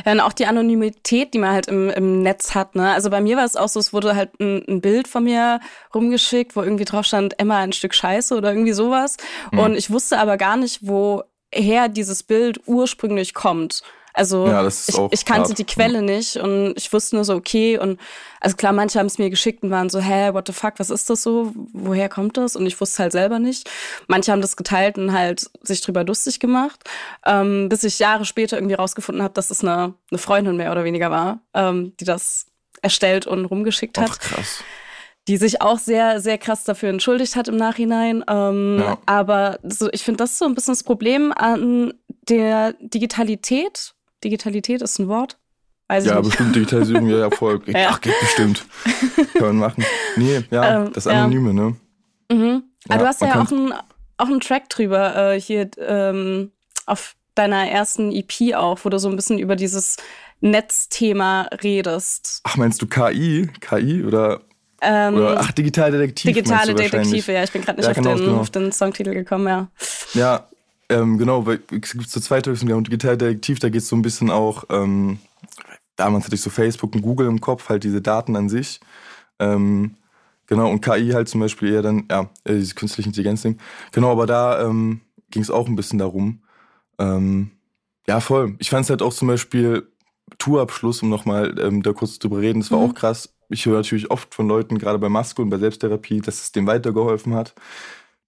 Ja, 0.06 0.12
und 0.12 0.20
auch 0.20 0.34
die 0.34 0.46
Anonymität, 0.46 1.34
die 1.34 1.40
man 1.40 1.52
halt 1.52 1.68
im, 1.68 1.90
im 1.90 2.22
Netz 2.22 2.56
hat. 2.56 2.76
Ne? 2.76 2.92
Also 2.92 3.10
bei 3.10 3.22
mir 3.22 3.38
war 3.38 3.46
es 3.46 3.56
auch 3.56 3.68
so, 3.68 3.80
es 3.80 3.94
wurde 3.94 4.16
halt 4.16 4.40
ein, 4.40 4.64
ein 4.68 4.82
Bild 4.82 5.08
von 5.08 5.24
mir 5.24 5.60
rumgeschickt, 5.94 6.56
wo 6.56 6.62
irgendwie 6.62 6.86
drauf 6.86 7.06
stand, 7.06 7.40
Emma 7.40 7.60
ein 7.60 7.74
Stück 7.74 7.94
Scheiße 7.94 8.36
oder 8.36 8.52
irgendwie 8.52 8.74
sowas. 8.74 9.18
Mhm. 9.52 9.60
Und 9.60 9.76
ich 9.76 9.90
wusste 9.92 10.20
aber 10.20 10.38
gar 10.38 10.58
nicht, 10.58 10.80
woher 10.82 11.88
dieses 11.90 12.24
Bild 12.24 12.62
ursprünglich 12.66 13.34
kommt. 13.34 13.84
Also 14.20 14.48
ja, 14.48 14.68
ich, 14.68 14.90
ich, 15.12 15.24
kannte 15.24 15.50
hart. 15.50 15.60
die 15.60 15.64
Quelle 15.64 16.02
nicht 16.02 16.36
und 16.36 16.74
ich 16.76 16.92
wusste 16.92 17.16
nur 17.16 17.24
so, 17.24 17.36
okay. 17.36 17.78
Und 17.78 17.98
also 18.42 18.58
klar, 18.58 18.74
manche 18.74 19.00
haben 19.00 19.06
es 19.06 19.18
mir 19.18 19.30
geschickt 19.30 19.64
und 19.64 19.72
waren 19.72 19.90
so, 19.90 20.02
hä, 20.02 20.34
what 20.34 20.46
the 20.46 20.52
fuck, 20.52 20.74
was 20.76 20.90
ist 20.90 21.10
das 21.10 21.24
so? 21.24 21.54
Woher 21.72 22.10
kommt 22.10 22.36
das? 22.36 22.58
Und 22.58 22.66
ich 22.66 22.82
wusste 22.82 23.04
halt 23.04 23.14
selber 23.14 23.40
nicht. 23.40 23.70
Manche 24.08 24.34
haben 24.34 24.42
das 24.42 24.58
geteilt 24.58 24.98
und 24.98 25.14
halt 25.14 25.50
sich 25.62 25.80
drüber 25.80 26.04
lustig 26.04 26.42
gemacht. 26.42 26.82
Ähm, 27.26 27.70
bis 27.70 27.86
ich 27.86 27.98
Jahre 28.00 28.26
später 28.26 28.58
irgendwie 28.58 28.76
rausgefunden 28.76 29.24
habe, 29.24 29.34
dass 29.34 29.52
es 29.52 29.64
eine, 29.64 29.94
eine 30.12 30.18
Freundin 30.18 30.58
mehr 30.58 30.74
oder 30.74 30.84
weniger 30.84 31.12
war, 31.12 31.40
ähm, 31.54 31.94
die 32.02 32.06
das 32.06 32.48
erstellt 32.82 33.26
und 33.26 33.46
rumgeschickt 33.46 33.98
hat. 33.98 34.10
Ach, 34.12 34.20
krass 34.20 34.66
die 35.28 35.38
sich 35.38 35.62
auch 35.62 35.78
sehr, 35.78 36.22
sehr 36.22 36.40
krass 36.40 36.64
dafür 36.64 36.90
entschuldigt 36.90 37.36
hat 37.36 37.48
im 37.48 37.56
Nachhinein. 37.56 38.26
Ähm, 38.28 38.80
ja. 38.80 38.98
Aber 39.06 39.60
so, 39.62 39.88
ich 39.92 40.04
finde, 40.04 40.18
das 40.18 40.32
ist 40.32 40.40
so 40.40 40.46
ein 40.46 40.56
bisschen 40.56 40.72
das 40.72 40.82
Problem 40.82 41.32
an 41.32 41.94
der 42.28 42.74
Digitalität 42.80 43.94
Digitalität 44.24 44.82
ist 44.82 45.00
ein 45.00 45.08
Wort? 45.08 45.38
Weiß 45.88 46.06
ja, 46.06 46.22
bestimmt 46.22 46.56
Digitalisierung, 46.56 47.10
ja, 47.10 47.18
ja, 47.18 47.30
voll. 47.32 47.62
ja. 47.68 47.90
Ach, 47.92 48.02
geht 48.02 48.14
bestimmt. 48.22 48.66
Kann 49.34 49.42
man 49.42 49.58
machen. 49.58 49.86
Nee, 50.16 50.44
ja, 50.52 50.86
ähm, 50.86 50.94
das 50.94 51.08
Anonyme, 51.08 51.54
ne? 51.54 51.76
Mhm. 52.32 52.64
Ja, 52.88 52.96
Aber 52.96 53.04
du 53.04 53.08
hast 53.08 53.22
ja 53.22 53.42
auch 53.42 53.52
einen, 53.52 53.74
auch 54.18 54.28
einen 54.28 54.40
Track 54.40 54.70
drüber 54.70 55.34
äh, 55.34 55.42
hier 55.42 55.70
ähm, 55.80 56.52
auf 56.86 57.16
deiner 57.34 57.70
ersten 57.70 58.12
EP 58.12 58.56
auch, 58.56 58.80
wo 58.84 58.90
du 58.90 59.00
so 59.00 59.10
ein 59.10 59.16
bisschen 59.16 59.40
über 59.40 59.56
dieses 59.56 59.98
Netzthema 60.42 61.50
redest. 61.64 62.42
Ach, 62.44 62.56
meinst 62.56 62.82
du 62.82 62.88
KI? 62.88 63.50
KI 63.60 64.04
oder 64.04 64.42
ähm, 64.82 65.16
Oder, 65.16 65.40
ach, 65.40 65.52
digitale 65.52 65.98
Detektiv. 65.98 66.34
Digitale 66.34 66.74
Detektive, 66.74 67.34
ja. 67.34 67.44
Ich 67.44 67.52
bin 67.52 67.62
gerade 67.62 67.82
nicht 67.82 67.86
ja, 67.86 67.92
auf, 67.92 68.18
den, 68.18 68.26
genau. 68.26 68.40
auf 68.40 68.50
den 68.50 68.72
Songtitel 68.72 69.14
gekommen, 69.14 69.48
ja. 69.48 69.68
Ja, 70.14 70.48
ähm, 70.90 71.18
genau, 71.18 71.46
weil 71.46 71.62
es 71.72 71.92
gibt 71.92 72.10
so 72.10 72.20
zwei 72.20 72.42
Töpfe 72.42 72.76
und 72.76 72.88
Digital 72.88 73.18
Detektiv, 73.18 73.60
da 73.60 73.70
geht 73.70 73.82
es 73.82 73.88
so 73.88 73.96
ein 73.96 74.02
bisschen 74.02 74.32
auch, 74.32 74.64
ähm, 74.70 75.20
damals 75.96 76.26
hatte 76.26 76.36
ich 76.36 76.42
so 76.42 76.50
Facebook 76.50 76.96
und 76.96 77.02
Google 77.02 77.28
im 77.28 77.42
Kopf, 77.42 77.70
halt 77.70 77.84
diese 77.84 78.02
Daten 78.02 78.36
an 78.36 78.50
sich. 78.50 78.80
Ähm, 79.40 79.96
genau, 80.48 80.70
und 80.70 80.82
KI 80.82 81.12
halt 81.12 81.30
zum 81.30 81.42
Beispiel 81.42 81.74
eher 81.74 81.82
dann, 81.82 82.06
ja, 82.10 82.30
äh, 82.44 82.56
diese 82.56 82.76
künstliche 82.76 83.10
Intelligenz-Ding. 83.10 83.58
Genau, 83.92 84.12
aber 84.12 84.26
da 84.26 84.66
ähm, 84.66 85.02
ging 85.30 85.42
es 85.42 85.52
auch 85.52 85.68
ein 85.68 85.76
bisschen 85.76 86.00
darum. 86.00 86.42
Ähm, 86.98 87.52
ja, 88.08 88.20
voll. 88.20 88.56
Ich 88.60 88.70
fand 88.70 88.86
es 88.86 88.90
halt 88.90 89.02
auch 89.02 89.14
zum 89.14 89.28
Beispiel 89.28 89.88
Tourabschluss, 90.40 91.04
um 91.04 91.10
nochmal 91.10 91.58
ähm, 91.60 91.84
da 91.84 91.94
kurz 91.94 92.20
drüber 92.20 92.40
reden, 92.40 92.62
das 92.62 92.72
war 92.72 92.80
mhm. 92.80 92.90
auch 92.90 92.96
krass. 92.96 93.34
Ich 93.50 93.66
höre 93.66 93.78
natürlich 93.78 94.12
oft 94.12 94.34
von 94.34 94.48
Leuten, 94.48 94.78
gerade 94.78 95.00
bei 95.00 95.10
Maske 95.10 95.42
und 95.42 95.50
bei 95.50 95.58
Selbsttherapie, 95.58 96.22
dass 96.22 96.42
es 96.42 96.52
dem 96.52 96.68
weitergeholfen 96.68 97.34
hat. 97.36 97.56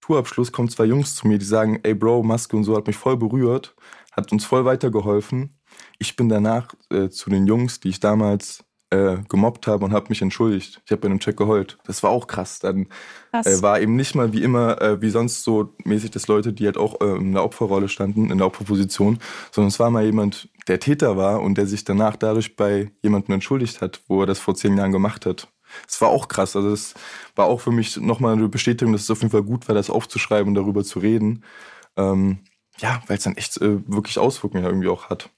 Tourabschluss 0.02 0.52
kommen 0.52 0.68
zwei 0.68 0.84
Jungs 0.84 1.14
zu 1.14 1.26
mir, 1.26 1.38
die 1.38 1.44
sagen, 1.44 1.80
ey 1.82 1.94
Bro, 1.94 2.22
Maske 2.24 2.56
und 2.56 2.64
so 2.64 2.76
hat 2.76 2.86
mich 2.86 2.96
voll 2.96 3.16
berührt, 3.16 3.74
hat 4.12 4.30
uns 4.32 4.44
voll 4.44 4.64
weitergeholfen. 4.64 5.58
Ich 5.98 6.16
bin 6.16 6.28
danach 6.28 6.74
äh, 6.90 7.08
zu 7.08 7.30
den 7.30 7.46
Jungs, 7.46 7.80
die 7.80 7.88
ich 7.88 8.00
damals 8.00 8.64
äh, 8.90 9.18
gemobbt 9.28 9.66
habe 9.66 9.84
und 9.84 9.92
habe 9.92 10.10
mich 10.10 10.20
entschuldigt. 10.20 10.82
Ich 10.84 10.90
habe 10.90 11.00
bei 11.00 11.06
einem 11.06 11.20
Check 11.20 11.36
geheult. 11.36 11.78
Das 11.84 12.02
war 12.02 12.10
auch 12.10 12.26
krass. 12.26 12.58
Dann 12.58 12.88
äh, 13.32 13.62
war 13.62 13.80
eben 13.80 13.96
nicht 13.96 14.14
mal 14.14 14.32
wie 14.32 14.42
immer, 14.42 14.82
äh, 14.82 15.00
wie 15.00 15.08
sonst 15.08 15.44
so 15.44 15.74
mäßig, 15.84 16.10
dass 16.10 16.28
Leute, 16.28 16.52
die 16.52 16.66
halt 16.66 16.76
auch 16.76 17.00
äh, 17.00 17.16
in 17.16 17.32
der 17.32 17.44
Opferrolle 17.44 17.88
standen, 17.88 18.30
in 18.30 18.38
der 18.38 18.46
Opferposition, 18.46 19.18
sondern 19.50 19.68
es 19.68 19.80
war 19.80 19.90
mal 19.90 20.04
jemand, 20.04 20.48
der 20.68 20.78
Täter 20.78 21.16
war 21.16 21.40
und 21.40 21.56
der 21.56 21.66
sich 21.66 21.84
danach 21.84 22.16
dadurch 22.16 22.56
bei 22.56 22.90
jemandem 23.02 23.34
entschuldigt 23.34 23.80
hat, 23.80 24.02
wo 24.08 24.20
er 24.20 24.26
das 24.26 24.40
vor 24.40 24.54
zehn 24.54 24.76
Jahren 24.76 24.92
gemacht 24.92 25.26
hat. 25.26 25.48
Es 25.88 26.00
war 26.00 26.08
auch 26.08 26.28
krass. 26.28 26.56
Also 26.56 26.70
es 26.70 26.94
war 27.34 27.46
auch 27.46 27.60
für 27.60 27.72
mich 27.72 27.96
nochmal 27.96 28.34
eine 28.34 28.48
Bestätigung, 28.48 28.92
dass 28.92 29.02
es 29.02 29.10
auf 29.10 29.20
jeden 29.20 29.30
Fall 29.32 29.42
gut 29.42 29.68
war, 29.68 29.74
das 29.74 29.90
aufzuschreiben 29.90 30.48
und 30.48 30.54
darüber 30.54 30.84
zu 30.84 30.98
reden. 30.98 31.44
Ähm, 31.96 32.40
ja, 32.78 33.02
weil 33.06 33.18
es 33.18 33.24
dann 33.24 33.36
echt 33.36 33.58
äh, 33.58 33.78
wirklich 33.86 34.18
Auswirkungen 34.18 34.64
irgendwie 34.64 34.88
auch 34.88 35.10
hat. 35.10 35.30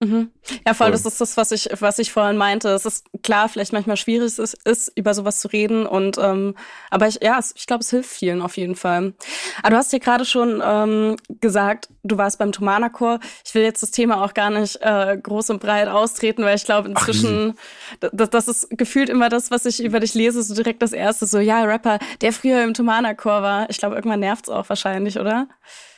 Mhm. 0.00 0.30
Ja, 0.64 0.74
voll, 0.74 0.92
das 0.92 1.04
ist 1.04 1.20
das, 1.20 1.36
was 1.36 1.50
ich, 1.50 1.68
was 1.80 1.98
ich 1.98 2.12
vorhin 2.12 2.36
meinte. 2.36 2.68
Es 2.68 2.86
ist 2.86 3.06
klar, 3.24 3.48
vielleicht 3.48 3.72
manchmal 3.72 3.96
schwierig 3.96 4.38
ist, 4.38 4.54
ist 4.64 4.92
über 4.94 5.12
sowas 5.12 5.40
zu 5.40 5.48
reden. 5.48 5.86
Und 5.86 6.18
ähm, 6.18 6.54
aber 6.90 7.08
ich, 7.08 7.18
ja, 7.20 7.40
ich 7.56 7.66
glaube, 7.66 7.82
es 7.82 7.90
hilft 7.90 8.08
vielen 8.08 8.40
auf 8.40 8.56
jeden 8.56 8.76
Fall. 8.76 9.14
Aber 9.60 9.70
du 9.70 9.76
hast 9.76 9.92
ja 9.92 9.98
gerade 9.98 10.24
schon 10.24 10.62
ähm, 10.64 11.16
gesagt, 11.40 11.88
du 12.04 12.16
warst 12.16 12.38
beim 12.38 12.52
Thomanerchor. 12.52 13.18
Ich 13.44 13.52
will 13.56 13.62
jetzt 13.64 13.82
das 13.82 13.90
Thema 13.90 14.24
auch 14.24 14.34
gar 14.34 14.50
nicht 14.50 14.78
äh, 14.82 15.18
groß 15.20 15.50
und 15.50 15.60
breit 15.60 15.88
austreten, 15.88 16.44
weil 16.44 16.54
ich 16.54 16.64
glaube, 16.64 16.88
inzwischen, 16.88 17.58
das, 18.00 18.30
das 18.30 18.46
ist 18.46 18.70
gefühlt 18.70 19.08
immer 19.08 19.28
das, 19.28 19.50
was 19.50 19.66
ich 19.66 19.82
über 19.82 19.98
dich 19.98 20.14
lese, 20.14 20.44
so 20.44 20.54
direkt 20.54 20.80
das 20.80 20.92
erste, 20.92 21.26
so, 21.26 21.40
ja, 21.40 21.64
Rapper, 21.64 21.98
der 22.20 22.32
früher 22.32 22.62
im 22.62 22.72
Thomanerchor 22.72 23.42
war. 23.42 23.68
Ich 23.68 23.78
glaube, 23.78 23.96
irgendwann 23.96 24.20
nervt's 24.20 24.48
auch 24.48 24.68
wahrscheinlich, 24.68 25.18
oder? 25.18 25.48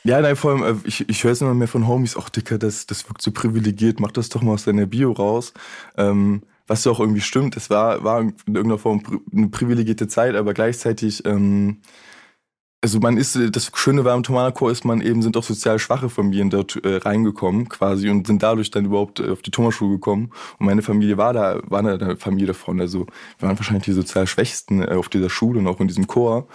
Ja, 0.03 0.19
nein, 0.21 0.35
vor 0.35 0.51
allem, 0.51 0.63
äh, 0.63 0.87
ich, 0.87 1.07
ich 1.07 1.23
höre 1.23 1.31
es 1.31 1.41
immer 1.41 1.53
mehr 1.53 1.67
von 1.67 1.87
Homies, 1.87 2.17
ach 2.17 2.29
Dicker, 2.29 2.57
das, 2.57 2.87
das 2.87 3.07
wirkt 3.07 3.21
so 3.21 3.31
privilegiert, 3.31 3.99
mach 3.99 4.11
das 4.11 4.29
doch 4.29 4.41
mal 4.41 4.53
aus 4.53 4.63
deiner 4.65 4.87
Bio 4.87 5.11
raus. 5.11 5.53
Ähm, 5.95 6.41
was 6.67 6.83
ja 6.85 6.91
auch 6.91 6.99
irgendwie 6.99 7.21
stimmt, 7.21 7.55
es 7.57 7.69
war, 7.69 8.03
war 8.03 8.21
in 8.21 8.33
irgendeiner 8.47 8.79
Form 8.79 9.03
eine 9.31 9.49
privilegierte 9.49 10.07
Zeit, 10.07 10.35
aber 10.35 10.53
gleichzeitig, 10.53 11.23
ähm, 11.25 11.81
also 12.83 12.99
man 12.99 13.17
ist, 13.17 13.37
das 13.51 13.71
Schöne 13.75 14.05
war 14.05 14.15
im 14.15 14.23
Thomanerchor 14.23 14.71
ist, 14.71 14.85
man 14.85 15.01
eben 15.01 15.21
sind 15.21 15.37
auch 15.37 15.43
sozial 15.43 15.77
schwache 15.77 16.09
Familien 16.09 16.49
dort 16.49 16.83
äh, 16.83 16.95
reingekommen 16.97 17.69
quasi 17.69 18.09
und 18.09 18.25
sind 18.25 18.41
dadurch 18.41 18.71
dann 18.71 18.85
überhaupt 18.85 19.19
äh, 19.19 19.29
auf 19.29 19.43
die 19.43 19.51
Thomasschule 19.51 19.91
gekommen. 19.93 20.31
Und 20.57 20.65
meine 20.65 20.81
Familie 20.81 21.17
war 21.17 21.33
da, 21.33 21.59
war 21.65 21.79
eine 21.79 22.17
Familie 22.17 22.47
davon. 22.47 22.81
Also 22.81 23.05
wir 23.37 23.47
waren 23.47 23.57
wahrscheinlich 23.59 23.83
die 23.85 23.91
sozial 23.91 24.25
Schwächsten 24.25 24.81
äh, 24.81 24.95
auf 24.95 25.09
dieser 25.09 25.29
Schule 25.29 25.59
und 25.59 25.67
auch 25.67 25.79
in 25.79 25.87
diesem 25.87 26.07
Chor. 26.07 26.47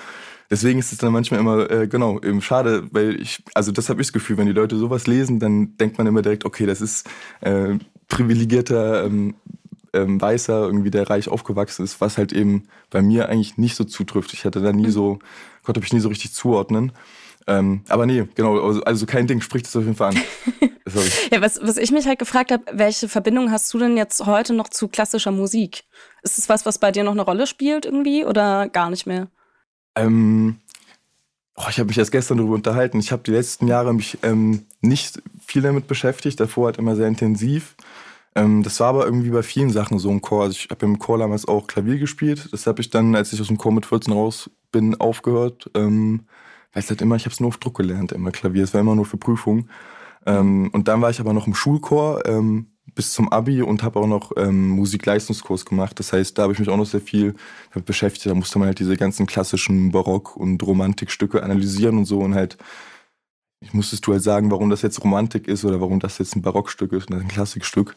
Deswegen 0.50 0.78
ist 0.78 0.92
es 0.92 0.98
dann 0.98 1.12
manchmal 1.12 1.40
immer, 1.40 1.70
äh, 1.70 1.88
genau, 1.88 2.20
eben 2.20 2.40
schade, 2.40 2.88
weil 2.92 3.20
ich, 3.20 3.42
also 3.54 3.72
das 3.72 3.88
habe 3.88 4.00
ich 4.00 4.09
das 4.09 4.12
Gefühl, 4.12 4.37
wenn 4.38 4.46
die 4.46 4.52
Leute 4.52 4.76
sowas 4.76 5.06
lesen, 5.06 5.38
dann 5.40 5.76
denkt 5.76 5.98
man 5.98 6.06
immer 6.06 6.22
direkt, 6.22 6.44
okay, 6.44 6.66
das 6.66 6.80
ist 6.80 7.09
äh, 7.40 7.78
privilegierter 8.09 9.04
ähm, 9.04 9.35
ähm, 9.92 10.20
Weißer, 10.20 10.64
irgendwie 10.64 10.90
der 10.90 11.09
reich 11.09 11.28
aufgewachsen 11.28 11.85
ist, 11.85 12.00
was 12.00 12.18
halt 12.18 12.32
eben 12.32 12.64
bei 12.90 13.02
mir 13.02 13.28
eigentlich 13.28 13.59
nicht 13.59 13.76
so 13.76 13.85
zutrifft. 13.85 14.32
Ich 14.32 14.44
hatte 14.44 14.61
da 14.61 14.72
nie 14.72 14.87
mhm. 14.87 14.92
so, 14.92 15.18
konnte 15.64 15.80
mich 15.80 15.92
nie 15.92 16.00
so 16.00 16.09
richtig 16.09 16.32
zuordnen. 16.32 16.92
Ähm, 17.48 17.82
aber 17.88 18.06
nee, 18.06 18.26
genau, 18.35 18.61
also, 18.61 18.82
also 18.82 19.06
kein 19.06 19.26
Ding, 19.26 19.40
spricht 19.40 19.66
das 19.66 19.76
auf 19.76 19.85
jeden 19.85 19.94
Fall 19.94 20.11
an. 20.11 20.20
ja, 21.30 21.40
was, 21.40 21.61
was 21.62 21.76
ich 21.76 21.92
mich 21.92 22.06
halt 22.06 22.18
gefragt 22.18 22.50
habe, 22.50 22.64
welche 22.72 23.09
Verbindung 23.09 23.50
hast 23.52 23.72
du 23.72 23.78
denn 23.78 23.96
jetzt 23.96 24.26
heute 24.26 24.52
noch 24.52 24.68
zu 24.68 24.88
klassischer 24.88 25.30
Musik? 25.30 25.85
Ist 26.22 26.38
es 26.38 26.48
was, 26.48 26.66
was 26.66 26.78
bei 26.78 26.90
dir 26.90 27.04
noch 27.04 27.12
eine 27.12 27.22
Rolle 27.22 27.46
spielt 27.46 27.87
irgendwie 27.87 28.24
oder 28.24 28.68
gar 28.68 28.90
nicht 28.90 29.06
mehr? 29.06 29.28
Ähm, 29.96 30.59
oh, 31.56 31.64
ich 31.68 31.78
habe 31.78 31.88
mich 31.88 31.98
erst 31.98 32.12
gestern 32.12 32.38
darüber 32.38 32.54
unterhalten. 32.54 33.00
Ich 33.00 33.12
habe 33.12 33.22
die 33.22 33.32
letzten 33.32 33.66
Jahre 33.66 33.92
mich 33.94 34.18
ähm, 34.22 34.66
nicht 34.80 35.22
viel 35.44 35.62
damit 35.62 35.87
beschäftigt, 35.87 36.38
davor 36.38 36.66
halt 36.66 36.78
immer 36.78 36.94
sehr 36.94 37.09
intensiv. 37.09 37.74
Ähm, 38.35 38.62
das 38.62 38.78
war 38.80 38.88
aber 38.88 39.06
irgendwie 39.06 39.30
bei 39.30 39.42
vielen 39.42 39.70
Sachen 39.70 39.98
so 39.98 40.11
im 40.11 40.20
Chor. 40.20 40.44
Also 40.44 40.52
ich 40.52 40.68
habe 40.70 40.85
im 40.85 40.98
Chor 40.98 41.18
damals 41.18 41.48
auch 41.48 41.66
Klavier 41.66 41.98
gespielt. 41.98 42.48
Das 42.52 42.66
habe 42.66 42.82
ich 42.82 42.90
dann, 42.90 43.16
als 43.16 43.32
ich 43.32 43.40
aus 43.40 43.48
dem 43.48 43.59
Chor 43.59 43.72
mit 43.72 43.87
14 43.87 44.12
raus 44.12 44.50
bin, 44.70 44.94
aufgehört. 45.00 45.70
Ähm, 45.74 46.26
weil 46.72 46.82
es 46.82 46.90
halt 46.90 47.00
immer, 47.00 47.16
ich 47.16 47.24
habe 47.24 47.32
es 47.32 47.40
nur 47.40 47.48
auf 47.48 47.56
Druck 47.56 47.78
gelernt, 47.78 48.12
immer 48.12 48.30
Klavier. 48.30 48.62
Es 48.62 48.74
war 48.74 48.82
immer 48.82 48.94
nur 48.94 49.06
für 49.06 49.16
Prüfungen. 49.16 49.70
Ähm, 50.26 50.68
und 50.72 50.88
dann 50.88 51.00
war 51.00 51.09
ich 51.09 51.20
aber 51.20 51.32
noch 51.32 51.46
im 51.46 51.54
Schulchor. 51.54 52.26
Ähm, 52.26 52.75
bis 52.94 53.12
zum 53.12 53.31
Abi 53.31 53.62
und 53.62 53.83
habe 53.83 53.99
auch 53.99 54.07
noch 54.07 54.33
ähm, 54.37 54.68
Musikleistungskurs 54.70 55.64
gemacht. 55.64 55.99
Das 55.99 56.12
heißt, 56.12 56.38
da 56.38 56.42
habe 56.42 56.53
ich 56.53 56.59
mich 56.59 56.68
auch 56.68 56.77
noch 56.77 56.87
sehr 56.87 57.01
viel 57.01 57.35
damit 57.72 57.87
beschäftigt. 57.87 58.27
Da 58.27 58.35
musste 58.35 58.59
man 58.59 58.68
halt 58.68 58.79
diese 58.79 58.96
ganzen 58.96 59.27
klassischen 59.27 59.92
Barock- 59.92 60.37
und 60.37 60.62
Romantikstücke 60.62 61.42
analysieren 61.42 61.99
und 61.99 62.05
so 62.05 62.20
und 62.20 62.35
halt 62.35 62.57
ich 63.61 63.72
musstest 63.72 64.07
du 64.07 64.12
halt 64.12 64.22
sagen, 64.22 64.51
warum 64.51 64.70
das 64.70 64.83
jetzt 64.83 65.03
Romantik 65.03 65.49
ist 65.49 65.64
oder 65.64 65.81
warum 65.81 65.99
das 65.99 66.18
jetzt 66.18 66.37
ein 66.37 66.42
Barockstück 66.42 66.92
ist 66.92 67.11
und 67.11 67.18
ein 67.18 67.29
Klassikstück. 67.29 67.94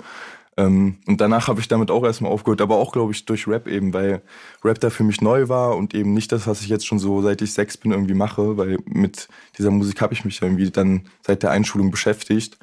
Ähm, 0.57 0.97
und 1.07 1.21
danach 1.21 1.47
habe 1.47 1.61
ich 1.61 1.67
damit 1.67 1.91
auch 1.91 2.03
erstmal 2.03 2.31
aufgehört, 2.31 2.61
aber 2.61 2.77
auch, 2.77 2.91
glaube 2.91 3.13
ich, 3.13 3.25
durch 3.25 3.47
Rap 3.47 3.67
eben, 3.67 3.93
weil 3.93 4.21
Rap 4.63 4.79
da 4.79 4.89
für 4.89 5.03
mich 5.03 5.21
neu 5.21 5.47
war 5.47 5.77
und 5.77 5.93
eben 5.93 6.13
nicht 6.13 6.31
das, 6.31 6.47
was 6.47 6.61
ich 6.61 6.67
jetzt 6.67 6.87
schon 6.87 6.99
so 6.99 7.21
seit 7.21 7.41
ich 7.41 7.53
sechs 7.53 7.77
bin 7.77 7.91
irgendwie 7.91 8.13
mache, 8.13 8.57
weil 8.57 8.77
mit 8.85 9.27
dieser 9.57 9.71
Musik 9.71 10.01
habe 10.01 10.13
ich 10.13 10.25
mich 10.25 10.41
irgendwie 10.41 10.69
dann 10.69 11.03
seit 11.25 11.43
der 11.43 11.51
Einschulung 11.51 11.91
beschäftigt. 11.91 12.57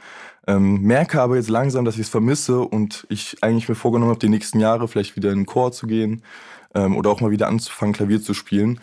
Ähm, 0.46 0.82
merke 0.82 1.20
aber 1.20 1.36
jetzt 1.36 1.50
langsam, 1.50 1.84
dass 1.84 1.96
ich 1.96 2.02
es 2.02 2.08
vermisse 2.08 2.60
und 2.60 3.06
ich 3.08 3.42
eigentlich 3.42 3.68
mir 3.68 3.74
vorgenommen 3.74 4.10
habe, 4.10 4.20
die 4.20 4.28
nächsten 4.28 4.60
Jahre 4.60 4.86
vielleicht 4.86 5.16
wieder 5.16 5.30
in 5.32 5.40
den 5.40 5.46
Chor 5.46 5.72
zu 5.72 5.86
gehen 5.86 6.22
ähm, 6.74 6.96
oder 6.96 7.10
auch 7.10 7.20
mal 7.20 7.32
wieder 7.32 7.48
anzufangen, 7.48 7.94
Klavier 7.94 8.22
zu 8.22 8.32
spielen. 8.32 8.80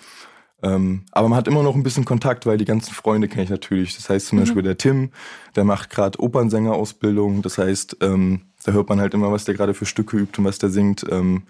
Ähm, 0.61 1.03
aber 1.11 1.27
man 1.29 1.37
hat 1.37 1.47
immer 1.47 1.61
noch 1.61 1.75
ein 1.75 1.83
bisschen 1.83 2.05
Kontakt, 2.05 2.45
weil 2.45 2.57
die 2.57 2.65
ganzen 2.65 2.93
Freunde 2.93 3.27
kenne 3.27 3.43
ich 3.43 3.49
natürlich. 3.49 3.95
Das 3.95 4.09
heißt 4.09 4.27
zum 4.27 4.37
mhm. 4.37 4.43
Beispiel 4.43 4.63
der 4.63 4.77
Tim, 4.77 5.11
der 5.55 5.65
macht 5.65 5.89
gerade 5.89 6.19
Opernsängerausbildung. 6.19 7.41
Das 7.41 7.57
heißt, 7.57 7.97
ähm, 8.01 8.41
da 8.65 8.71
hört 8.71 8.89
man 8.89 9.01
halt 9.01 9.13
immer, 9.13 9.31
was 9.31 9.45
der 9.45 9.55
gerade 9.55 9.73
für 9.73 9.85
Stücke 9.85 10.17
übt 10.17 10.39
und 10.39 10.45
was 10.45 10.59
der 10.59 10.69
singt. 10.69 11.05
Ähm, 11.09 11.43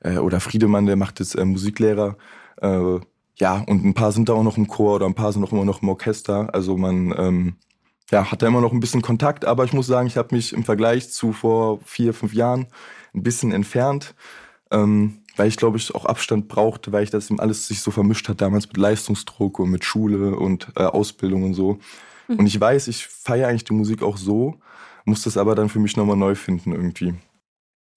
äh, 0.00 0.16
oder 0.16 0.40
Friedemann, 0.40 0.86
der 0.86 0.96
macht 0.96 1.20
jetzt 1.20 1.36
äh, 1.36 1.44
Musiklehrer. 1.44 2.16
Äh, 2.60 3.00
ja, 3.36 3.64
und 3.66 3.84
ein 3.84 3.94
paar 3.94 4.12
sind 4.12 4.28
da 4.28 4.32
auch 4.32 4.42
noch 4.42 4.56
im 4.56 4.68
Chor 4.68 4.96
oder 4.96 5.06
ein 5.06 5.14
paar 5.14 5.32
sind 5.32 5.44
auch 5.44 5.52
immer 5.52 5.64
noch 5.64 5.82
im 5.82 5.88
Orchester. 5.88 6.54
Also 6.54 6.76
man 6.76 7.14
ähm, 7.18 7.56
ja, 8.10 8.30
hat 8.30 8.42
da 8.42 8.46
immer 8.46 8.60
noch 8.60 8.72
ein 8.72 8.80
bisschen 8.80 9.02
Kontakt, 9.02 9.44
aber 9.44 9.64
ich 9.64 9.72
muss 9.72 9.86
sagen, 9.86 10.06
ich 10.06 10.16
habe 10.16 10.34
mich 10.34 10.52
im 10.52 10.64
Vergleich 10.64 11.10
zu 11.10 11.32
vor 11.32 11.80
vier, 11.84 12.14
fünf 12.14 12.34
Jahren 12.34 12.66
ein 13.14 13.22
bisschen 13.22 13.52
entfernt. 13.52 14.14
Ähm, 14.70 15.24
weil 15.36 15.48
ich 15.48 15.56
glaube 15.56 15.78
ich 15.78 15.94
auch 15.94 16.04
Abstand 16.04 16.48
brauchte, 16.48 16.92
weil 16.92 17.04
ich 17.04 17.10
das 17.10 17.30
eben 17.30 17.40
alles 17.40 17.66
sich 17.66 17.80
so 17.80 17.90
vermischt 17.90 18.28
hat 18.28 18.40
damals 18.40 18.66
mit 18.66 18.76
Leistungsdruck 18.76 19.58
und 19.58 19.70
mit 19.70 19.84
Schule 19.84 20.36
und 20.36 20.68
äh, 20.76 20.82
Ausbildung 20.82 21.44
und 21.44 21.54
so. 21.54 21.78
Mhm. 22.28 22.38
Und 22.38 22.46
ich 22.46 22.60
weiß, 22.60 22.88
ich 22.88 23.06
feiere 23.06 23.48
eigentlich 23.48 23.64
die 23.64 23.74
Musik 23.74 24.02
auch 24.02 24.16
so, 24.16 24.60
muss 25.04 25.22
das 25.22 25.36
aber 25.36 25.54
dann 25.54 25.68
für 25.68 25.80
mich 25.80 25.96
nochmal 25.96 26.16
neu 26.16 26.34
finden 26.34 26.72
irgendwie. 26.72 27.14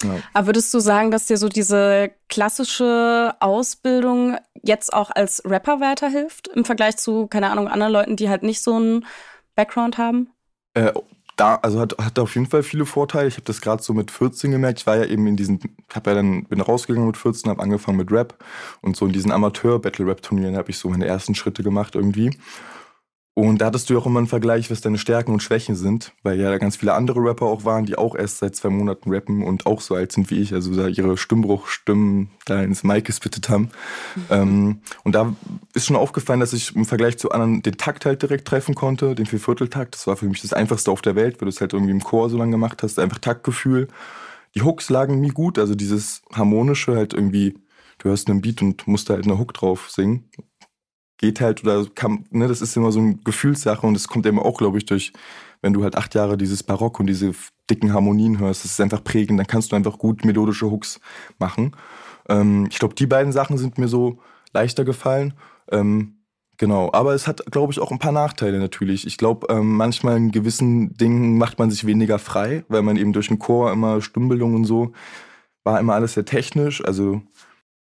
Ja. 0.03 0.15
Aber 0.33 0.47
würdest 0.47 0.73
du 0.73 0.79
sagen, 0.79 1.09
dass 1.09 1.25
dir 1.25 1.37
so 1.37 1.49
diese 1.49 2.11
klassische 2.29 3.35
Ausbildung 3.39 4.37
jetzt 4.61 4.93
auch 4.93 5.09
als 5.11 5.41
Rapper 5.43 5.79
weiterhilft 5.79 6.49
im 6.49 6.65
Vergleich 6.65 6.97
zu, 6.97 7.27
keine 7.27 7.49
Ahnung, 7.49 7.67
anderen 7.67 7.93
Leuten, 7.93 8.15
die 8.15 8.29
halt 8.29 8.43
nicht 8.43 8.61
so 8.61 8.75
einen 8.75 9.05
Background 9.57 9.97
haben? 9.97 10.29
Äh, 10.73 10.93
da, 11.35 11.55
also 11.55 11.79
hat, 11.79 11.97
hat 11.99 12.17
auf 12.19 12.33
jeden 12.35 12.47
Fall 12.47 12.63
viele 12.63 12.85
Vorteile. 12.85 13.27
Ich 13.27 13.35
habe 13.35 13.43
das 13.43 13.61
gerade 13.61 13.83
so 13.83 13.93
mit 13.93 14.09
14 14.09 14.51
gemerkt. 14.51 14.79
Ich 14.79 14.87
war 14.87 14.97
ja 14.97 15.05
eben 15.05 15.27
in 15.27 15.35
diesen, 15.35 15.59
habe 15.93 16.11
ja 16.11 16.15
dann, 16.15 16.45
bin 16.45 16.61
rausgegangen 16.61 17.07
mit 17.07 17.17
14, 17.17 17.51
habe 17.51 17.61
angefangen 17.61 17.97
mit 17.97 18.11
Rap 18.11 18.43
und 18.81 18.95
so 18.95 19.05
in 19.05 19.11
diesen 19.11 19.31
Amateur-Battle-Rap-Turnieren 19.31 20.55
habe 20.55 20.71
ich 20.71 20.77
so 20.77 20.89
meine 20.89 21.05
ersten 21.05 21.35
Schritte 21.35 21.63
gemacht 21.63 21.95
irgendwie. 21.95 22.31
Und 23.37 23.59
da 23.59 23.67
hattest 23.67 23.87
du 23.87 23.93
ja 23.93 23.99
auch 23.99 24.07
immer 24.07 24.17
einen 24.17 24.25
Vergleich, 24.25 24.71
was 24.71 24.81
deine 24.81 24.97
Stärken 24.97 25.31
und 25.31 25.43
Schwächen 25.43 25.75
sind, 25.75 26.11
weil 26.23 26.39
ja 26.39 26.49
da 26.49 26.57
ganz 26.57 26.75
viele 26.75 26.95
andere 26.95 27.19
Rapper 27.19 27.45
auch 27.45 27.65
waren, 27.65 27.85
die 27.85 27.95
auch 27.95 28.15
erst 28.15 28.39
seit 28.39 28.55
zwei 28.55 28.69
Monaten 28.69 29.13
rappen 29.13 29.43
und 29.43 29.67
auch 29.67 29.79
so 29.79 29.93
alt 29.93 30.11
sind 30.11 30.31
wie 30.31 30.39
ich, 30.39 30.55
also 30.55 30.75
da 30.75 30.87
ihre 30.87 31.17
Stimmbruchstimmen 31.17 32.31
da 32.45 32.63
ins 32.63 32.83
Mic 32.83 33.03
gespittet 33.03 33.47
haben. 33.47 33.69
Mhm. 34.15 34.23
Ähm, 34.31 34.81
und 35.03 35.13
da 35.13 35.35
ist 35.75 35.85
schon 35.85 35.95
aufgefallen, 35.95 36.39
dass 36.39 36.51
ich 36.51 36.75
im 36.75 36.85
Vergleich 36.85 37.19
zu 37.19 37.29
anderen 37.29 37.61
den 37.61 37.77
Takt 37.77 38.07
halt 38.07 38.23
direkt 38.23 38.47
treffen 38.47 38.73
konnte, 38.73 39.13
den 39.13 39.27
Viervierteltakt. 39.27 39.93
Das 39.93 40.07
war 40.07 40.17
für 40.17 40.25
mich 40.25 40.41
das 40.41 40.53
Einfachste 40.53 40.89
auf 40.89 41.03
der 41.03 41.13
Welt, 41.13 41.39
weil 41.39 41.45
du 41.45 41.49
es 41.49 41.61
halt 41.61 41.73
irgendwie 41.73 41.91
im 41.91 42.03
Chor 42.03 42.31
so 42.31 42.39
lange 42.39 42.53
gemacht 42.53 42.81
hast, 42.81 42.97
einfach 42.97 43.19
Taktgefühl. 43.19 43.87
Die 44.55 44.63
Hooks 44.63 44.89
lagen 44.89 45.19
mir 45.21 45.31
gut, 45.31 45.59
also 45.59 45.75
dieses 45.75 46.23
harmonische 46.33 46.95
halt 46.95 47.13
irgendwie, 47.13 47.53
du 47.99 48.09
hörst 48.09 48.31
einen 48.31 48.41
Beat 48.41 48.63
und 48.63 48.87
musst 48.87 49.11
da 49.11 49.13
halt 49.13 49.25
eine 49.25 49.37
Hook 49.37 49.53
drauf 49.53 49.91
singen 49.91 50.27
geht 51.17 51.41
halt 51.41 51.63
oder 51.63 51.85
kann, 51.93 52.25
ne, 52.29 52.47
das 52.47 52.61
ist 52.61 52.75
immer 52.77 52.91
so 52.91 52.99
eine 52.99 53.15
Gefühlssache 53.23 53.85
und 53.85 53.95
es 53.95 54.07
kommt 54.07 54.25
eben 54.25 54.39
auch, 54.39 54.57
glaube 54.57 54.77
ich, 54.77 54.85
durch, 54.85 55.13
wenn 55.61 55.73
du 55.73 55.83
halt 55.83 55.95
acht 55.95 56.15
Jahre 56.15 56.37
dieses 56.37 56.63
Barock 56.63 56.99
und 56.99 57.07
diese 57.07 57.33
dicken 57.69 57.93
Harmonien 57.93 58.39
hörst, 58.39 58.63
das 58.63 58.71
ist 58.71 58.81
einfach 58.81 59.03
prägend, 59.03 59.39
dann 59.39 59.47
kannst 59.47 59.71
du 59.71 59.75
einfach 59.75 59.97
gut 59.97 60.25
melodische 60.25 60.69
Hooks 60.69 60.99
machen. 61.39 61.75
Ähm, 62.29 62.67
ich 62.69 62.79
glaube, 62.79 62.95
die 62.95 63.07
beiden 63.07 63.31
Sachen 63.31 63.57
sind 63.57 63.77
mir 63.77 63.87
so 63.87 64.19
leichter 64.53 64.85
gefallen. 64.85 65.33
Ähm, 65.71 66.17
genau, 66.57 66.91
aber 66.93 67.13
es 67.13 67.27
hat, 67.27 67.43
glaube 67.51 67.73
ich, 67.73 67.79
auch 67.79 67.91
ein 67.91 67.99
paar 67.99 68.11
Nachteile 68.11 68.59
natürlich. 68.59 69.07
Ich 69.07 69.17
glaube, 69.17 69.47
ähm, 69.49 69.75
manchmal 69.75 70.17
in 70.17 70.31
gewissen 70.31 70.93
Dingen 70.93 71.37
macht 71.37 71.57
man 71.57 71.71
sich 71.71 71.85
weniger 71.85 72.19
frei, 72.19 72.63
weil 72.69 72.83
man 72.83 72.97
eben 72.97 73.13
durch 73.13 73.29
den 73.29 73.39
Chor 73.39 73.71
immer 73.71 74.01
Stimmbildung 74.01 74.53
und 74.53 74.65
so 74.65 74.93
war 75.63 75.79
immer 75.79 75.95
alles 75.95 76.13
sehr 76.13 76.25
technisch. 76.25 76.83
Also 76.85 77.21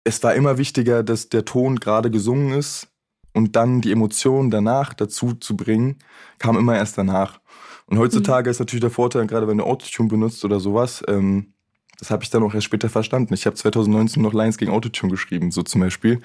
es 0.05 0.23
war 0.23 0.35
immer 0.35 0.57
wichtiger, 0.57 1.03
dass 1.03 1.31
der 1.31 1.45
Ton 1.45 1.81
gerade 1.81 2.11
gesungen 2.11 2.53
ist 2.53 2.92
und 3.33 3.57
dann 3.57 3.81
die 3.81 3.93
Emotionen 3.93 4.51
danach 4.51 4.95
dazu 4.95 5.35
zu 5.35 5.57
bringen, 5.57 5.97
kam 6.39 6.57
immer 6.57 6.77
erst 6.77 6.99
danach. 6.99 7.41
Und 7.87 7.99
heutzutage 7.99 8.49
mhm. 8.49 8.51
ist 8.53 8.59
natürlich 8.61 8.81
der 8.81 8.91
Vorteil, 8.91 9.27
gerade 9.27 9.49
wenn 9.49 9.59
du 9.59 9.65
Autotune 9.65 10.09
benutzt 10.09 10.45
oder 10.45 10.61
sowas, 10.61 11.03
ähm, 11.09 11.53
das 11.99 12.11
habe 12.11 12.25
ich 12.25 12.31
dann 12.31 12.43
auch 12.43 12.53
erst 12.53 12.65
später 12.65 12.89
verstanden. 12.89 13.33
Ich 13.33 13.47
habe 13.47 13.55
2019 13.55 14.21
noch 14.21 14.33
Lines 14.33 14.59
gegen 14.59 14.73
Autotune 14.73 15.13
geschrieben, 15.13 15.53
so 15.53 15.63
zum 15.63 15.83
Beispiel, 15.83 16.21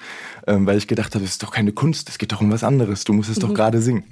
ähm, 0.48 0.66
weil 0.66 0.76
ich 0.76 0.88
gedacht 0.88 1.14
habe, 1.14 1.22
das 1.22 1.32
ist 1.32 1.42
doch 1.44 1.52
keine 1.52 1.70
Kunst, 1.70 2.08
es 2.08 2.18
geht 2.18 2.32
doch 2.32 2.40
um 2.40 2.50
was 2.50 2.64
anderes, 2.64 3.04
du 3.04 3.12
musst 3.12 3.30
es 3.30 3.36
mhm. 3.36 3.42
doch 3.42 3.54
gerade 3.54 3.80
singen. 3.80 4.04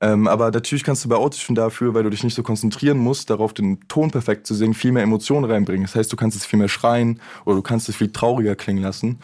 Ähm, 0.00 0.26
aber 0.26 0.50
natürlich 0.50 0.84
kannst 0.84 1.04
du 1.04 1.10
bei 1.10 1.16
Autotune 1.16 1.56
dafür, 1.56 1.92
weil 1.92 2.02
du 2.02 2.10
dich 2.10 2.24
nicht 2.24 2.34
so 2.34 2.42
konzentrieren 2.42 2.98
musst, 2.98 3.28
darauf 3.28 3.52
den 3.52 3.80
Ton 3.88 4.10
perfekt 4.10 4.46
zu 4.46 4.54
singen, 4.54 4.72
viel 4.72 4.92
mehr 4.92 5.02
Emotionen 5.02 5.44
reinbringen. 5.44 5.82
Das 5.82 5.94
heißt, 5.94 6.10
du 6.10 6.16
kannst 6.16 6.36
es 6.36 6.46
viel 6.46 6.58
mehr 6.58 6.68
schreien 6.68 7.20
oder 7.44 7.56
du 7.56 7.62
kannst 7.62 7.88
es 7.88 7.96
viel 7.96 8.10
trauriger 8.10 8.56
klingen 8.56 8.82
lassen. 8.82 9.18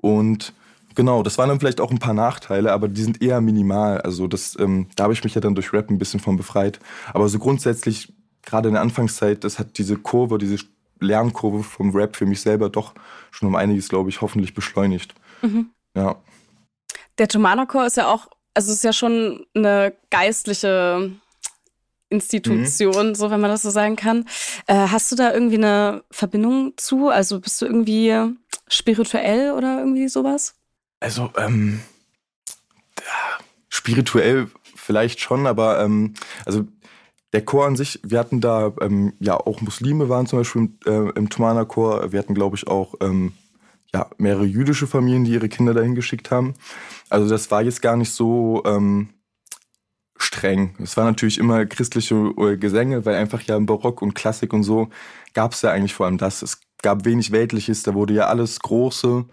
Und 0.00 0.52
Genau, 0.94 1.22
das 1.22 1.38
waren 1.38 1.48
dann 1.48 1.60
vielleicht 1.60 1.80
auch 1.80 1.90
ein 1.90 1.98
paar 1.98 2.14
Nachteile, 2.14 2.72
aber 2.72 2.88
die 2.88 3.02
sind 3.02 3.22
eher 3.22 3.40
minimal. 3.40 4.00
Also 4.00 4.26
das, 4.26 4.58
ähm, 4.58 4.88
da 4.96 5.04
habe 5.04 5.12
ich 5.12 5.24
mich 5.24 5.34
ja 5.34 5.40
dann 5.40 5.54
durch 5.54 5.72
Rap 5.72 5.90
ein 5.90 5.98
bisschen 5.98 6.20
von 6.20 6.36
befreit. 6.36 6.80
Aber 7.12 7.28
so 7.28 7.38
grundsätzlich, 7.38 8.12
gerade 8.42 8.68
in 8.68 8.74
der 8.74 8.82
Anfangszeit, 8.82 9.44
das 9.44 9.58
hat 9.58 9.78
diese 9.78 9.96
Kurve, 9.96 10.38
diese 10.38 10.58
Lernkurve 11.00 11.62
vom 11.62 11.94
Rap 11.94 12.16
für 12.16 12.26
mich 12.26 12.40
selber 12.40 12.68
doch 12.68 12.94
schon 13.30 13.48
um 13.48 13.56
einiges, 13.56 13.88
glaube 13.88 14.10
ich, 14.10 14.20
hoffentlich 14.20 14.54
beschleunigt. 14.54 15.14
Mhm. 15.42 15.70
Ja. 15.96 16.16
Der 17.18 17.28
Tomana-Chor 17.28 17.86
ist 17.86 17.96
ja 17.96 18.12
auch, 18.12 18.28
also 18.54 18.72
ist 18.72 18.84
ja 18.84 18.92
schon 18.92 19.46
eine 19.54 19.94
geistliche 20.10 21.12
Institution, 22.08 23.08
mhm. 23.08 23.14
so 23.14 23.30
wenn 23.30 23.40
man 23.40 23.50
das 23.50 23.62
so 23.62 23.70
sagen 23.70 23.96
kann. 23.96 24.26
Äh, 24.66 24.74
hast 24.74 25.10
du 25.10 25.16
da 25.16 25.32
irgendwie 25.32 25.56
eine 25.56 26.04
Verbindung 26.10 26.74
zu? 26.76 27.08
Also 27.08 27.40
bist 27.40 27.60
du 27.60 27.66
irgendwie 27.66 28.14
spirituell 28.68 29.52
oder 29.52 29.78
irgendwie 29.78 30.08
sowas? 30.08 30.54
Also, 31.02 31.30
ähm, 31.36 31.80
spirituell 33.68 34.46
vielleicht 34.76 35.18
schon, 35.18 35.48
aber 35.48 35.80
ähm, 35.80 36.14
also 36.46 36.64
der 37.32 37.44
Chor 37.44 37.66
an 37.66 37.74
sich, 37.74 37.98
wir 38.04 38.20
hatten 38.20 38.40
da 38.40 38.72
ähm, 38.80 39.14
ja 39.18 39.36
auch 39.36 39.60
Muslime 39.62 40.08
waren 40.08 40.26
zum 40.26 40.38
Beispiel 40.38 40.62
im, 40.62 40.78
äh, 40.86 41.10
im 41.16 41.28
Tumana 41.28 41.64
Chor. 41.64 42.12
Wir 42.12 42.20
hatten, 42.20 42.34
glaube 42.34 42.56
ich, 42.56 42.68
auch 42.68 42.94
ähm, 43.00 43.32
ja, 43.92 44.10
mehrere 44.18 44.44
jüdische 44.44 44.86
Familien, 44.86 45.24
die 45.24 45.32
ihre 45.32 45.48
Kinder 45.48 45.74
dahin 45.74 45.96
geschickt 45.96 46.30
haben. 46.30 46.54
Also 47.10 47.28
das 47.28 47.50
war 47.50 47.62
jetzt 47.62 47.82
gar 47.82 47.96
nicht 47.96 48.12
so 48.12 48.62
ähm, 48.64 49.08
streng. 50.16 50.76
Es 50.80 50.96
war 50.96 51.04
natürlich 51.04 51.38
immer 51.38 51.66
christliche 51.66 52.14
äh, 52.14 52.56
Gesänge, 52.56 53.04
weil 53.04 53.16
einfach 53.16 53.42
ja 53.42 53.56
im 53.56 53.66
Barock 53.66 54.02
und 54.02 54.14
Klassik 54.14 54.52
und 54.52 54.62
so 54.62 54.88
gab 55.34 55.52
es 55.52 55.62
ja 55.62 55.72
eigentlich 55.72 55.94
vor 55.94 56.06
allem 56.06 56.18
das. 56.18 56.42
Es 56.42 56.60
gab 56.80 57.04
wenig 57.04 57.32
Weltliches, 57.32 57.82
da 57.82 57.92
wurde 57.92 58.14
ja 58.14 58.26
alles 58.28 58.60
Große 58.60 59.24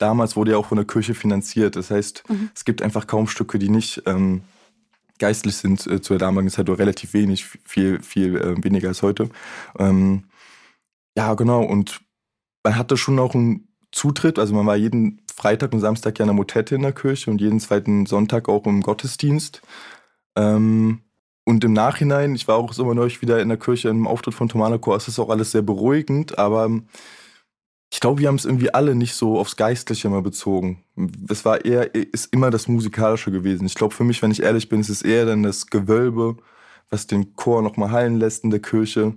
damals 0.00 0.34
wurde 0.34 0.52
ja 0.52 0.56
auch 0.56 0.66
von 0.66 0.76
der 0.76 0.86
Kirche 0.86 1.14
finanziert. 1.14 1.76
Das 1.76 1.90
heißt, 1.90 2.24
mhm. 2.28 2.50
es 2.54 2.64
gibt 2.64 2.82
einfach 2.82 3.06
kaum 3.06 3.28
Stücke, 3.28 3.58
die 3.58 3.68
nicht 3.68 4.02
ähm, 4.06 4.42
geistlich 5.18 5.56
sind 5.56 5.86
äh, 5.86 6.00
zur 6.00 6.18
damaligen 6.18 6.50
Zeit 6.50 6.68
oder 6.68 6.78
relativ 6.78 7.12
wenig, 7.12 7.44
viel, 7.44 8.02
viel 8.02 8.36
äh, 8.36 8.64
weniger 8.64 8.88
als 8.88 9.02
heute. 9.02 9.28
Ähm, 9.78 10.24
ja, 11.16 11.34
genau. 11.34 11.62
Und 11.62 12.00
man 12.64 12.76
hatte 12.76 12.96
schon 12.96 13.18
auch 13.18 13.34
einen 13.34 13.68
Zutritt, 13.92 14.38
also 14.38 14.54
man 14.54 14.66
war 14.66 14.76
jeden 14.76 15.20
Freitag 15.34 15.72
und 15.72 15.80
Samstag 15.80 16.18
ja 16.18 16.24
in 16.24 16.28
der 16.28 16.34
Motette 16.34 16.74
in 16.74 16.82
der 16.82 16.92
Kirche 16.92 17.30
und 17.30 17.40
jeden 17.40 17.60
zweiten 17.60 18.06
Sonntag 18.06 18.48
auch 18.48 18.66
im 18.66 18.82
Gottesdienst. 18.82 19.62
Ähm, 20.36 21.00
und 21.44 21.64
im 21.64 21.72
Nachhinein, 21.72 22.34
ich 22.34 22.46
war 22.46 22.56
auch 22.56 22.76
immer 22.78 22.94
neulich 22.94 23.22
wieder 23.22 23.40
in 23.40 23.48
der 23.48 23.58
Kirche 23.58 23.88
im 23.88 24.06
Auftritt 24.06 24.34
von 24.34 24.48
Tomana 24.48 24.78
Chor, 24.78 24.96
es 24.96 25.08
ist 25.08 25.18
auch 25.18 25.30
alles 25.30 25.50
sehr 25.50 25.62
beruhigend, 25.62 26.38
aber 26.38 26.70
ich 27.92 27.98
glaube, 27.98 28.20
wir 28.20 28.28
haben 28.28 28.36
es 28.36 28.44
irgendwie 28.44 28.72
alle 28.72 28.94
nicht 28.94 29.14
so 29.14 29.38
aufs 29.38 29.56
Geistliche 29.56 30.08
mal 30.08 30.22
bezogen. 30.22 30.84
Es 31.28 31.44
war 31.44 31.64
eher, 31.64 31.92
ist 31.94 32.32
immer 32.32 32.50
das 32.50 32.68
Musikalische 32.68 33.32
gewesen. 33.32 33.66
Ich 33.66 33.74
glaube, 33.74 33.94
für 33.94 34.04
mich, 34.04 34.22
wenn 34.22 34.30
ich 34.30 34.42
ehrlich 34.42 34.68
bin, 34.68 34.80
ist 34.80 34.90
es 34.90 35.02
eher 35.02 35.26
dann 35.26 35.42
das 35.42 35.66
Gewölbe, 35.66 36.36
was 36.88 37.08
den 37.08 37.34
Chor 37.34 37.62
nochmal 37.62 37.90
hallen 37.90 38.16
lässt 38.16 38.44
in 38.44 38.50
der 38.50 38.60
Kirche. 38.60 39.14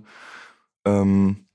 Ähm, 0.84 1.46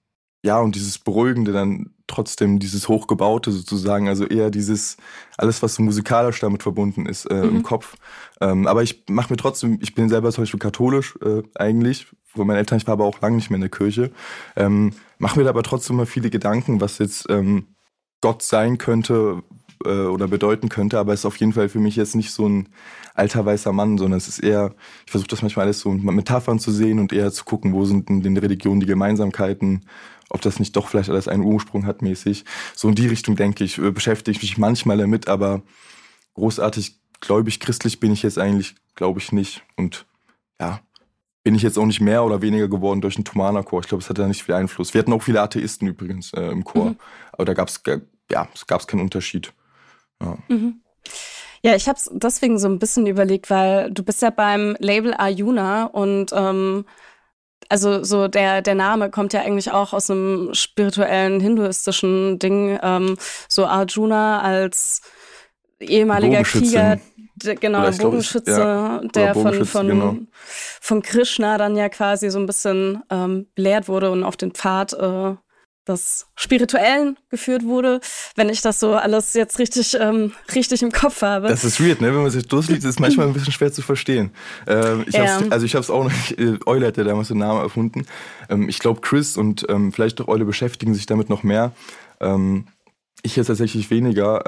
ja, 0.44 0.60
und 0.60 0.76
dieses 0.76 0.98
Beruhigende 0.98 1.52
dann 1.52 1.92
trotzdem, 2.08 2.58
dieses 2.58 2.88
Hochgebaute 2.88 3.52
sozusagen, 3.52 4.08
also 4.08 4.26
eher 4.26 4.50
dieses, 4.50 4.96
alles, 5.38 5.62
was 5.62 5.76
so 5.76 5.84
musikalisch 5.84 6.40
damit 6.40 6.64
verbunden 6.64 7.06
ist 7.06 7.26
äh, 7.26 7.36
mhm. 7.36 7.58
im 7.58 7.64
Kopf. 7.64 7.98
Ähm, 8.40 8.66
aber 8.66 8.82
ich 8.82 9.04
mache 9.10 9.34
mir 9.34 9.38
trotzdem, 9.38 9.78
ich 9.82 9.94
bin 9.94 10.08
selber 10.08 10.32
zum 10.32 10.44
Beispiel 10.44 10.60
katholisch 10.60 11.18
äh, 11.22 11.44
eigentlich, 11.56 12.08
wo 12.34 12.46
meine 12.46 12.60
Eltern, 12.60 12.78
ich 12.78 12.88
war 12.88 12.94
aber 12.94 13.06
auch 13.06 13.20
lange 13.20 13.36
nicht 13.36 13.50
mehr 13.50 13.58
in 13.58 13.62
der 13.62 13.70
Kirche. 13.70 14.12
Ähm, 14.56 14.94
mache 15.20 15.38
mir 15.38 15.44
da 15.44 15.52
aber 15.52 15.64
trotzdem 15.64 15.98
mal 15.98 16.06
viele 16.06 16.30
Gedanken, 16.30 16.82
was 16.82 16.98
jetzt 16.98 17.28
ähm, 17.30 17.76
Gott 18.22 18.42
sein 18.42 18.78
könnte, 18.78 19.44
äh, 19.86 20.06
oder 20.06 20.28
bedeuten 20.28 20.70
könnte, 20.70 21.00
aber 21.00 21.14
es 21.14 21.22
ist 21.22 21.26
auf 21.26 21.38
jeden 21.38 21.54
Fall 21.54 21.70
für 21.70 21.80
mich 21.80 21.96
jetzt 21.96 22.16
nicht 22.16 22.32
so 22.32 22.48
ein 22.48 22.70
alter 23.14 23.46
weißer 23.46 23.72
Mann, 23.72 23.98
sondern 23.98 24.18
es 24.18 24.28
ist 24.28 24.40
eher, 24.40 24.76
ich 25.06 25.12
versuche 25.12 25.30
das 25.30 25.42
manchmal 25.42 25.66
alles 25.66 25.80
so 25.80 25.92
mit 25.92 26.04
Metaphern 26.16 26.60
zu 26.60 26.72
sehen 26.72 27.00
und 27.00 27.14
eher 27.14 27.32
zu 27.32 27.46
gucken, 27.46 27.74
wo 27.74 27.86
sind 27.86 28.10
in 28.10 28.22
den 28.22 28.38
Religionen 28.38 28.80
die 28.80 28.86
Gemeinsamkeiten, 28.86 29.86
ob 30.30 30.42
das 30.42 30.60
nicht 30.60 30.76
doch 30.76 30.88
vielleicht 30.88 31.10
alles 31.10 31.28
einen 31.28 31.44
Ursprung 31.44 31.86
hat 31.86 32.02
mäßig. 32.02 32.46
So 32.76 32.90
in 32.90 32.96
die 32.96 33.08
Richtung 33.08 33.36
denke 33.36 33.64
ich, 33.64 33.78
äh, 33.78 33.92
beschäftige 33.92 34.36
ich 34.36 34.42
mich 34.42 34.58
manchmal 34.58 34.98
damit, 34.98 35.28
aber 35.28 35.62
großartig 36.34 37.00
gläubig 37.22 37.60
christlich 37.60 38.00
bin 38.00 38.12
ich 38.12 38.24
jetzt 38.24 38.38
eigentlich, 38.38 38.76
glaube 38.96 39.20
ich, 39.20 39.32
nicht. 39.32 39.64
Und 39.76 40.06
ja, 40.60 40.82
bin 41.44 41.56
ich 41.56 41.62
jetzt 41.62 41.78
auch 41.78 41.86
nicht 41.86 42.02
mehr 42.02 42.24
oder 42.24 42.42
weniger 42.42 42.68
geworden 42.68 43.02
durch 43.02 43.16
den 43.16 43.26
Thomaner-Chor. 43.26 43.82
Ich 43.82 43.88
glaube, 43.88 44.04
es 44.04 44.10
hat 44.10 44.18
da 44.18 44.28
nicht 44.28 44.44
viel 44.44 44.56
Einfluss. 44.56 44.94
Wir 44.94 45.00
hatten 45.00 45.14
auch 45.14 45.24
viele 45.24 45.42
Atheisten 45.42 45.88
übrigens 45.88 46.34
äh, 46.34 46.50
im 46.50 46.64
Chor, 46.64 46.92
mhm. 46.92 46.98
aber 47.32 47.46
da 47.46 47.54
gab 47.54 47.70
es 47.70 47.82
ja, 48.32 48.48
es 48.54 48.68
gab 48.68 48.88
keinen 48.88 49.02
Unterschied. 49.02 49.54
Ja. 50.22 50.38
Mhm. 50.48 50.82
Ja, 51.62 51.76
ich 51.76 51.88
habe 51.90 51.98
es 51.98 52.10
deswegen 52.14 52.58
so 52.58 52.68
ein 52.68 52.80
bisschen 52.80 53.06
überlegt, 53.06 53.50
weil 53.50 53.92
du 53.92 54.04
bist 54.04 54.22
ja 54.22 54.30
beim 54.30 54.78
Label 54.80 55.14
Ayuna 55.18 55.86
und 55.86 56.32
ähm, 56.34 56.86
also 57.68 58.04
so 58.04 58.28
der 58.28 58.62
der 58.62 58.76
Name 58.76 59.10
kommt 59.10 59.34
ja 59.34 59.42
eigentlich 59.42 59.72
auch 59.72 59.94
aus 59.94 60.10
einem 60.10 60.54
spirituellen 60.54 61.40
hinduistischen 61.42 62.40
Ding. 62.40 62.80
Ähm, 62.82 63.18
so 63.50 63.66
Arjuna 63.66 64.42
als 64.42 65.02
ehemaliger 65.80 66.44
Krieger, 66.44 67.00
genau, 67.40 67.90
Bogenschütze, 67.92 68.52
ja. 68.52 69.02
der 69.16 69.34
Bogenschütze, 69.34 69.66
von, 69.66 69.88
von, 69.88 69.88
genau. 69.88 70.18
von 70.82 71.02
Krishna 71.02 71.58
dann 71.58 71.76
ja 71.76 71.90
quasi 71.90 72.30
so 72.30 72.40
ein 72.40 72.46
bisschen 72.46 73.04
ähm, 73.10 73.48
belehrt 73.56 73.88
wurde 73.88 74.12
und 74.12 74.24
auf 74.24 74.38
den 74.38 74.52
Pfad 74.52 74.94
äh, 74.94 75.36
des 75.90 76.28
Spirituellen 76.36 77.18
geführt 77.30 77.64
wurde, 77.64 78.00
wenn 78.36 78.48
ich 78.50 78.62
das 78.62 78.80
so 78.80 78.94
alles 78.94 79.34
jetzt 79.34 79.60
richtig, 79.60 79.98
ähm, 80.00 80.32
richtig 80.54 80.82
im 80.84 80.92
Kopf 80.92 81.22
habe. 81.22 81.48
Das 81.48 81.64
ist 81.64 81.84
weird, 81.84 82.00
ne? 82.00 82.14
Wenn 82.14 82.22
man 82.22 82.32
sich 82.32 82.48
durchliest, 82.48 82.84
ist 82.84 82.92
es 82.92 83.00
manchmal 83.00 83.28
ein 83.28 83.34
bisschen 83.34 83.52
schwer 83.52 83.72
zu 83.74 83.82
verstehen. 83.82 84.32
Ähm, 84.68 85.04
ich 85.08 85.16
ja. 85.16 85.42
also 85.50 85.66
ich 85.66 85.76
habe 85.76 85.84
es 85.84 85.90
auch 85.90 86.04
noch, 86.04 86.32
äh, 86.38 86.58
Eule 86.66 86.88
hat 86.88 86.98
ja 86.98 87.04
damals 87.04 87.30
den 87.30 87.40
Namen 87.40 87.62
erfunden. 87.62 88.06
Ähm, 88.50 88.70
ich 88.70 88.80
glaube, 88.80 89.02
Chris 89.02 89.36
und 89.36 89.66
ähm, 89.70 89.92
vielleicht 89.92 90.22
auch 90.22 90.28
Eule 90.28 90.46
beschäftigen 90.46 90.94
sich 90.94 91.08
damit 91.08 91.30
noch 91.30 91.44
mehr. 91.44 91.72
Ähm, 92.22 92.68
ich 93.24 93.36
jetzt 93.36 93.48
tatsächlich 93.48 93.90
weniger. 93.90 94.46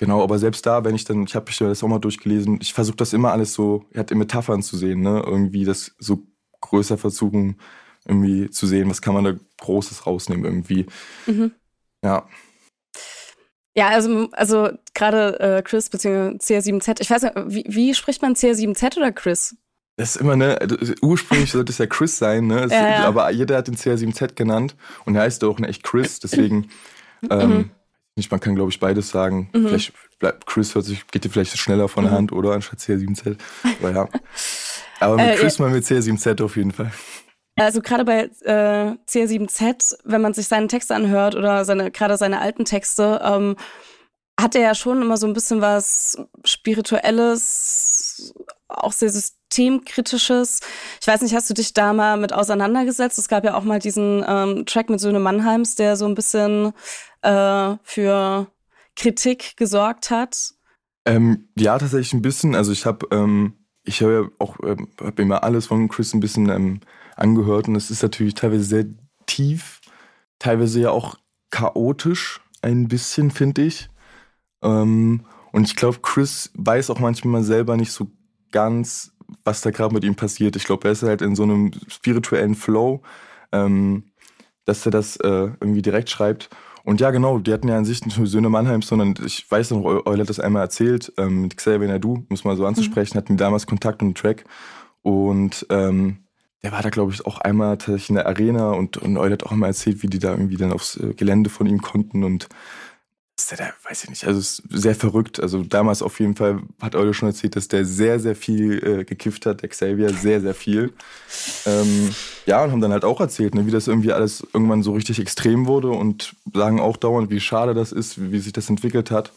Ähm, 0.00 0.06
Genau, 0.06 0.22
aber 0.22 0.38
selbst 0.38 0.64
da, 0.64 0.82
wenn 0.84 0.94
ich 0.94 1.04
dann, 1.04 1.24
ich 1.24 1.34
habe 1.34 1.46
mich 1.46 1.58
das 1.58 1.84
auch 1.84 1.88
mal 1.88 1.98
durchgelesen, 1.98 2.58
ich 2.62 2.72
versuche 2.72 2.96
das 2.96 3.12
immer 3.12 3.32
alles 3.32 3.52
so, 3.52 3.84
er 3.92 4.00
hat 4.00 4.10
in 4.10 4.16
Metaphern 4.16 4.62
zu 4.62 4.78
sehen, 4.78 5.02
ne? 5.02 5.22
Irgendwie 5.26 5.66
das 5.66 5.94
so 5.98 6.22
größer 6.62 6.96
versuchen, 6.96 7.60
irgendwie 8.06 8.48
zu 8.48 8.66
sehen, 8.66 8.88
was 8.88 9.02
kann 9.02 9.12
man 9.12 9.24
da 9.24 9.34
Großes 9.58 10.06
rausnehmen 10.06 10.46
irgendwie. 10.46 10.86
Mhm. 11.26 11.52
Ja. 12.02 12.26
Ja, 13.76 13.88
also, 13.88 14.30
also 14.32 14.70
gerade 14.94 15.38
äh, 15.38 15.62
Chris 15.62 15.90
bzw. 15.90 16.38
CR7Z, 16.38 17.02
ich 17.02 17.10
weiß 17.10 17.22
nicht, 17.22 17.34
wie, 17.48 17.64
wie 17.68 17.94
spricht 17.94 18.22
man 18.22 18.34
CR7Z 18.34 18.96
oder 18.96 19.12
Chris? 19.12 19.54
Das 19.98 20.16
ist 20.16 20.22
immer, 20.22 20.34
ne, 20.34 20.58
also, 20.58 20.76
ursprünglich 21.02 21.50
sollte 21.52 21.72
es 21.72 21.78
ja 21.78 21.86
Chris 21.86 22.16
sein, 22.16 22.46
ne? 22.46 22.64
Es, 22.64 22.72
ja, 22.72 22.88
ja. 22.88 23.04
Aber 23.04 23.30
jeder 23.30 23.58
hat 23.58 23.68
den 23.68 23.76
CR7Z 23.76 24.34
genannt 24.34 24.76
und 25.04 25.14
er 25.14 25.22
heißt 25.22 25.44
auch 25.44 25.58
in 25.58 25.64
echt 25.64 25.82
Chris, 25.82 26.20
deswegen 26.20 26.70
ähm, 27.30 27.50
mhm 27.50 27.70
nicht, 28.20 28.30
man 28.30 28.40
kann, 28.40 28.54
glaube 28.54 28.70
ich, 28.70 28.78
beides 28.78 29.10
sagen. 29.10 29.50
Mhm. 29.52 29.68
Vielleicht 29.68 29.92
bleibt 30.18 30.46
Chris 30.46 30.74
hört 30.74 30.84
sich, 30.84 31.06
geht 31.08 31.24
dir 31.24 31.30
vielleicht 31.30 31.56
schneller 31.58 31.88
von 31.88 32.04
der 32.04 32.12
mhm. 32.12 32.16
Hand, 32.16 32.32
oder? 32.32 32.52
Anstatt 32.52 32.78
CR7Z. 32.78 33.36
Aber 33.80 33.90
ja. 33.90 34.08
Aber 35.00 35.16
mit 35.16 35.26
äh, 35.26 35.36
Chris 35.36 35.58
ja. 35.58 35.64
mal 35.64 35.72
mit 35.72 35.84
CR7Z 35.84 36.44
auf 36.44 36.56
jeden 36.56 36.72
Fall. 36.72 36.92
Also 37.56 37.80
gerade 37.80 38.04
bei 38.04 38.30
äh, 38.42 38.96
CR7Z, 39.08 39.98
wenn 40.04 40.20
man 40.20 40.34
sich 40.34 40.46
seinen 40.46 40.68
Text 40.68 40.92
anhört 40.92 41.34
oder 41.34 41.64
seine, 41.64 41.90
gerade 41.90 42.16
seine 42.16 42.40
alten 42.40 42.64
Texte, 42.64 43.20
ähm, 43.24 43.56
hat 44.40 44.54
er 44.54 44.62
ja 44.62 44.74
schon 44.74 45.02
immer 45.02 45.16
so 45.16 45.26
ein 45.26 45.34
bisschen 45.34 45.60
was 45.60 46.16
Spirituelles, 46.44 47.89
auch 48.68 48.92
sehr 48.92 49.10
systemkritisches. 49.10 50.60
Ich 51.00 51.06
weiß 51.06 51.22
nicht, 51.22 51.34
hast 51.34 51.50
du 51.50 51.54
dich 51.54 51.72
da 51.72 51.92
mal 51.92 52.16
mit 52.16 52.32
auseinandergesetzt? 52.32 53.18
Es 53.18 53.28
gab 53.28 53.44
ja 53.44 53.54
auch 53.54 53.64
mal 53.64 53.78
diesen 53.78 54.24
ähm, 54.26 54.66
Track 54.66 54.90
mit 54.90 55.00
Söhne 55.00 55.20
Mannheims, 55.20 55.74
der 55.74 55.96
so 55.96 56.06
ein 56.06 56.14
bisschen 56.14 56.72
äh, 57.22 57.74
für 57.82 58.46
Kritik 58.96 59.56
gesorgt 59.56 60.10
hat? 60.10 60.52
Ähm, 61.06 61.48
ja, 61.56 61.78
tatsächlich 61.78 62.12
ein 62.12 62.22
bisschen. 62.22 62.54
Also 62.54 62.72
ich 62.72 62.86
habe 62.86 63.06
ähm, 63.10 63.54
ich 63.84 64.02
habe 64.02 64.12
ja 64.12 64.28
auch 64.38 64.58
ähm, 64.62 64.88
hab 65.00 65.18
immer 65.18 65.42
alles 65.42 65.66
von 65.66 65.88
Chris 65.88 66.14
ein 66.14 66.20
bisschen 66.20 66.48
ähm, 66.48 66.80
angehört 67.16 67.68
und 67.68 67.76
es 67.76 67.90
ist 67.90 68.02
natürlich 68.02 68.34
teilweise 68.34 68.64
sehr 68.64 68.84
tief, 69.26 69.80
teilweise 70.38 70.80
ja 70.80 70.90
auch 70.90 71.16
chaotisch 71.50 72.40
ein 72.62 72.88
bisschen, 72.88 73.30
finde 73.30 73.62
ich. 73.62 73.88
Ähm, 74.62 75.24
und 75.52 75.66
ich 75.66 75.76
glaube, 75.76 75.98
Chris 76.02 76.50
weiß 76.54 76.90
auch 76.90 76.98
manchmal 76.98 77.42
selber 77.42 77.76
nicht 77.76 77.92
so 77.92 78.10
ganz, 78.52 79.12
was 79.44 79.60
da 79.60 79.70
gerade 79.70 79.94
mit 79.94 80.04
ihm 80.04 80.14
passiert. 80.14 80.56
Ich 80.56 80.64
glaube, 80.64 80.88
er 80.88 80.92
ist 80.92 81.02
halt 81.02 81.22
in 81.22 81.36
so 81.36 81.42
einem 81.44 81.70
spirituellen 81.88 82.54
Flow, 82.54 83.02
ähm, 83.52 84.04
dass 84.64 84.84
er 84.86 84.92
das 84.92 85.16
äh, 85.16 85.50
irgendwie 85.60 85.82
direkt 85.82 86.10
schreibt. 86.10 86.50
Und 86.84 87.00
ja, 87.00 87.10
genau, 87.10 87.38
die 87.38 87.52
hatten 87.52 87.68
ja 87.68 87.76
an 87.76 87.84
sich 87.84 88.04
nicht 88.04 88.18
nur 88.18 88.26
Söhne 88.26 88.48
Mannheims, 88.48 88.86
sondern 88.86 89.14
ich 89.24 89.48
weiß 89.50 89.72
noch, 89.72 89.84
Eule 90.06 90.22
hat 90.22 90.30
das 90.30 90.40
einmal 90.40 90.62
erzählt, 90.62 91.12
ähm, 91.18 91.42
mit 91.42 91.56
Xavier 91.56 91.88
Nadu, 91.88 92.24
muss 92.28 92.44
man 92.44 92.56
so 92.56 92.66
anzusprechen, 92.66 93.16
mhm. 93.16 93.18
hatten 93.18 93.36
damals 93.36 93.66
Kontakt 93.66 94.02
und 94.02 94.08
einen 94.08 94.14
Track. 94.14 94.44
Und 95.02 95.66
ähm, 95.70 96.24
der 96.62 96.72
war 96.72 96.82
da, 96.82 96.90
glaube 96.90 97.12
ich, 97.12 97.24
auch 97.26 97.38
einmal 97.38 97.78
tatsächlich 97.78 98.10
in 98.10 98.14
der 98.16 98.26
Arena 98.26 98.72
und, 98.72 98.96
und 98.96 99.16
Eule 99.16 99.32
hat 99.32 99.44
auch 99.44 99.52
einmal 99.52 99.70
erzählt, 99.70 100.02
wie 100.02 100.08
die 100.08 100.18
da 100.18 100.32
irgendwie 100.32 100.56
dann 100.56 100.72
aufs 100.72 100.96
äh, 100.96 101.14
Gelände 101.14 101.50
von 101.50 101.66
ihm 101.66 101.80
konnten 101.80 102.24
und 102.24 102.48
ist 103.42 103.50
der 103.50 103.58
da, 103.58 103.88
weiß 103.88 104.04
ich 104.04 104.10
nicht, 104.10 104.24
also 104.26 104.38
ist 104.38 104.62
sehr 104.70 104.94
verrückt. 104.94 105.40
Also 105.40 105.62
damals 105.62 106.02
auf 106.02 106.20
jeden 106.20 106.36
Fall 106.36 106.60
hat 106.80 106.94
Eule 106.94 107.14
schon 107.14 107.28
erzählt, 107.28 107.56
dass 107.56 107.68
der 107.68 107.84
sehr, 107.84 108.20
sehr 108.20 108.36
viel 108.36 108.84
äh, 108.84 109.04
gekifft 109.04 109.46
hat, 109.46 109.62
der 109.62 109.68
Xavier, 109.68 110.10
sehr, 110.10 110.40
sehr 110.40 110.54
viel. 110.54 110.92
Ähm, 111.66 112.10
ja, 112.46 112.62
und 112.62 112.72
haben 112.72 112.80
dann 112.80 112.92
halt 112.92 113.04
auch 113.04 113.20
erzählt, 113.20 113.54
ne, 113.54 113.66
wie 113.66 113.70
das 113.70 113.88
irgendwie 113.88 114.12
alles 114.12 114.46
irgendwann 114.52 114.82
so 114.82 114.92
richtig 114.92 115.18
extrem 115.18 115.66
wurde 115.66 115.90
und 115.90 116.34
sagen 116.52 116.80
auch 116.80 116.96
dauernd, 116.96 117.30
wie 117.30 117.40
schade 117.40 117.74
das 117.74 117.92
ist, 117.92 118.30
wie 118.30 118.38
sich 118.38 118.52
das 118.52 118.68
entwickelt 118.68 119.10
hat. 119.10 119.32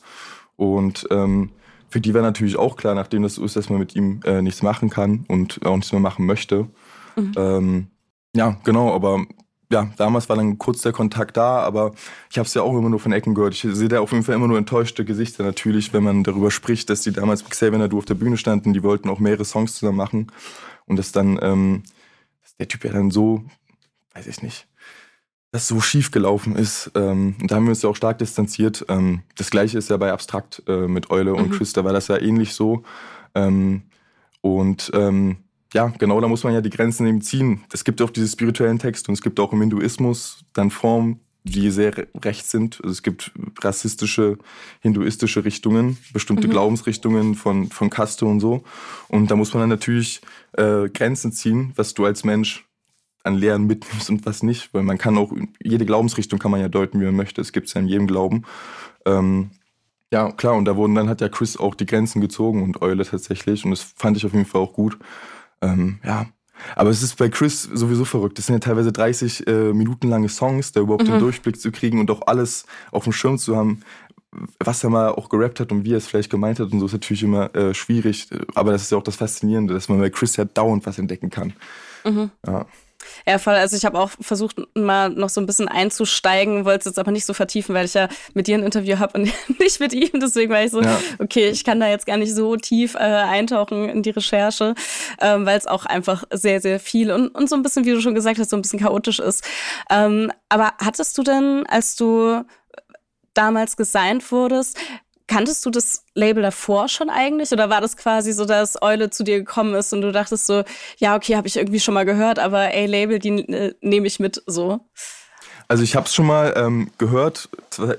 Und 0.55 1.07
ähm, 1.09 1.49
für 1.89 2.01
die 2.01 2.13
war 2.13 2.21
natürlich 2.21 2.57
auch 2.57 2.75
klar, 2.75 2.95
nachdem 2.95 3.23
das 3.23 3.35
so 3.35 3.45
ist, 3.45 3.55
dass 3.55 3.69
man 3.69 3.79
mit 3.79 3.95
ihm 3.95 4.21
äh, 4.25 4.41
nichts 4.41 4.61
machen 4.61 4.89
kann 4.89 5.25
und 5.27 5.65
auch 5.65 5.75
nichts 5.75 5.91
mehr 5.91 6.01
machen 6.01 6.25
möchte. 6.25 6.67
Mhm. 7.15 7.31
Ähm, 7.35 7.87
ja, 8.35 8.57
genau, 8.63 8.93
aber 8.93 9.25
ja, 9.73 9.91
damals 9.97 10.29
war 10.29 10.37
dann 10.37 10.57
kurz 10.57 10.81
der 10.81 10.93
Kontakt 10.93 11.35
da, 11.35 11.59
aber 11.59 11.91
ich 12.31 12.37
habe 12.37 12.47
es 12.47 12.53
ja 12.53 12.61
auch 12.61 12.77
immer 12.77 12.89
nur 12.89 12.99
von 12.99 13.11
Ecken 13.11 13.35
gehört. 13.35 13.53
Ich 13.53 13.61
sehe 13.61 13.89
da 13.89 13.99
auf 13.99 14.11
jeden 14.11 14.23
Fall 14.23 14.35
immer 14.35 14.47
nur 14.47 14.57
enttäuschte 14.57 15.03
Gesichter 15.03 15.43
natürlich, 15.43 15.91
wenn 15.93 16.03
man 16.03 16.23
darüber 16.23 16.51
spricht, 16.51 16.89
dass 16.89 17.01
die 17.01 17.11
damals 17.11 17.43
mit 17.43 17.51
Xavier 17.51 17.79
Nadu 17.79 17.97
auf 17.97 18.05
der 18.05 18.13
Bühne 18.13 18.37
standen, 18.37 18.73
die 18.73 18.83
wollten 18.83 19.09
auch 19.09 19.19
mehrere 19.19 19.43
Songs 19.43 19.75
zusammen 19.75 19.97
machen 19.97 20.31
und 20.85 20.97
dass 20.97 21.11
dann 21.11 21.37
ähm, 21.41 21.83
dass 22.41 22.55
der 22.55 22.67
Typ 22.67 22.85
ja 22.85 22.91
dann 22.91 23.09
so, 23.09 23.43
weiß 24.13 24.27
ich 24.27 24.41
nicht, 24.41 24.67
das 25.51 25.67
so 25.67 25.81
schief 25.81 26.11
gelaufen 26.11 26.55
ist. 26.55 26.91
Ähm, 26.95 27.35
und 27.41 27.51
da 27.51 27.55
haben 27.55 27.65
wir 27.65 27.71
uns 27.71 27.81
ja 27.81 27.89
auch 27.89 27.95
stark 27.95 28.17
distanziert. 28.19 28.85
Ähm, 28.89 29.21
das 29.35 29.49
gleiche 29.49 29.77
ist 29.77 29.89
ja 29.89 29.97
bei 29.97 30.11
Abstrakt 30.11 30.63
äh, 30.67 30.87
mit 30.87 31.09
Eule 31.11 31.33
und 31.33 31.49
mhm. 31.49 31.53
Chris, 31.55 31.73
da 31.73 31.83
war 31.83 31.93
das 31.93 32.07
ja 32.07 32.19
ähnlich 32.19 32.53
so. 32.53 32.83
Ähm, 33.35 33.83
und 34.41 34.91
ähm, 34.93 35.37
ja, 35.73 35.87
genau, 35.97 36.21
da 36.21 36.27
muss 36.27 36.43
man 36.43 36.53
ja 36.53 36.61
die 36.61 36.69
Grenzen 36.69 37.07
eben 37.07 37.21
ziehen. 37.21 37.63
Es 37.71 37.83
gibt 37.83 38.01
auch 38.01 38.09
diese 38.09 38.27
spirituellen 38.27 38.79
Texte 38.79 39.09
und 39.09 39.15
es 39.15 39.21
gibt 39.21 39.39
auch 39.39 39.51
im 39.53 39.61
Hinduismus 39.61 40.45
dann 40.53 40.69
Formen, 40.69 41.19
die 41.43 41.71
sehr 41.71 41.93
rechts 42.21 42.51
sind. 42.51 42.79
Also 42.81 42.91
es 42.91 43.03
gibt 43.03 43.31
rassistische, 43.61 44.37
hinduistische 44.81 45.43
Richtungen, 45.43 45.97
bestimmte 46.13 46.47
mhm. 46.47 46.51
Glaubensrichtungen 46.51 47.35
von, 47.35 47.69
von 47.69 47.89
Kaste 47.89 48.25
und 48.25 48.39
so. 48.39 48.63
Und 49.09 49.29
da 49.29 49.35
muss 49.35 49.53
man 49.53 49.61
dann 49.61 49.69
natürlich 49.69 50.21
äh, 50.53 50.89
Grenzen 50.89 51.31
ziehen, 51.31 51.73
was 51.75 51.93
du 51.93 52.05
als 52.05 52.23
Mensch 52.23 52.65
an 53.23 53.35
Lehren 53.35 53.65
mitnimmst 53.65 54.09
und 54.09 54.25
was 54.25 54.43
nicht. 54.43 54.73
Weil 54.73 54.83
man 54.83 54.97
kann 54.97 55.17
auch, 55.17 55.33
jede 55.61 55.85
Glaubensrichtung 55.85 56.39
kann 56.39 56.51
man 56.51 56.61
ja 56.61 56.69
deuten, 56.69 56.99
wie 57.01 57.05
man 57.05 57.15
möchte. 57.15 57.41
Es 57.41 57.51
gibt 57.51 57.67
es 57.67 57.73
ja 57.73 57.81
in 57.81 57.87
jedem 57.87 58.07
Glauben. 58.07 58.43
Ähm, 59.05 59.51
ja, 60.13 60.31
klar, 60.31 60.55
und 60.55 60.65
da 60.65 60.75
wurden 60.75 60.93
dann 60.93 61.09
hat 61.09 61.21
ja 61.21 61.29
Chris 61.29 61.57
auch 61.57 61.73
die 61.73 61.87
Grenzen 61.87 62.21
gezogen 62.21 62.61
und 62.61 62.81
Eule 62.81 63.03
tatsächlich. 63.03 63.65
Und 63.65 63.71
das 63.71 63.81
fand 63.81 64.15
ich 64.15 64.25
auf 64.25 64.33
jeden 64.33 64.45
Fall 64.45 64.61
auch 64.61 64.73
gut. 64.73 64.97
Ähm, 65.63 65.99
ja. 66.03 66.27
Aber 66.75 66.89
es 66.89 67.03
ist 67.03 67.17
bei 67.17 67.29
Chris 67.29 67.63
sowieso 67.63 68.05
verrückt. 68.05 68.37
Das 68.37 68.45
sind 68.45 68.55
ja 68.55 68.59
teilweise 68.59 68.91
30 68.91 69.47
äh, 69.47 69.73
Minuten 69.73 70.07
lange 70.07 70.29
Songs, 70.29 70.71
da 70.71 70.81
überhaupt 70.81 71.03
mhm. 71.03 71.11
den 71.11 71.19
Durchblick 71.19 71.59
zu 71.59 71.71
kriegen 71.71 71.99
und 71.99 72.09
auch 72.11 72.27
alles 72.27 72.65
auf 72.91 73.03
dem 73.03 73.13
Schirm 73.13 73.37
zu 73.37 73.55
haben, 73.55 73.81
was 74.59 74.83
er 74.83 74.89
mal 74.89 75.09
auch 75.09 75.29
gerappt 75.29 75.59
hat 75.59 75.71
und 75.71 75.83
wie 75.83 75.93
er 75.93 75.97
es 75.97 76.07
vielleicht 76.07 76.29
gemeint 76.29 76.59
hat 76.59 76.71
und 76.71 76.79
so 76.79 76.85
ist 76.85 76.93
natürlich 76.93 77.23
immer 77.23 77.53
äh, 77.55 77.73
schwierig. 77.73 78.29
Aber 78.55 78.71
das 78.71 78.83
ist 78.83 78.91
ja 78.91 78.97
auch 78.97 79.03
das 79.03 79.17
Faszinierende, 79.17 79.73
dass 79.73 79.89
man 79.89 79.99
bei 79.99 80.09
Chris 80.09 80.35
ja 80.35 80.45
dauernd 80.45 80.85
was 80.85 80.99
entdecken 80.99 81.29
kann. 81.29 81.53
Mhm. 82.05 82.31
Ja. 82.45 82.65
Ja, 83.25 83.37
voll. 83.37 83.53
Also 83.53 83.75
ich 83.75 83.85
habe 83.85 83.99
auch 83.99 84.11
versucht, 84.19 84.57
mal 84.75 85.09
noch 85.09 85.29
so 85.29 85.41
ein 85.41 85.45
bisschen 85.45 85.67
einzusteigen, 85.67 86.65
wollte 86.65 86.79
es 86.79 86.85
jetzt 86.85 86.99
aber 86.99 87.11
nicht 87.11 87.25
so 87.25 87.33
vertiefen, 87.33 87.75
weil 87.75 87.85
ich 87.85 87.93
ja 87.93 88.07
mit 88.33 88.47
dir 88.47 88.57
ein 88.57 88.63
Interview 88.63 88.99
habe 88.99 89.19
und 89.19 89.31
nicht 89.59 89.79
mit 89.79 89.93
ihm. 89.93 90.19
Deswegen 90.19 90.51
war 90.51 90.63
ich 90.63 90.71
so, 90.71 90.81
ja. 90.81 90.99
okay, 91.19 91.49
ich 91.49 91.63
kann 91.63 91.79
da 91.79 91.87
jetzt 91.87 92.05
gar 92.05 92.17
nicht 92.17 92.33
so 92.33 92.55
tief 92.55 92.95
äh, 92.95 92.99
eintauchen 92.99 93.89
in 93.89 94.03
die 94.03 94.11
Recherche, 94.11 94.75
ähm, 95.21 95.45
weil 95.45 95.57
es 95.57 95.67
auch 95.67 95.85
einfach 95.85 96.23
sehr, 96.31 96.61
sehr 96.61 96.79
viel 96.79 97.11
und, 97.11 97.29
und 97.29 97.49
so 97.49 97.55
ein 97.55 97.63
bisschen, 97.63 97.85
wie 97.85 97.91
du 97.91 98.01
schon 98.01 98.15
gesagt 98.15 98.39
hast, 98.39 98.49
so 98.49 98.55
ein 98.55 98.61
bisschen 98.61 98.79
chaotisch 98.79 99.19
ist. 99.19 99.43
Ähm, 99.89 100.31
aber 100.49 100.73
hattest 100.79 101.17
du 101.17 101.23
denn, 101.23 101.65
als 101.67 101.95
du 101.95 102.43
damals 103.33 103.77
gesigned 103.77 104.31
wurdest, 104.31 104.77
kanntest 105.33 105.65
du 105.65 105.71
das 105.71 106.03
Label 106.13 106.43
davor 106.43 106.87
schon 106.87 107.09
eigentlich? 107.09 107.51
Oder 107.51 107.67
war 107.67 107.81
das 107.81 107.97
quasi 107.97 108.33
so, 108.33 108.45
dass 108.45 108.79
Eule 108.83 109.09
zu 109.09 109.23
dir 109.23 109.39
gekommen 109.39 109.73
ist 109.73 109.91
und 109.91 110.01
du 110.01 110.11
dachtest 110.11 110.45
so, 110.45 110.63
ja, 110.97 111.15
okay, 111.15 111.35
habe 111.35 111.47
ich 111.47 111.57
irgendwie 111.57 111.79
schon 111.79 111.95
mal 111.95 112.05
gehört, 112.05 112.37
aber 112.37 112.71
ey, 112.71 112.85
Label, 112.85 113.17
die 113.17 113.39
äh, 113.51 113.73
nehme 113.81 114.05
ich 114.05 114.19
mit 114.19 114.43
so? 114.45 114.81
Also 115.67 115.81
ich 115.81 115.95
habe 115.95 116.05
es 116.05 116.13
schon 116.13 116.27
mal 116.27 116.53
ähm, 116.55 116.91
gehört, 116.99 117.49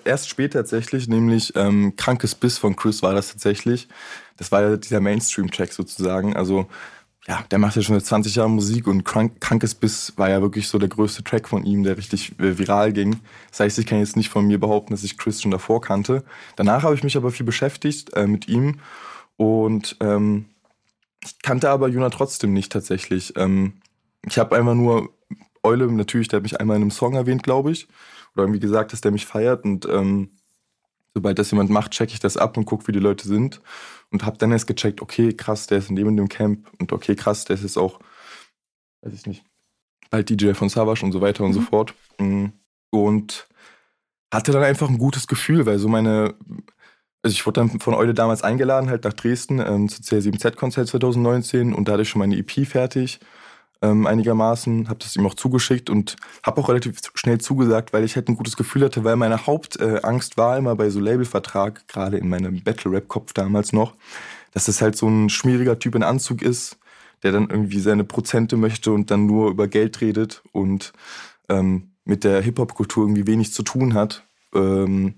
erst 0.05 0.29
später 0.29 0.61
tatsächlich, 0.61 1.09
nämlich 1.09 1.53
ähm, 1.57 1.95
Krankes 1.97 2.37
Biss 2.37 2.57
von 2.57 2.77
Chris 2.77 3.03
war 3.03 3.15
das 3.15 3.33
tatsächlich. 3.33 3.89
Das 4.37 4.53
war 4.53 4.63
ja 4.63 4.77
dieser 4.77 5.01
Mainstream-Track 5.01 5.73
sozusagen. 5.73 6.37
Also 6.37 6.69
ja, 7.27 7.43
der 7.51 7.59
macht 7.59 7.77
ja 7.77 7.83
schon 7.83 7.95
seit 7.95 8.07
20 8.07 8.35
Jahren 8.35 8.53
Musik 8.53 8.87
und 8.87 9.05
Krank 9.05 9.41
Krankes 9.41 9.75
Biss 9.75 10.13
war 10.17 10.29
ja 10.29 10.43
wirklich 10.43 10.69
so 10.69 10.79
der 10.79 10.91
größte 10.91 11.25
Track 11.25 11.49
von 11.49 11.65
ihm, 11.65 11.83
der 11.83 11.97
richtig 11.97 12.39
äh, 12.39 12.59
viral 12.59 12.93
ging. 12.93 13.21
Das 13.51 13.61
heißt, 13.61 13.79
ich 13.79 13.87
kann 13.87 13.99
jetzt 13.99 14.17
nicht 14.17 14.29
von 14.29 14.47
mir 14.47 14.61
behaupten, 14.61 14.93
dass 14.93 15.05
ich 15.05 15.17
Chris 15.17 15.41
schon 15.41 15.51
davor 15.51 15.81
kannte. 15.81 16.23
Danach 16.57 16.83
habe 16.83 16.95
ich 16.95 17.03
mich 17.03 17.17
aber 17.17 17.31
viel 17.31 17.47
beschäftigt 17.47 18.13
äh, 18.15 18.27
mit 18.27 18.49
ihm 18.49 18.81
und 19.37 19.97
ähm, 20.01 20.47
ich 21.25 21.41
kannte 21.41 21.71
aber 21.71 21.89
Juna 21.89 22.11
trotzdem 22.11 22.53
nicht 22.53 22.71
tatsächlich. 22.71 23.33
Ähm, 23.37 23.75
ich 24.27 24.39
habe 24.39 24.57
einfach 24.57 24.75
nur 24.75 25.11
Eule, 25.63 25.91
natürlich, 25.91 26.29
der 26.29 26.39
hat 26.39 26.43
mich 26.43 26.61
einmal 26.61 26.77
in 26.77 26.83
einem 26.83 26.91
Song 26.91 27.15
erwähnt, 27.15 27.43
glaube 27.43 27.73
ich. 27.73 27.89
Oder 28.35 28.45
irgendwie 28.45 28.61
gesagt, 28.61 28.93
dass 28.93 29.01
der 29.01 29.13
mich 29.13 29.25
feiert 29.27 29.65
und 29.65 29.87
ähm, 29.87 30.31
sobald 31.15 31.39
das 31.39 31.51
jemand 31.51 31.71
macht, 31.71 31.93
checke 31.93 32.13
ich 32.13 32.21
das 32.21 32.37
ab 32.37 32.57
und 32.57 32.65
gucke, 32.65 32.89
wie 32.89 32.93
die 32.93 32.99
Leute 32.99 33.27
sind 33.27 33.61
und 34.11 34.25
habe 34.25 34.37
dann 34.37 34.53
erst 34.53 34.67
gecheckt, 34.67 35.01
okay, 35.01 35.33
krass, 35.33 35.67
der 35.67 35.79
ist 35.79 35.89
in 35.89 35.97
dem 35.97 36.09
und 36.09 36.17
dem 36.17 36.29
Camp 36.29 36.69
und 36.79 36.93
okay, 36.93 37.15
krass, 37.15 37.45
der 37.45 37.55
ist 37.55 37.63
jetzt 37.63 37.79
auch, 37.79 38.01
weiß 39.03 39.15
ich 39.15 39.27
nicht, 39.27 39.45
bald 40.11 40.29
DJ 40.29 40.53
von 40.53 40.69
Savage 40.69 41.05
und 41.05 41.13
so 41.13 41.21
weiter 41.21 41.45
und 41.45 41.51
mhm. 41.51 41.55
so 41.55 41.61
fort. 41.63 41.95
Mm. 42.19 42.47
Und 42.91 43.49
hatte 44.33 44.53
dann 44.53 44.63
einfach 44.63 44.89
ein 44.89 44.99
gutes 44.99 45.27
Gefühl, 45.27 45.67
weil 45.67 45.79
so 45.79 45.89
meine, 45.89 46.35
also 47.23 47.35
ich 47.35 47.45
wurde 47.47 47.61
dann 47.61 47.81
von 47.81 47.95
Eule 47.95 48.15
damals 48.15 48.43
eingeladen, 48.43 48.91
halt 48.91 49.05
nach 49.05 49.13
Dresden 49.13 49.59
ähm, 49.59 49.89
zu 49.89 50.03
CR7Z-Konzert 50.03 50.89
2019 50.89 51.73
und 51.75 51.89
da 51.89 51.93
hatte 51.93 52.03
ich 52.03 52.09
schon 52.09 52.21
meine 52.21 52.37
EP 52.37 52.67
fertig 52.67 53.21
ähm, 53.85 54.07
einigermaßen, 54.07 54.89
habe 54.89 55.01
das 55.01 55.15
ihm 55.15 55.27
auch 55.27 55.35
zugeschickt 55.35 55.91
und 55.91 56.17
habe 56.43 56.61
auch 56.61 56.69
relativ 56.71 56.99
schnell 57.15 57.39
zugesagt, 57.39 57.93
weil 57.93 58.05
ich 58.05 58.17
halt 58.17 58.29
ein 58.29 58.37
gutes 58.37 58.57
Gefühl 58.57 58.85
hatte, 58.85 59.05
weil 59.05 59.17
meine 59.17 59.47
Hauptangst 59.47 60.33
äh, 60.33 60.37
war 60.39 60.57
immer 60.57 60.75
bei 60.75 60.89
so 60.89 61.01
Labelvertrag, 61.01 61.87
gerade 61.87 62.17
in 62.17 62.29
meinem 62.29 62.63
Battle-Rap-Kopf 62.63 63.35
damals 63.35 63.73
noch, 63.75 63.95
dass 64.53 64.65
das 64.65 64.81
halt 64.81 64.97
so 64.97 65.07
ein 65.07 65.29
schmieriger 65.29 65.79
Typ 65.79 65.95
in 65.97 66.03
Anzug 66.03 66.41
ist, 66.41 66.79
der 67.23 67.33
dann 67.33 67.51
irgendwie 67.51 67.81
seine 67.81 68.05
Prozente 68.05 68.57
möchte 68.57 68.91
und 68.91 69.11
dann 69.11 69.27
nur 69.27 69.51
über 69.51 69.69
Geld 69.69 70.01
redet 70.01 70.43
und 70.53 70.95
ähm, 71.51 71.91
mit 72.07 72.25
der 72.25 72.41
Hip-Hop-Kultur 72.41 73.05
irgendwie 73.05 73.27
wenig 73.27 73.53
zu 73.53 73.63
tun 73.63 73.93
hat. 73.93 74.25
Ähm, 74.55 75.17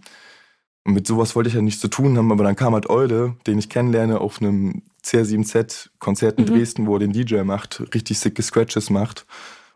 und 0.86 0.94
mit 0.94 1.04
sowas 1.04 1.34
wollte 1.34 1.48
ich 1.48 1.56
ja 1.56 1.62
nichts 1.62 1.80
zu 1.80 1.88
tun 1.88 2.16
haben, 2.16 2.30
aber 2.30 2.44
dann 2.44 2.54
kam 2.54 2.72
halt 2.72 2.88
Eude, 2.88 3.34
den 3.48 3.58
ich 3.58 3.68
kennenlerne 3.68 4.20
auf 4.20 4.40
einem 4.40 4.82
CR7Z-Konzert 5.04 6.38
in 6.38 6.44
mhm. 6.44 6.48
Dresden, 6.48 6.86
wo 6.86 6.94
er 6.94 7.00
den 7.00 7.12
DJ 7.12 7.42
macht, 7.42 7.82
richtig 7.92 8.20
sicke 8.20 8.40
Scratches 8.40 8.88
macht 8.88 9.26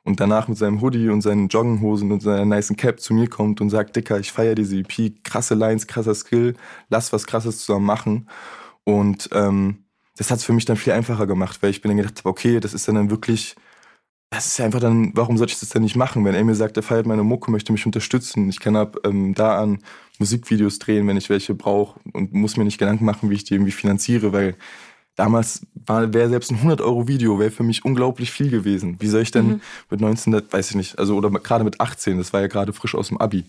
und 0.05 0.21
danach 0.21 0.47
mit 0.47 0.57
seinem 0.57 0.81
Hoodie 0.81 1.09
und 1.09 1.21
seinen 1.21 1.49
Joggenhosen 1.49 2.13
und 2.13 2.23
seiner 2.23 2.45
niceen 2.45 2.77
Cap 2.77 3.01
zu 3.01 3.13
mir 3.13 3.29
kommt 3.29 3.61
und 3.61 3.71
sagt, 3.71 3.97
Dicker, 3.97 4.21
ich 4.21 4.31
feiere 4.31 4.55
diese 4.55 4.77
EP, 4.77 5.25
krasse 5.25 5.55
Lines, 5.55 5.89
krasser 5.89 6.15
Skill, 6.15 6.55
lass 6.91 7.13
was 7.13 7.27
krasses 7.27 7.59
zusammen 7.59 7.87
machen. 7.87 8.29
Und 8.85 9.31
ähm, 9.33 9.79
das 10.17 10.31
hat 10.31 10.39
es 10.39 10.45
für 10.45 10.53
mich 10.53 10.65
dann 10.65 10.77
viel 10.77 10.93
einfacher 10.93 11.27
gemacht, 11.27 11.61
weil 11.61 11.71
ich 11.71 11.81
bin 11.81 11.89
dann 11.89 11.99
gedacht, 11.99 12.21
okay, 12.23 12.61
das 12.61 12.73
ist 12.73 12.87
dann, 12.87 12.95
dann 12.95 13.11
wirklich 13.11 13.57
das 14.31 14.47
ist 14.47 14.59
ja 14.59 14.64
einfach 14.64 14.81
dann, 14.81 15.11
warum 15.14 15.37
sollte 15.37 15.53
ich 15.53 15.61
das 15.61 15.70
denn 15.70 15.83
nicht 15.83 15.97
machen? 15.97 16.24
Wenn 16.24 16.37
er 16.37 16.45
mir 16.45 16.55
sagt, 16.55 16.76
er 16.76 16.85
feiert 16.85 17.07
meine 17.07 17.24
Mucke, 17.24 17.51
möchte 17.51 17.72
mich 17.72 17.85
unterstützen. 17.85 18.49
Ich 18.49 18.61
kann 18.61 18.76
ab 18.76 18.99
ähm, 19.05 19.35
da 19.35 19.61
an 19.61 19.81
Musikvideos 20.20 20.78
drehen, 20.78 21.09
wenn 21.09 21.16
ich 21.16 21.28
welche 21.28 21.55
brauche 21.55 21.99
und 22.12 22.33
muss 22.33 22.57
mir 22.57 22.64
nicht 22.64 22.78
Gedanken 22.78 23.05
machen, 23.05 23.28
wie 23.28 23.35
ich 23.35 23.45
die 23.45 23.55
irgendwie 23.55 23.72
finanziere, 23.72 24.33
weil 24.33 24.55
damals 25.16 25.66
wäre 25.74 26.28
selbst 26.28 26.53
ein 26.53 26.59
100 26.59 26.81
Euro 26.81 27.09
Video 27.09 27.41
wäre 27.41 27.51
für 27.51 27.64
mich 27.64 27.85
unglaublich 27.85 28.31
viel 28.31 28.51
gewesen. 28.51 28.97
Wie 29.01 29.09
soll 29.09 29.22
ich 29.22 29.33
denn 29.33 29.47
mhm. 29.47 29.61
mit 29.91 30.01
19, 30.01 30.41
weiß 30.49 30.70
ich 30.70 30.76
nicht, 30.76 30.99
also 30.99 31.16
oder 31.16 31.31
gerade 31.31 31.64
mit 31.64 31.81
18, 31.81 32.16
das 32.16 32.33
war 32.33 32.41
ja 32.41 32.47
gerade 32.47 32.72
frisch 32.72 32.95
aus 32.95 33.09
dem 33.09 33.18
Abi. 33.18 33.45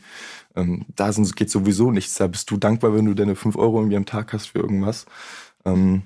Ähm, 0.55 0.85
da 0.95 1.13
sind, 1.13 1.35
geht 1.35 1.51
sowieso 1.51 1.91
nichts. 1.91 2.15
Da 2.15 2.25
bist 2.25 2.49
du 2.49 2.57
dankbar, 2.57 2.95
wenn 2.95 3.05
du 3.05 3.13
deine 3.13 3.35
5 3.35 3.55
Euro 3.55 3.79
irgendwie 3.79 3.97
am 3.97 4.05
Tag 4.07 4.33
hast 4.33 4.47
für 4.47 4.59
irgendwas. 4.59 5.05
Ähm, 5.63 6.01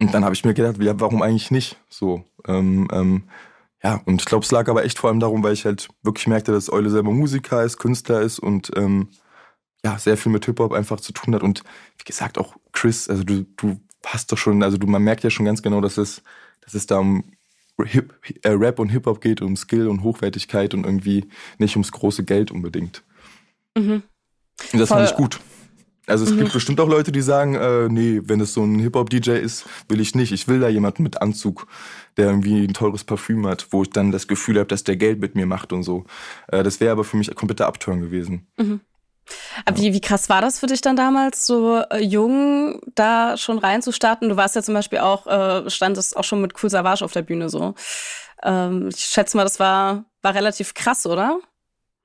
und 0.00 0.12
dann 0.12 0.24
habe 0.24 0.34
ich 0.34 0.44
mir 0.44 0.52
gedacht, 0.52 0.82
ja, 0.82 0.98
warum 1.00 1.22
eigentlich 1.22 1.50
nicht? 1.50 1.76
So, 1.88 2.24
ähm, 2.46 2.88
ähm, 2.92 3.22
ja, 3.86 4.02
und 4.04 4.20
ich 4.20 4.26
glaube, 4.26 4.44
es 4.44 4.50
lag 4.50 4.68
aber 4.68 4.84
echt 4.84 4.98
vor 4.98 5.10
allem 5.10 5.20
darum, 5.20 5.44
weil 5.44 5.52
ich 5.52 5.64
halt 5.64 5.88
wirklich 6.02 6.26
merkte, 6.26 6.50
dass 6.50 6.72
Eule 6.72 6.90
selber 6.90 7.12
Musiker 7.12 7.62
ist, 7.62 7.78
Künstler 7.78 8.20
ist 8.20 8.40
und 8.40 8.72
ähm, 8.74 9.10
ja, 9.84 9.96
sehr 9.96 10.16
viel 10.16 10.32
mit 10.32 10.44
Hip-Hop 10.44 10.72
einfach 10.72 10.98
zu 10.98 11.12
tun 11.12 11.36
hat. 11.36 11.44
Und 11.44 11.62
wie 11.96 12.04
gesagt, 12.04 12.36
auch 12.36 12.56
Chris, 12.72 13.08
also 13.08 13.22
du, 13.22 13.46
du 13.56 13.80
hast 14.04 14.32
doch 14.32 14.38
schon, 14.38 14.64
also 14.64 14.76
du, 14.76 14.88
man 14.88 15.02
merkt 15.02 15.22
ja 15.22 15.30
schon 15.30 15.46
ganz 15.46 15.62
genau, 15.62 15.80
dass 15.80 15.98
es, 15.98 16.22
dass 16.62 16.74
es 16.74 16.88
da 16.88 16.98
um 16.98 17.22
Hip, 17.84 18.12
äh, 18.42 18.48
Rap 18.48 18.80
und 18.80 18.88
Hip-Hop 18.88 19.20
geht, 19.20 19.40
um 19.40 19.54
Skill 19.54 19.86
und 19.86 20.02
Hochwertigkeit 20.02 20.74
und 20.74 20.84
irgendwie 20.84 21.28
nicht 21.58 21.76
ums 21.76 21.92
große 21.92 22.24
Geld 22.24 22.50
unbedingt. 22.50 23.04
Mhm. 23.76 24.02
Und 24.72 24.80
das 24.80 24.88
Voll. 24.88 24.98
fand 24.98 25.10
ich 25.10 25.16
gut. 25.16 25.38
Also 26.08 26.24
es 26.24 26.32
mhm. 26.32 26.38
gibt 26.38 26.54
bestimmt 26.54 26.80
auch 26.80 26.88
Leute, 26.88 27.12
die 27.12 27.22
sagen, 27.22 27.54
äh, 27.54 27.88
nee, 27.88 28.20
wenn 28.24 28.40
es 28.40 28.52
so 28.52 28.64
ein 28.64 28.80
Hip-Hop-DJ 28.80 29.30
ist, 29.32 29.66
will 29.88 30.00
ich 30.00 30.16
nicht. 30.16 30.32
Ich 30.32 30.48
will 30.48 30.58
da 30.58 30.68
jemanden 30.68 31.04
mit 31.04 31.22
Anzug, 31.22 31.68
der 32.16 32.26
irgendwie 32.26 32.64
ein 32.64 32.74
teures 32.74 33.04
Parfüm 33.04 33.46
hat, 33.46 33.68
wo 33.70 33.82
ich 33.82 33.90
dann 33.90 34.12
das 34.12 34.28
Gefühl 34.28 34.58
habe, 34.58 34.68
dass 34.68 34.84
der 34.84 34.96
Geld 34.96 35.20
mit 35.20 35.34
mir 35.34 35.46
macht 35.46 35.72
und 35.72 35.82
so. 35.82 36.04
Äh, 36.48 36.62
das 36.62 36.80
wäre 36.80 36.92
aber 36.92 37.04
für 37.04 37.16
mich 37.16 37.30
ein 37.30 37.36
kompletter 37.36 37.66
Upturn 37.66 38.00
gewesen. 38.00 38.46
Mhm. 38.56 38.80
Aber 39.64 39.76
wie, 39.78 39.92
wie 39.92 40.00
krass 40.00 40.28
war 40.28 40.40
das 40.40 40.60
für 40.60 40.66
dich 40.66 40.80
dann 40.80 40.96
damals, 40.96 41.46
so 41.46 41.82
äh, 41.90 41.98
jung 41.98 42.80
da 42.94 43.36
schon 43.36 43.58
reinzustarten? 43.58 44.28
Du 44.28 44.36
warst 44.36 44.54
ja 44.54 44.62
zum 44.62 44.74
Beispiel 44.74 44.98
auch, 44.98 45.26
äh, 45.26 45.68
standest 45.68 46.16
auch 46.16 46.24
schon 46.24 46.40
mit 46.40 46.54
Cool 46.62 46.70
Savage 46.70 47.04
auf 47.04 47.12
der 47.12 47.22
Bühne 47.22 47.48
so. 47.48 47.74
Ähm, 48.42 48.88
ich 48.88 49.00
schätze 49.00 49.36
mal, 49.36 49.44
das 49.44 49.58
war, 49.58 50.04
war 50.22 50.34
relativ 50.34 50.74
krass, 50.74 51.06
oder? 51.06 51.40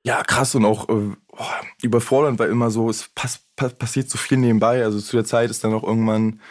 Ja, 0.04 0.24
krass 0.24 0.56
und 0.56 0.66
auch 0.66 0.90
äh, 0.90 1.12
oh, 1.32 1.46
überfordernd, 1.84 2.40
weil 2.40 2.50
immer 2.50 2.72
so, 2.72 2.90
es 2.90 3.10
pass, 3.14 3.42
pass, 3.56 3.74
passiert 3.74 4.10
so 4.10 4.18
viel 4.18 4.38
nebenbei. 4.38 4.84
Also 4.84 5.00
zu 5.00 5.16
der 5.16 5.26
Zeit 5.26 5.52
ist 5.52 5.64
dann 5.64 5.74
auch 5.74 5.84
irgendwann, 5.84 6.42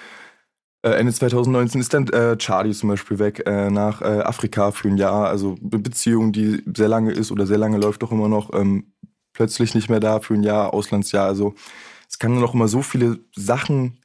äh, 0.83 0.91
Ende 0.91 1.13
2019 1.13 1.81
ist 1.81 1.93
dann 1.93 2.09
äh, 2.09 2.37
Charlie 2.39 2.73
zum 2.73 2.89
Beispiel 2.89 3.19
weg 3.19 3.43
äh, 3.47 3.71
nach 3.71 4.01
äh, 4.03 4.21
Afrika 4.23 4.71
für 4.71 4.89
ein 4.89 4.97
Jahr. 4.97 5.29
Also 5.29 5.57
eine 5.61 5.81
Beziehung, 5.81 6.33
die 6.33 6.63
sehr 6.75 6.89
lange 6.89 7.13
ist 7.13 7.31
oder 7.31 7.47
sehr 7.47 7.59
lange 7.59 7.79
läuft 7.79 8.03
doch 8.03 8.13
immer 8.13 8.29
noch, 8.29 8.53
ähm, 8.55 8.93
plötzlich 9.33 9.75
nicht 9.75 9.91
mehr 9.91 10.01
da 10.01 10.21
für 10.21 10.35
ein 10.35 10.43
Jahr, 10.43 10.73
Auslandsjahr. 10.73 11.27
Also 11.27 11.55
es 12.09 12.19
kann 12.19 12.39
noch 12.39 12.55
immer 12.55 12.69
so 12.69 12.83
viele 12.83 13.21
Sachen 13.35 13.99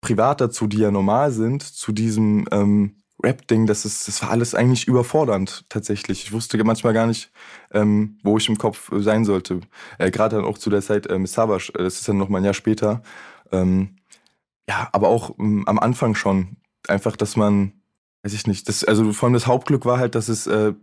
privat 0.00 0.40
dazu, 0.40 0.66
die 0.66 0.78
ja 0.78 0.90
normal 0.90 1.32
sind, 1.32 1.62
zu 1.62 1.92
diesem 1.92 2.46
ähm, 2.50 2.96
Rap-Ding, 3.22 3.66
das, 3.66 3.84
ist, 3.84 4.06
das 4.06 4.22
war 4.22 4.30
alles 4.30 4.54
eigentlich 4.54 4.86
überfordernd 4.86 5.64
tatsächlich. 5.68 6.24
Ich 6.24 6.32
wusste 6.32 6.62
manchmal 6.62 6.92
gar 6.92 7.06
nicht, 7.06 7.32
ähm, 7.72 8.18
wo 8.22 8.36
ich 8.36 8.48
im 8.48 8.58
Kopf 8.58 8.90
sein 8.94 9.24
sollte. 9.24 9.60
Äh, 9.98 10.10
Gerade 10.10 10.36
dann 10.36 10.44
auch 10.44 10.58
zu 10.58 10.70
der 10.70 10.82
Zeit 10.82 11.06
äh, 11.06 11.18
mit 11.18 11.30
Savage, 11.30 11.72
äh, 11.74 11.82
das 11.82 11.96
ist 11.96 12.08
dann 12.08 12.18
noch 12.18 12.28
mal 12.28 12.38
ein 12.38 12.44
Jahr 12.44 12.54
später. 12.54 13.02
Ähm, 13.50 13.96
ja, 14.68 14.88
aber 14.92 15.08
auch 15.08 15.38
ähm, 15.38 15.66
am 15.66 15.78
Anfang 15.78 16.14
schon. 16.14 16.56
Einfach, 16.88 17.16
dass 17.16 17.36
man, 17.36 17.72
weiß 18.22 18.34
ich 18.34 18.46
nicht, 18.46 18.68
das, 18.68 18.84
also 18.84 19.12
vor 19.12 19.26
allem 19.26 19.34
das 19.34 19.46
Hauptglück 19.46 19.86
war 19.86 19.98
halt, 19.98 20.14
dass 20.14 20.28
es 20.28 20.46
äh, 20.46 20.74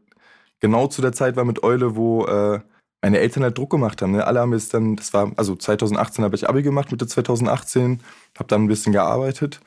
genau 0.59 0.88
zu 0.88 1.01
der 1.01 1.13
Zeit 1.13 1.36
war 1.36 1.45
mit 1.45 1.63
Eule, 1.63 1.95
wo 1.95 2.25
äh, 2.25 2.61
meine 3.01 3.19
Eltern 3.19 3.43
halt 3.43 3.57
Druck 3.57 3.71
gemacht 3.71 4.01
haben. 4.01 4.11
Ne? 4.11 4.25
Alle 4.25 4.39
haben 4.39 4.53
jetzt 4.53 4.73
dann, 4.73 4.95
das 4.95 5.13
war, 5.13 5.32
also 5.36 5.55
2018 5.55 6.23
habe 6.23 6.36
ich 6.36 6.47
Abi 6.49 6.61
gemacht, 6.63 6.91
Mitte 6.91 7.07
2018, 7.07 8.01
habe 8.38 8.47
dann 8.47 8.63
ein 8.63 8.67
bisschen 8.67 8.93
gearbeitet. 8.93 9.59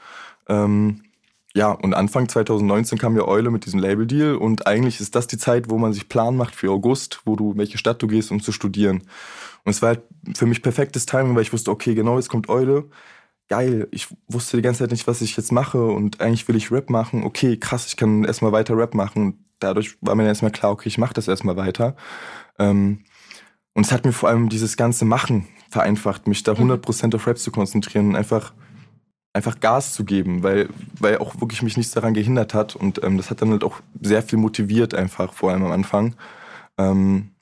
Ähm, 0.48 1.02
ja, 1.56 1.70
und 1.70 1.94
Anfang 1.94 2.28
2019 2.28 2.98
kam 2.98 3.16
ja 3.16 3.26
Eule 3.26 3.50
mit 3.50 3.64
diesem 3.64 3.78
Label-Deal 3.78 4.34
und 4.36 4.66
eigentlich 4.66 5.00
ist 5.00 5.14
das 5.14 5.28
die 5.28 5.38
Zeit, 5.38 5.70
wo 5.70 5.78
man 5.78 5.92
sich 5.92 6.08
Plan 6.08 6.36
macht 6.36 6.54
für 6.56 6.70
August, 6.70 7.20
wo 7.24 7.36
du, 7.36 7.56
welche 7.56 7.78
Stadt 7.78 8.02
du 8.02 8.08
gehst, 8.08 8.32
um 8.32 8.42
zu 8.42 8.50
studieren. 8.50 9.02
Und 9.64 9.70
es 9.70 9.80
war 9.80 9.90
halt 9.90 10.02
für 10.34 10.46
mich 10.46 10.62
perfektes 10.62 11.06
Timing, 11.06 11.34
weil 11.36 11.42
ich 11.42 11.52
wusste, 11.52 11.70
okay, 11.70 11.94
genau, 11.94 12.16
jetzt 12.16 12.28
kommt 12.28 12.48
Eule. 12.48 12.88
Geil, 13.48 13.88
ich 13.90 14.08
wusste 14.26 14.56
die 14.56 14.62
ganze 14.62 14.80
Zeit 14.80 14.90
nicht, 14.90 15.06
was 15.06 15.20
ich 15.20 15.36
jetzt 15.36 15.52
mache 15.52 15.84
und 15.84 16.20
eigentlich 16.20 16.48
will 16.48 16.56
ich 16.56 16.70
Rap 16.70 16.88
machen. 16.88 17.24
Okay, 17.24 17.58
krass, 17.58 17.86
ich 17.86 17.96
kann 17.96 18.24
erstmal 18.24 18.52
weiter 18.52 18.76
Rap 18.76 18.94
machen. 18.94 19.22
Und 19.22 19.38
dadurch 19.58 19.96
war 20.00 20.14
mir 20.14 20.26
erstmal 20.26 20.50
klar, 20.50 20.72
okay, 20.72 20.88
ich 20.88 20.98
mache 20.98 21.14
das 21.14 21.28
erstmal 21.28 21.56
weiter. 21.56 21.96
Ähm, 22.58 23.04
und 23.74 23.84
es 23.84 23.92
hat 23.92 24.04
mir 24.04 24.12
vor 24.12 24.28
allem 24.28 24.48
dieses 24.48 24.76
ganze 24.76 25.04
Machen 25.04 25.46
vereinfacht, 25.68 26.26
mich 26.26 26.42
da 26.42 26.52
100% 26.52 27.06
mhm. 27.06 27.14
auf 27.14 27.26
Rap 27.26 27.38
zu 27.38 27.50
konzentrieren 27.50 28.10
und 28.10 28.16
einfach 28.16 28.52
einfach 29.34 29.58
Gas 29.60 29.92
zu 29.92 30.04
geben, 30.04 30.42
weil, 30.42 30.68
weil 30.98 31.18
auch 31.18 31.40
wirklich 31.40 31.60
mich 31.60 31.76
nichts 31.76 31.92
daran 31.92 32.14
gehindert 32.14 32.54
hat. 32.54 32.76
Und 32.76 33.02
ähm, 33.02 33.16
das 33.18 33.30
hat 33.30 33.42
dann 33.42 33.50
halt 33.50 33.64
auch 33.64 33.80
sehr 34.00 34.22
viel 34.22 34.38
motiviert, 34.38 34.94
einfach, 34.94 35.34
vor 35.34 35.50
allem 35.50 35.64
am 35.64 35.72
Anfang. 35.72 36.14
Ähm, 36.78 37.32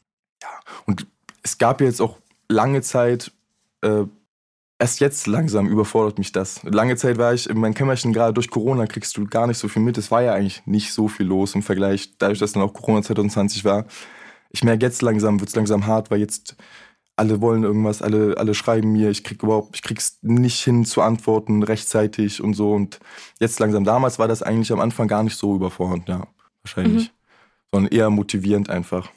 ja, 0.42 0.48
und 0.86 1.06
es 1.42 1.58
gab 1.58 1.80
jetzt 1.80 2.00
auch 2.00 2.18
lange 2.48 2.80
Zeit, 2.80 3.30
äh, 3.82 4.04
erst 4.82 4.98
jetzt 4.98 5.28
langsam 5.28 5.68
überfordert 5.68 6.18
mich 6.18 6.32
das. 6.32 6.60
Lange 6.64 6.96
Zeit 6.96 7.16
war 7.16 7.32
ich 7.32 7.48
in 7.48 7.56
meinem 7.56 7.72
Kämmerchen, 7.72 8.12
gerade 8.12 8.34
durch 8.34 8.50
Corona 8.50 8.86
kriegst 8.86 9.16
du 9.16 9.24
gar 9.26 9.46
nicht 9.46 9.58
so 9.58 9.68
viel 9.68 9.80
mit. 9.80 9.96
Es 9.96 10.10
war 10.10 10.22
ja 10.22 10.34
eigentlich 10.34 10.60
nicht 10.66 10.92
so 10.92 11.06
viel 11.06 11.26
los 11.26 11.54
im 11.54 11.62
Vergleich, 11.62 12.18
dadurch, 12.18 12.40
dass 12.40 12.52
dann 12.52 12.64
auch 12.64 12.72
Corona 12.72 13.00
2020 13.00 13.64
war. 13.64 13.86
Ich 14.50 14.64
merke 14.64 14.84
jetzt 14.84 15.00
langsam, 15.00 15.38
wird 15.38 15.50
es 15.50 15.54
langsam 15.54 15.86
hart, 15.86 16.10
weil 16.10 16.18
jetzt 16.18 16.56
alle 17.14 17.40
wollen 17.40 17.62
irgendwas, 17.62 18.02
alle, 18.02 18.36
alle 18.38 18.54
schreiben 18.54 18.90
mir, 18.90 19.10
ich 19.10 19.22
krieg 19.22 19.40
überhaupt, 19.44 19.76
ich 19.76 19.82
krieg's 19.82 20.18
nicht 20.20 20.58
hin 20.64 20.84
zu 20.84 21.00
antworten 21.00 21.62
rechtzeitig 21.62 22.42
und 22.42 22.54
so. 22.54 22.72
Und 22.72 22.98
jetzt 23.38 23.60
langsam, 23.60 23.84
damals 23.84 24.18
war 24.18 24.26
das 24.26 24.42
eigentlich 24.42 24.72
am 24.72 24.80
Anfang 24.80 25.06
gar 25.06 25.22
nicht 25.22 25.36
so 25.36 25.54
überfordernd, 25.54 26.08
ja, 26.08 26.26
wahrscheinlich. 26.64 27.04
Mhm. 27.04 27.70
Sondern 27.70 27.92
eher 27.92 28.10
motivierend 28.10 28.68
einfach. 28.68 29.12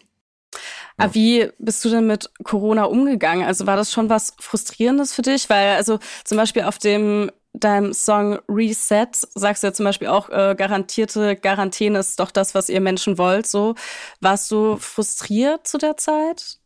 Aber 0.97 1.13
wie 1.13 1.49
bist 1.59 1.83
du 1.83 1.89
denn 1.89 2.07
mit 2.07 2.29
Corona 2.43 2.85
umgegangen? 2.85 3.45
Also 3.45 3.67
war 3.67 3.75
das 3.75 3.91
schon 3.91 4.09
was 4.09 4.33
Frustrierendes 4.39 5.13
für 5.13 5.21
dich? 5.21 5.49
Weil 5.49 5.75
also 5.75 5.99
zum 6.23 6.37
Beispiel 6.37 6.63
auf 6.63 6.77
dem 6.77 7.31
deinem 7.59 7.93
Song 7.93 8.39
Reset 8.49 9.07
sagst 9.33 9.63
du 9.63 9.67
ja 9.67 9.73
zum 9.73 9.85
Beispiel 9.85 10.07
auch, 10.07 10.29
äh, 10.29 10.55
garantierte 10.57 11.35
Quarantäne 11.35 11.99
ist 11.99 12.19
doch 12.19 12.31
das, 12.31 12.55
was 12.55 12.69
ihr 12.69 12.81
Menschen 12.81 13.17
wollt. 13.17 13.47
So, 13.47 13.75
warst 14.21 14.51
du 14.51 14.77
frustriert 14.77 15.67
zu 15.67 15.77
der 15.77 15.97
Zeit? 15.97 16.59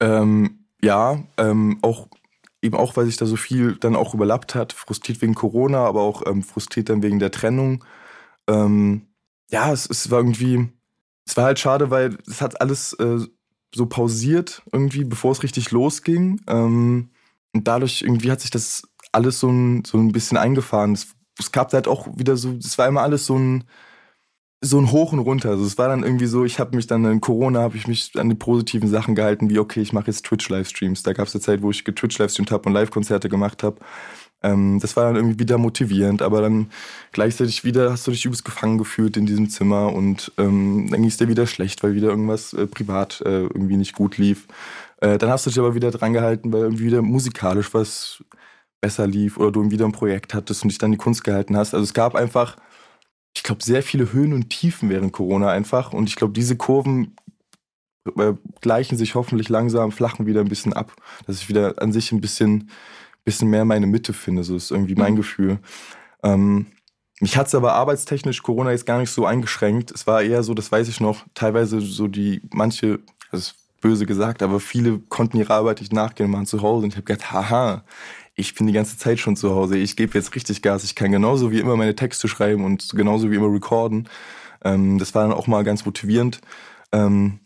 Ähm, 0.00 0.66
ja, 0.82 1.22
ähm, 1.36 1.78
auch 1.82 2.08
eben 2.62 2.76
auch, 2.76 2.96
weil 2.96 3.06
sich 3.06 3.16
da 3.16 3.26
so 3.26 3.36
viel 3.36 3.76
dann 3.76 3.96
auch 3.96 4.14
überlappt 4.14 4.54
hat, 4.54 4.72
frustriert 4.72 5.20
wegen 5.22 5.34
Corona, 5.34 5.84
aber 5.86 6.02
auch 6.02 6.26
ähm, 6.26 6.42
frustriert 6.42 6.88
dann 6.88 7.02
wegen 7.02 7.18
der 7.18 7.30
Trennung. 7.30 7.84
Ähm, 8.48 9.08
ja, 9.50 9.72
es, 9.72 9.88
es 9.88 10.10
war 10.10 10.18
irgendwie, 10.18 10.68
es 11.26 11.36
war 11.36 11.44
halt 11.44 11.58
schade, 11.58 11.90
weil 11.90 12.18
es 12.26 12.40
hat 12.40 12.60
alles 12.60 12.92
äh, 12.94 13.20
so 13.74 13.86
pausiert 13.86 14.62
irgendwie, 14.72 15.04
bevor 15.04 15.32
es 15.32 15.42
richtig 15.42 15.70
losging. 15.70 16.40
Ähm, 16.48 17.10
und 17.52 17.66
dadurch 17.66 18.02
irgendwie 18.02 18.30
hat 18.30 18.40
sich 18.40 18.50
das 18.50 18.82
alles 19.12 19.40
so 19.40 19.48
ein, 19.48 19.84
so 19.84 19.98
ein 19.98 20.12
bisschen 20.12 20.36
eingefahren. 20.36 20.92
Es, 20.92 21.08
es 21.38 21.52
gab 21.52 21.72
halt 21.72 21.88
auch 21.88 22.08
wieder 22.16 22.36
so, 22.36 22.52
es 22.58 22.78
war 22.78 22.88
immer 22.88 23.02
alles 23.02 23.26
so 23.26 23.36
ein, 23.36 23.64
so 24.62 24.78
ein 24.78 24.92
Hoch 24.92 25.12
und 25.12 25.20
Runter. 25.20 25.50
Also 25.50 25.64
es 25.64 25.78
war 25.78 25.88
dann 25.88 26.02
irgendwie 26.02 26.26
so, 26.26 26.44
ich 26.44 26.58
habe 26.58 26.76
mich 26.76 26.86
dann 26.86 27.04
in 27.04 27.20
Corona, 27.20 27.60
habe 27.60 27.76
ich 27.76 27.86
mich 27.88 28.12
an 28.16 28.28
die 28.28 28.34
positiven 28.34 28.88
Sachen 28.88 29.14
gehalten, 29.14 29.48
wie 29.48 29.58
okay, 29.58 29.80
ich 29.80 29.92
mache 29.92 30.08
jetzt 30.08 30.26
Twitch-Livestreams. 30.26 31.02
Da 31.02 31.12
gab 31.12 31.28
es 31.28 31.34
eine 31.34 31.42
Zeit, 31.42 31.62
wo 31.62 31.70
ich 31.70 31.82
Twitch-Livestreamt 31.82 32.50
habe 32.50 32.68
und 32.68 32.74
Live-Konzerte 32.74 33.28
gemacht 33.28 33.62
habe. 33.62 33.78
Ähm, 34.42 34.78
das 34.80 34.96
war 34.96 35.04
dann 35.04 35.16
irgendwie 35.16 35.38
wieder 35.38 35.58
motivierend, 35.58 36.22
aber 36.22 36.40
dann 36.40 36.70
gleichzeitig 37.12 37.64
wieder 37.64 37.92
hast 37.92 38.06
du 38.06 38.10
dich 38.10 38.24
übelst 38.24 38.44
gefangen 38.44 38.78
gefühlt 38.78 39.16
in 39.16 39.26
diesem 39.26 39.50
Zimmer 39.50 39.92
und 39.92 40.32
ähm, 40.38 40.88
dann 40.90 41.00
ging 41.00 41.10
es 41.10 41.18
dir 41.18 41.28
wieder 41.28 41.46
schlecht, 41.46 41.82
weil 41.82 41.94
wieder 41.94 42.08
irgendwas 42.08 42.52
äh, 42.54 42.66
privat 42.66 43.20
äh, 43.22 43.42
irgendwie 43.42 43.76
nicht 43.76 43.94
gut 43.94 44.16
lief. 44.18 44.46
Äh, 45.00 45.18
dann 45.18 45.30
hast 45.30 45.46
du 45.46 45.50
dich 45.50 45.58
aber 45.58 45.74
wieder 45.74 45.90
dran 45.90 46.12
gehalten, 46.12 46.52
weil 46.52 46.62
irgendwie 46.62 46.84
wieder 46.84 47.02
musikalisch 47.02 47.74
was 47.74 48.24
besser 48.80 49.06
lief 49.06 49.36
oder 49.36 49.52
du 49.52 49.70
wieder 49.70 49.84
ein 49.84 49.92
Projekt 49.92 50.32
hattest 50.34 50.62
und 50.62 50.70
dich 50.70 50.78
dann 50.78 50.92
die 50.92 50.98
Kunst 50.98 51.24
gehalten 51.24 51.56
hast. 51.56 51.74
Also 51.74 51.84
es 51.84 51.94
gab 51.94 52.14
einfach, 52.14 52.56
ich 53.34 53.42
glaube, 53.42 53.62
sehr 53.62 53.82
viele 53.82 54.12
Höhen 54.12 54.32
und 54.32 54.48
Tiefen 54.48 54.88
während 54.88 55.12
Corona 55.12 55.50
einfach 55.50 55.92
und 55.92 56.08
ich 56.08 56.16
glaube, 56.16 56.32
diese 56.32 56.56
Kurven 56.56 57.14
äh, 58.16 58.32
gleichen 58.62 58.96
sich 58.96 59.14
hoffentlich 59.14 59.50
langsam, 59.50 59.92
flachen 59.92 60.26
wieder 60.26 60.40
ein 60.40 60.48
bisschen 60.48 60.72
ab, 60.72 60.94
dass 61.26 61.42
ich 61.42 61.48
wieder 61.50 61.74
an 61.82 61.92
sich 61.92 62.12
ein 62.12 62.22
bisschen 62.22 62.70
bisschen 63.24 63.50
mehr 63.50 63.64
meine 63.64 63.86
Mitte 63.86 64.12
finde. 64.12 64.44
So 64.44 64.56
ist 64.56 64.70
irgendwie 64.70 64.94
mein 64.94 65.12
mhm. 65.12 65.18
Gefühl. 65.18 65.58
Ähm, 66.22 66.66
mich 67.20 67.36
hat 67.36 67.48
es 67.48 67.54
aber 67.54 67.74
arbeitstechnisch 67.74 68.42
Corona 68.42 68.70
jetzt 68.70 68.86
gar 68.86 68.98
nicht 68.98 69.10
so 69.10 69.26
eingeschränkt. 69.26 69.90
Es 69.90 70.06
war 70.06 70.22
eher 70.22 70.42
so, 70.42 70.54
das 70.54 70.72
weiß 70.72 70.88
ich 70.88 71.00
noch, 71.00 71.26
teilweise 71.34 71.80
so 71.80 72.08
die, 72.08 72.40
manche, 72.50 73.00
das 73.30 73.40
ist 73.40 73.56
böse 73.80 74.06
gesagt, 74.06 74.42
aber 74.42 74.60
viele 74.60 74.98
konnten 74.98 75.36
ihrer 75.36 75.54
Arbeit 75.54 75.80
nicht 75.80 75.92
nachgehen 75.92 76.28
und 76.28 76.32
waren 76.34 76.46
zu 76.46 76.62
Hause. 76.62 76.84
Und 76.84 76.90
ich 76.90 76.96
habe 76.96 77.04
gedacht, 77.04 77.32
haha, 77.32 77.84
ich 78.34 78.54
bin 78.54 78.66
die 78.66 78.72
ganze 78.72 78.96
Zeit 78.96 79.18
schon 79.18 79.36
zu 79.36 79.54
Hause. 79.54 79.76
Ich 79.76 79.96
gebe 79.96 80.14
jetzt 80.14 80.34
richtig 80.34 80.62
Gas. 80.62 80.84
Ich 80.84 80.94
kann 80.94 81.12
genauso 81.12 81.50
wie 81.50 81.60
immer 81.60 81.76
meine 81.76 81.94
Texte 81.94 82.28
schreiben 82.28 82.64
und 82.64 82.90
genauso 82.94 83.30
wie 83.30 83.36
immer 83.36 83.52
recorden. 83.52 84.08
Ähm, 84.64 84.98
das 84.98 85.14
war 85.14 85.22
dann 85.22 85.36
auch 85.36 85.46
mal 85.46 85.64
ganz 85.64 85.84
motivierend. 85.84 86.40
Ähm, 86.92 87.40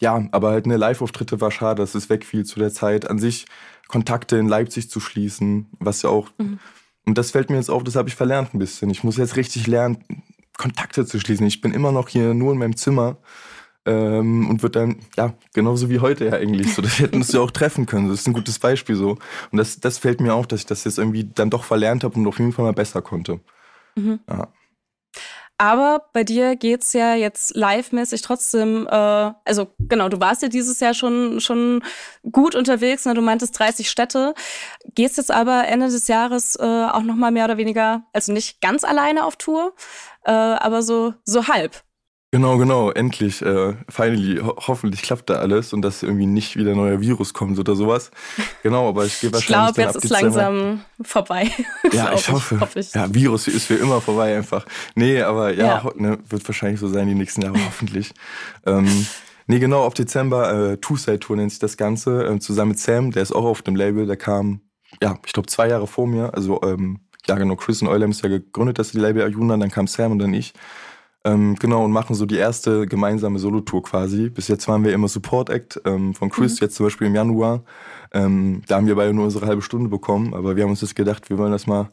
ja, 0.00 0.28
aber 0.32 0.50
halt 0.50 0.64
eine 0.64 0.78
Live-Auftritte 0.78 1.40
war 1.40 1.50
schade, 1.50 1.82
dass 1.82 1.94
es 1.94 2.08
wegfiel 2.08 2.44
zu 2.44 2.58
der 2.58 2.72
Zeit. 2.72 3.08
An 3.08 3.18
sich 3.18 3.46
Kontakte 3.90 4.36
in 4.36 4.48
Leipzig 4.48 4.88
zu 4.88 5.00
schließen, 5.00 5.66
was 5.80 6.02
ja 6.02 6.10
auch. 6.10 6.30
Mhm. 6.38 6.60
Und 7.06 7.18
das 7.18 7.32
fällt 7.32 7.50
mir 7.50 7.56
jetzt 7.56 7.70
auf, 7.70 7.82
das 7.82 7.96
habe 7.96 8.08
ich 8.08 8.14
verlernt 8.14 8.54
ein 8.54 8.60
bisschen. 8.60 8.88
Ich 8.90 9.02
muss 9.02 9.16
jetzt 9.16 9.36
richtig 9.36 9.66
lernen, 9.66 10.04
Kontakte 10.56 11.04
zu 11.04 11.18
schließen. 11.18 11.46
Ich 11.46 11.60
bin 11.60 11.72
immer 11.72 11.90
noch 11.90 12.08
hier 12.08 12.32
nur 12.32 12.52
in 12.52 12.58
meinem 12.58 12.76
Zimmer 12.76 13.16
ähm, 13.86 14.48
und 14.48 14.62
wird 14.62 14.76
dann, 14.76 15.00
ja, 15.16 15.34
genauso 15.54 15.90
wie 15.90 15.98
heute 15.98 16.26
ja 16.26 16.34
eigentlich. 16.34 16.72
So, 16.72 16.82
das 16.82 17.00
hätten 17.00 17.16
uns 17.16 17.32
ja 17.32 17.40
auch 17.40 17.50
treffen 17.50 17.86
können. 17.86 18.08
Das 18.08 18.20
ist 18.20 18.28
ein 18.28 18.32
gutes 18.32 18.60
Beispiel 18.60 18.94
so. 18.94 19.18
Und 19.50 19.58
das, 19.58 19.80
das 19.80 19.98
fällt 19.98 20.20
mir 20.20 20.34
auf, 20.34 20.46
dass 20.46 20.60
ich 20.60 20.66
das 20.66 20.84
jetzt 20.84 20.98
irgendwie 20.98 21.24
dann 21.24 21.50
doch 21.50 21.64
verlernt 21.64 22.04
habe 22.04 22.14
und 22.14 22.26
auf 22.28 22.38
jeden 22.38 22.52
Fall 22.52 22.64
mal 22.64 22.72
besser 22.72 23.02
konnte. 23.02 23.40
Mhm. 23.96 24.20
Ja. 24.28 24.48
Aber 25.60 26.06
bei 26.14 26.24
dir 26.24 26.56
geht's 26.56 26.94
ja 26.94 27.14
jetzt 27.14 27.54
live-mäßig 27.54 28.22
trotzdem, 28.22 28.86
äh, 28.86 28.90
also 29.44 29.66
genau, 29.78 30.08
du 30.08 30.18
warst 30.18 30.40
ja 30.40 30.48
dieses 30.48 30.80
Jahr 30.80 30.94
schon, 30.94 31.38
schon 31.38 31.84
gut 32.32 32.54
unterwegs, 32.54 33.04
ne? 33.04 33.12
du 33.12 33.20
meintest 33.20 33.58
30 33.58 33.90
Städte, 33.90 34.32
gehst 34.94 35.18
jetzt 35.18 35.30
aber 35.30 35.68
Ende 35.68 35.88
des 35.88 36.08
Jahres 36.08 36.56
äh, 36.56 36.64
auch 36.64 37.02
nochmal 37.02 37.30
mehr 37.30 37.44
oder 37.44 37.58
weniger, 37.58 38.04
also 38.14 38.32
nicht 38.32 38.62
ganz 38.62 38.84
alleine 38.84 39.26
auf 39.26 39.36
Tour, 39.36 39.74
äh, 40.24 40.30
aber 40.30 40.82
so, 40.82 41.12
so 41.24 41.46
halb. 41.48 41.82
Genau, 42.32 42.58
genau, 42.58 42.92
endlich, 42.92 43.42
äh, 43.42 43.74
finally, 43.88 44.38
ho 44.40 44.54
hoffentlich 44.56 45.02
klappt 45.02 45.30
da 45.30 45.36
alles 45.36 45.72
und 45.72 45.82
dass 45.82 46.04
irgendwie 46.04 46.26
nicht 46.26 46.54
wieder 46.54 46.70
ein 46.70 46.76
neuer 46.76 47.00
Virus 47.00 47.34
kommt 47.34 47.58
oder 47.58 47.74
sowas. 47.74 48.12
Genau, 48.62 48.88
aber 48.88 49.04
ich 49.04 49.18
gehe 49.18 49.32
wahrscheinlich. 49.32 49.70
Ich 49.70 49.74
glaube, 49.74 49.92
jetzt 49.92 50.04
ist 50.04 50.10
langsam 50.10 50.80
vorbei. 51.02 51.50
Ja, 51.90 52.12
ich 52.14 52.30
hoffe. 52.30 52.54
Ich, 52.54 52.60
hoffe 52.60 52.78
ich. 52.78 52.94
Ja, 52.94 53.12
Virus 53.12 53.48
ist 53.48 53.66
für 53.66 53.74
immer 53.74 54.00
vorbei 54.00 54.36
einfach. 54.36 54.64
Nee, 54.94 55.20
aber 55.22 55.52
ja, 55.52 55.82
ja. 55.82 55.92
Ne, 55.96 56.18
wird 56.28 56.46
wahrscheinlich 56.46 56.78
so 56.78 56.86
sein 56.86 57.08
die 57.08 57.16
nächsten 57.16 57.42
Jahre, 57.42 57.58
hoffentlich. 57.66 58.12
Ähm, 58.64 59.06
nee, 59.48 59.58
genau, 59.58 59.82
auf 59.82 59.94
Dezember, 59.94 60.70
äh, 60.72 60.76
Two-Side-Tour 60.76 61.34
nennt 61.34 61.50
sich 61.50 61.58
das 61.58 61.76
Ganze, 61.76 62.24
äh, 62.26 62.38
zusammen 62.38 62.70
mit 62.70 62.78
Sam, 62.78 63.10
der 63.10 63.24
ist 63.24 63.32
auch 63.32 63.44
auf 63.44 63.62
dem 63.62 63.74
Label, 63.74 64.06
der 64.06 64.16
kam, 64.16 64.60
ja, 65.02 65.18
ich 65.26 65.32
glaube 65.32 65.48
zwei 65.48 65.68
Jahre 65.68 65.88
vor 65.88 66.06
mir, 66.06 66.32
also, 66.32 66.60
ähm, 66.62 67.00
ja 67.26 67.34
genau, 67.34 67.56
Chris 67.56 67.82
und 67.82 67.88
Euler 67.88 68.04
haben 68.04 68.12
es 68.12 68.22
ja 68.22 68.28
gegründet, 68.28 68.78
das 68.78 68.94
Label 68.94 69.24
Ayuna, 69.24 69.56
dann 69.56 69.70
kam 69.70 69.88
Sam 69.88 70.12
und 70.12 70.20
dann 70.20 70.32
ich. 70.32 70.54
Ähm, 71.24 71.56
genau, 71.56 71.84
und 71.84 71.92
machen 71.92 72.14
so 72.14 72.24
die 72.24 72.36
erste 72.36 72.86
gemeinsame 72.86 73.38
Solotour 73.38 73.82
quasi. 73.82 74.30
Bis 74.30 74.48
jetzt 74.48 74.66
waren 74.68 74.84
wir 74.84 74.94
immer 74.94 75.08
Support 75.08 75.50
Act 75.50 75.80
ähm, 75.84 76.14
von 76.14 76.30
Chris, 76.30 76.60
mhm. 76.60 76.64
jetzt 76.64 76.76
zum 76.76 76.86
Beispiel 76.86 77.08
im 77.08 77.14
Januar. 77.14 77.62
Ähm, 78.12 78.62
da 78.66 78.76
haben 78.76 78.86
wir 78.86 78.96
beide 78.96 79.12
nur 79.12 79.24
unsere 79.24 79.46
halbe 79.46 79.62
Stunde 79.62 79.90
bekommen, 79.90 80.32
aber 80.32 80.56
wir 80.56 80.62
haben 80.62 80.70
uns 80.70 80.80
das 80.80 80.94
gedacht, 80.94 81.28
wir 81.28 81.36
wollen 81.36 81.52
das 81.52 81.66
mal 81.66 81.90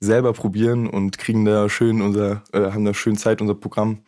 selber 0.00 0.32
probieren 0.32 0.86
und 0.86 1.18
kriegen 1.18 1.44
da 1.44 1.68
schön 1.68 2.02
unser, 2.02 2.42
äh, 2.52 2.70
haben 2.70 2.84
da 2.84 2.92
schön 2.94 3.16
Zeit, 3.16 3.40
unser 3.40 3.54
Programm 3.54 4.00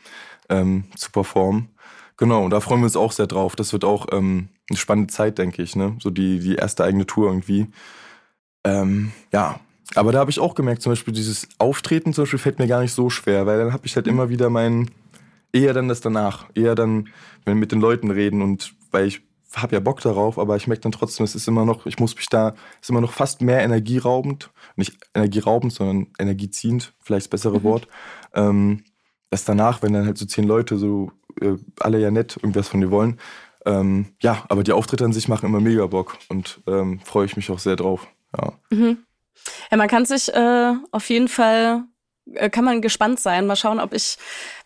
ähm, 0.51 0.85
zu 0.95 1.11
performen. 1.11 1.71
Genau, 2.19 2.45
und 2.45 2.51
da 2.51 2.61
freuen 2.61 2.81
wir 2.81 2.85
uns 2.85 2.97
auch 2.97 3.13
sehr 3.13 3.27
drauf. 3.27 3.57
Das 3.57 3.73
wird 3.73 3.85
auch 3.85 4.09
ähm, 4.13 4.51
eine 4.69 4.77
spannende 4.77 5.13
Zeit, 5.13 5.39
denke 5.39 5.63
ich, 5.63 5.75
ne? 5.75 5.97
So 6.01 6.11
die, 6.11 6.39
die 6.39 6.57
erste 6.57 6.85
eigene 6.85 7.07
Tour 7.07 7.29
irgendwie. 7.29 7.69
Ähm, 8.63 9.13
ja, 9.33 9.59
aber 9.95 10.13
da 10.13 10.19
habe 10.19 10.31
ich 10.31 10.39
auch 10.39 10.55
gemerkt, 10.55 10.83
zum 10.83 10.93
Beispiel 10.93 11.15
dieses 11.15 11.49
Auftreten 11.59 12.13
zum 12.13 12.23
Beispiel 12.23 12.39
fällt 12.39 12.59
mir 12.59 12.69
gar 12.69 12.81
nicht 12.81 12.93
so 12.93 13.11
schwer, 13.11 13.47
weil 13.47 13.59
dann 13.59 13.73
habe 13.73 13.87
ich 13.87 13.97
halt 13.97 14.07
immer 14.07 14.29
wieder 14.29 14.51
mein, 14.51 14.91
eher 15.53 15.75
dann 15.75 15.89
das 15.89 16.01
danach, 16.01 16.47
eher 16.55 16.75
dann, 16.75 17.09
wenn 17.45 17.55
wir 17.55 17.61
mit 17.61 17.73
den 17.73 17.81
Leuten 17.81 18.11
reden 18.11 18.43
und 18.43 18.75
weil 18.91 19.07
ich 19.07 19.23
habe 19.55 19.75
ja 19.75 19.81
Bock 19.81 20.01
darauf, 20.01 20.39
aber 20.39 20.57
ich 20.57 20.69
merke 20.69 20.83
dann 20.83 20.93
trotzdem, 20.93 21.25
es 21.25 21.35
ist 21.35 21.49
immer 21.49 21.65
noch, 21.65 21.87
ich 21.87 21.99
muss 21.99 22.15
mich 22.15 22.29
da, 22.29 22.55
es 22.75 22.83
ist 22.83 22.91
immer 22.91 23.01
noch 23.01 23.13
fast 23.13 23.43
mehr 23.43 23.63
energieraubend, 23.63 24.51
nicht 24.77 24.97
energieraubend, 25.15 25.73
sondern 25.73 26.07
energieziehend, 26.19 26.93
vielleicht 27.01 27.27
das 27.27 27.31
bessere 27.31 27.59
mhm. 27.59 27.65
Wort, 27.65 27.89
ähm, 28.35 28.85
dass 29.31 29.45
danach, 29.45 29.83
wenn 29.83 29.93
dann 29.93 30.07
halt 30.07 30.19
so 30.19 30.27
zehn 30.27 30.45
Leute 30.45 30.79
so 30.79 31.11
äh, 31.41 31.55
alle 31.81 32.01
ja 32.01 32.11
nett 32.11 32.37
irgendwas 32.37 32.69
von 32.69 32.81
dir 32.81 32.91
wollen, 32.93 33.19
ähm, 33.67 34.07
ja, 34.21 34.45
aber 34.49 34.63
die 34.63 34.73
Auftritte 34.73 35.05
an 35.05 35.13
sich 35.13 35.29
machen 35.29 35.47
immer 35.47 35.61
mega 35.61 35.87
Bock 35.87 36.17
und 36.29 36.61
ähm, 36.67 37.01
freue 37.05 37.27
ich 37.27 37.37
mich 37.37 37.51
auch 37.51 37.59
sehr 37.59 37.77
drauf. 37.77 38.07
Ja. 38.37 38.53
Mhm. 38.71 38.99
Ja, 39.71 39.77
man 39.77 39.89
kann 39.89 40.05
sich 40.05 40.33
äh, 40.33 40.73
auf 40.91 41.09
jeden 41.11 41.29
Fall, 41.29 41.85
äh, 42.35 42.51
kann 42.51 42.65
man 42.65 42.83
gespannt 42.83 43.21
sein. 43.21 43.47
Mal 43.47 43.57
schauen, 43.57 43.81
ob 43.81 43.95
ich, 43.95 44.17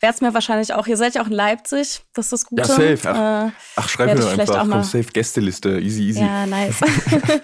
werde 0.01 0.15
es 0.15 0.21
mir 0.21 0.35
wahrscheinlich 0.35 0.73
auch, 0.75 0.87
ihr 0.87 0.97
seid 0.97 1.15
ja 1.15 1.23
auch 1.23 1.27
in 1.27 1.33
Leipzig, 1.33 2.03
das 2.15 2.27
ist 2.27 2.33
das 2.33 2.47
Gute. 2.47 2.63
Ja, 2.63 2.69
safe. 2.69 3.01
Ach, 3.05 3.49
äh, 3.49 3.51
ach 3.77 3.89
schreib 3.89 4.19
mir 4.19 4.27
einfach, 4.27 4.69
komm, 4.69 4.83
safe 4.83 5.13
Gästeliste, 5.13 5.81
easy, 5.81 6.09
easy. 6.09 6.21
Ja, 6.21 6.47
nice. 6.47 6.79
Sehr 6.81 7.43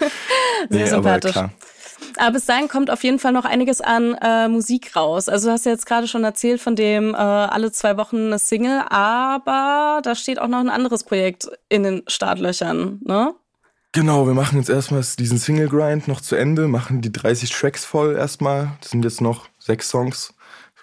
nee, 0.70 0.86
sympathisch. 0.86 1.36
Aber, 1.36 1.50
aber 2.16 2.32
bis 2.32 2.46
dahin 2.46 2.68
kommt 2.68 2.90
auf 2.90 3.04
jeden 3.04 3.18
Fall 3.18 3.32
noch 3.32 3.44
einiges 3.44 3.80
an 3.80 4.14
äh, 4.14 4.48
Musik 4.48 4.96
raus. 4.96 5.28
Also 5.28 5.48
du 5.48 5.52
hast 5.52 5.66
ja 5.66 5.72
jetzt 5.72 5.86
gerade 5.86 6.08
schon 6.08 6.24
erzählt 6.24 6.60
von 6.60 6.76
dem 6.76 7.14
äh, 7.14 7.16
alle 7.16 7.72
zwei 7.72 7.96
Wochen 7.96 8.26
eine 8.26 8.38
Single, 8.38 8.82
aber 8.88 10.00
da 10.02 10.14
steht 10.14 10.38
auch 10.38 10.48
noch 10.48 10.60
ein 10.60 10.70
anderes 10.70 11.04
Projekt 11.04 11.48
in 11.68 11.82
den 11.82 12.02
Startlöchern, 12.06 13.00
ne? 13.04 13.34
Genau, 13.92 14.24
wir 14.24 14.34
machen 14.34 14.58
jetzt 14.58 14.70
erstmal 14.70 15.02
diesen 15.18 15.38
Single 15.38 15.68
Grind 15.68 16.06
noch 16.06 16.20
zu 16.20 16.36
Ende, 16.36 16.68
machen 16.68 17.00
die 17.00 17.10
30 17.10 17.50
Tracks 17.50 17.84
voll 17.84 18.14
erstmal. 18.14 18.76
Das 18.80 18.90
sind 18.90 19.04
jetzt 19.04 19.20
noch 19.20 19.48
sechs 19.58 19.88
Songs. 19.88 20.32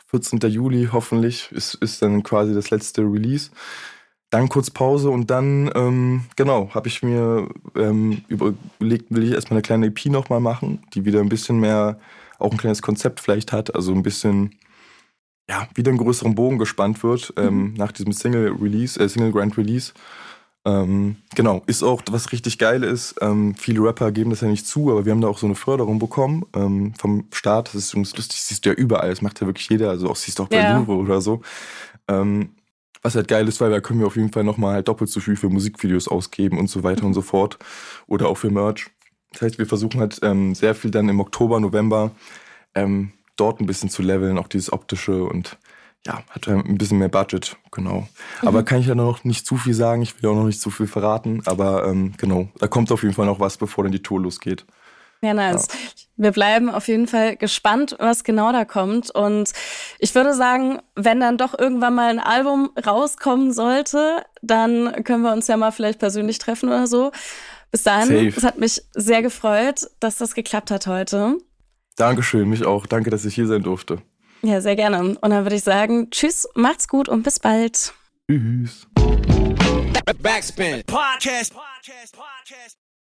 14. 0.08 0.40
Juli 0.50 0.90
hoffentlich 0.92 1.50
ist, 1.52 1.76
ist 1.76 2.02
dann 2.02 2.24
quasi 2.24 2.54
das 2.54 2.70
letzte 2.70 3.02
Release. 3.04 3.52
Dann 4.30 4.50
kurz 4.50 4.70
Pause 4.70 5.10
und 5.10 5.30
dann, 5.32 5.72
ähm, 5.74 6.26
genau, 6.36 6.70
habe 6.74 6.90
ich 6.90 7.02
mir 7.02 7.48
ähm, 7.76 8.24
überlegt, 8.28 9.06
will 9.10 9.24
ich 9.24 9.32
erstmal 9.32 9.58
eine 9.58 9.62
kleine 9.62 9.86
EP 9.88 10.08
nochmal 10.08 10.42
machen, 10.42 10.84
die 10.94 11.06
wieder 11.06 11.22
ein 11.22 11.30
bisschen 11.30 11.62
mehr, 11.62 12.00
auch 12.40 12.52
ein 12.52 12.58
kleines 12.58 12.82
Konzept 12.82 13.22
vielleicht 13.22 13.54
hat, 13.54 13.74
also 13.74 13.94
ein 13.94 14.04
bisschen, 14.04 14.56
ja, 15.50 15.70
wieder 15.76 15.92
einen 15.92 15.98
größeren 15.98 16.36
Bogen 16.36 16.58
gespannt 16.58 17.04
wird 17.04 17.34
ähm, 17.38 17.70
mhm. 17.70 17.74
nach 17.76 17.94
diesem 17.94 18.12
Single 18.12 18.52
Release, 18.62 19.00
äh, 19.00 19.08
Single 19.08 19.32
Grand 19.32 19.58
Release. 19.58 19.94
Ähm, 20.68 21.16
genau, 21.34 21.64
ist 21.66 21.82
auch, 21.82 22.02
was 22.12 22.34
richtig 22.34 22.58
geil 22.58 22.84
ist, 22.84 23.16
ähm, 23.22 23.56
viele 23.56 23.82
Rapper 23.82 24.12
geben 24.12 24.32
das 24.32 24.42
ja 24.42 24.50
nicht 24.50 24.68
zu, 24.68 24.92
aber 24.92 25.06
wir 25.06 25.14
haben 25.14 25.22
da 25.22 25.30
auch 25.30 25.38
so 25.38 25.46
eine 25.46 25.56
Förderung 25.56 25.98
bekommen 25.98 26.46
ähm, 26.54 26.94
vom 26.96 27.30
Staat. 27.32 27.70
Das 27.70 27.76
ist 27.76 27.94
übrigens 27.94 28.18
lustig, 28.18 28.42
siehst 28.42 28.66
du 28.66 28.72
ja 28.72 28.76
überall, 28.76 29.10
das 29.10 29.22
macht 29.22 29.40
ja 29.40 29.48
wirklich 29.48 29.70
jeder, 29.70 29.90
also 29.90 30.10
auch 30.10 30.18
siehst 30.18 30.40
du 30.40 30.44
auch 30.44 30.50
bei 30.50 30.58
ja. 30.58 30.78
Louvre 30.78 30.98
oder 30.98 31.22
so. 31.22 31.42
Ähm, 32.10 32.50
was 33.02 33.16
halt 33.16 33.30
geil 33.30 33.48
ist, 33.48 33.62
weil 33.62 33.72
da 33.72 33.80
können 33.80 34.02
wir 34.02 34.08
auf 34.08 34.18
jeden 34.18 34.34
Fall 34.34 34.44
nochmal 34.44 34.74
halt 34.74 34.90
doppelt 34.90 35.10
so 35.10 35.22
viel 35.22 35.38
für 35.38 35.48
Musikvideos 35.48 36.10
ausgeben 36.10 36.60
und 36.60 36.70
so 36.70 36.84
weiter 36.84 37.06
und 37.06 37.14
so 37.14 37.22
fort. 37.22 37.58
Oder 38.08 38.28
auch 38.28 38.38
für 38.38 38.50
Merch. 38.50 38.88
Das 39.32 39.44
heißt, 39.44 39.60
wir 39.60 39.68
versuchen 39.68 40.02
halt 40.02 40.20
ähm, 40.22 40.54
sehr 40.54 40.76
viel 40.76 40.92
dann 40.92 41.08
im 41.08 41.22
Oktober, 41.22 41.62
November 41.62 42.12
ähm, 42.76 43.14
dort 43.38 43.62
ein 43.62 43.68
bisschen 43.68 43.90
zu 43.90 44.02
leveln, 44.02 44.38
auch 44.38 44.50
dieses 44.50 44.74
optische 44.74 45.24
und 45.24 45.58
ja, 46.06 46.24
hat 46.30 46.48
ein 46.48 46.78
bisschen 46.78 47.00
mehr 47.00 47.10
Budget, 47.10 47.58
genau. 47.72 48.08
Mhm. 48.42 48.48
Aber 48.48 48.64
kann 48.64 48.80
ich 48.80 48.88
ja 48.88 48.96
noch 48.96 49.24
nicht 49.24 49.46
zu 49.46 49.58
viel 49.58 49.74
sagen, 49.74 50.02
ich 50.02 50.22
will 50.22 50.30
auch 50.30 50.36
noch 50.36 50.46
nicht 50.46 50.62
zu 50.62 50.70
viel 50.70 50.88
verraten, 50.88 51.42
aber 51.46 51.86
ähm, 51.88 52.14
genau, 52.18 52.48
da 52.60 52.68
kommt 52.68 52.92
auf 52.92 53.04
jeden 53.04 53.14
Fall 53.14 53.26
noch 53.26 53.40
was, 53.40 53.58
bevor 53.58 53.84
dann 53.84 53.92
die 53.92 54.04
Tour 54.04 54.22
losgeht. 54.22 54.66
Ja, 55.22 55.34
nice. 55.34 55.68
Ja. 55.68 55.80
Wir 56.18 56.32
bleiben 56.32 56.70
auf 56.70 56.88
jeden 56.88 57.08
Fall 57.08 57.36
gespannt, 57.36 57.96
was 58.00 58.24
genau 58.24 58.52
da 58.52 58.66
kommt. 58.66 59.10
Und 59.12 59.52
ich 60.00 60.14
würde 60.16 60.34
sagen, 60.34 60.80
wenn 60.96 61.20
dann 61.20 61.38
doch 61.38 61.58
irgendwann 61.58 61.96
mal 61.96 62.10
ein 62.10 62.20
Album 62.20 62.72
rauskommen 62.86 63.52
sollte, 63.52 64.24
dann 64.42 65.04
können 65.04 65.24
wir 65.24 65.34
uns 65.34 65.48
ja 65.48 65.58
mal 65.58 65.72
vielleicht 65.72 66.00
persönlich 66.00 66.38
treffen 66.38 66.70
oder 66.70 66.88
so. 66.88 67.12
Bis 67.72 67.84
dahin, 67.84 68.08
Safe. 68.08 68.34
es 68.36 68.44
hat 68.44 68.60
mich 68.60 68.82
sehr 68.94 69.22
gefreut, 69.22 69.88
dass 70.00 70.18
das 70.18 70.36
geklappt 70.36 70.72
hat 70.72 70.88
heute. 70.88 71.38
Dankeschön, 71.96 72.48
mich 72.48 72.66
auch. 72.66 72.86
Danke, 72.86 73.10
dass 73.10 73.26
ich 73.26 73.36
hier 73.36 73.48
sein 73.48 73.64
durfte. 73.64 74.02
Ja, 74.42 74.62
sehr 74.62 74.76
gerne. 74.76 75.00
Und 75.00 75.30
dann 75.30 75.44
würde 75.46 75.56
ich 75.56 75.64
sagen, 75.64 76.10
tschüss, 76.12 76.48
macht's 76.56 76.88
gut 76.88 77.10
und 77.10 77.24
bis 77.24 77.40
bald. 77.40 77.94
Tschüss. 78.30 78.88
Backspin. 80.22 80.84
Podcast. 80.86 81.54
Podcast. 81.54 82.16
Podcast. 82.16 82.87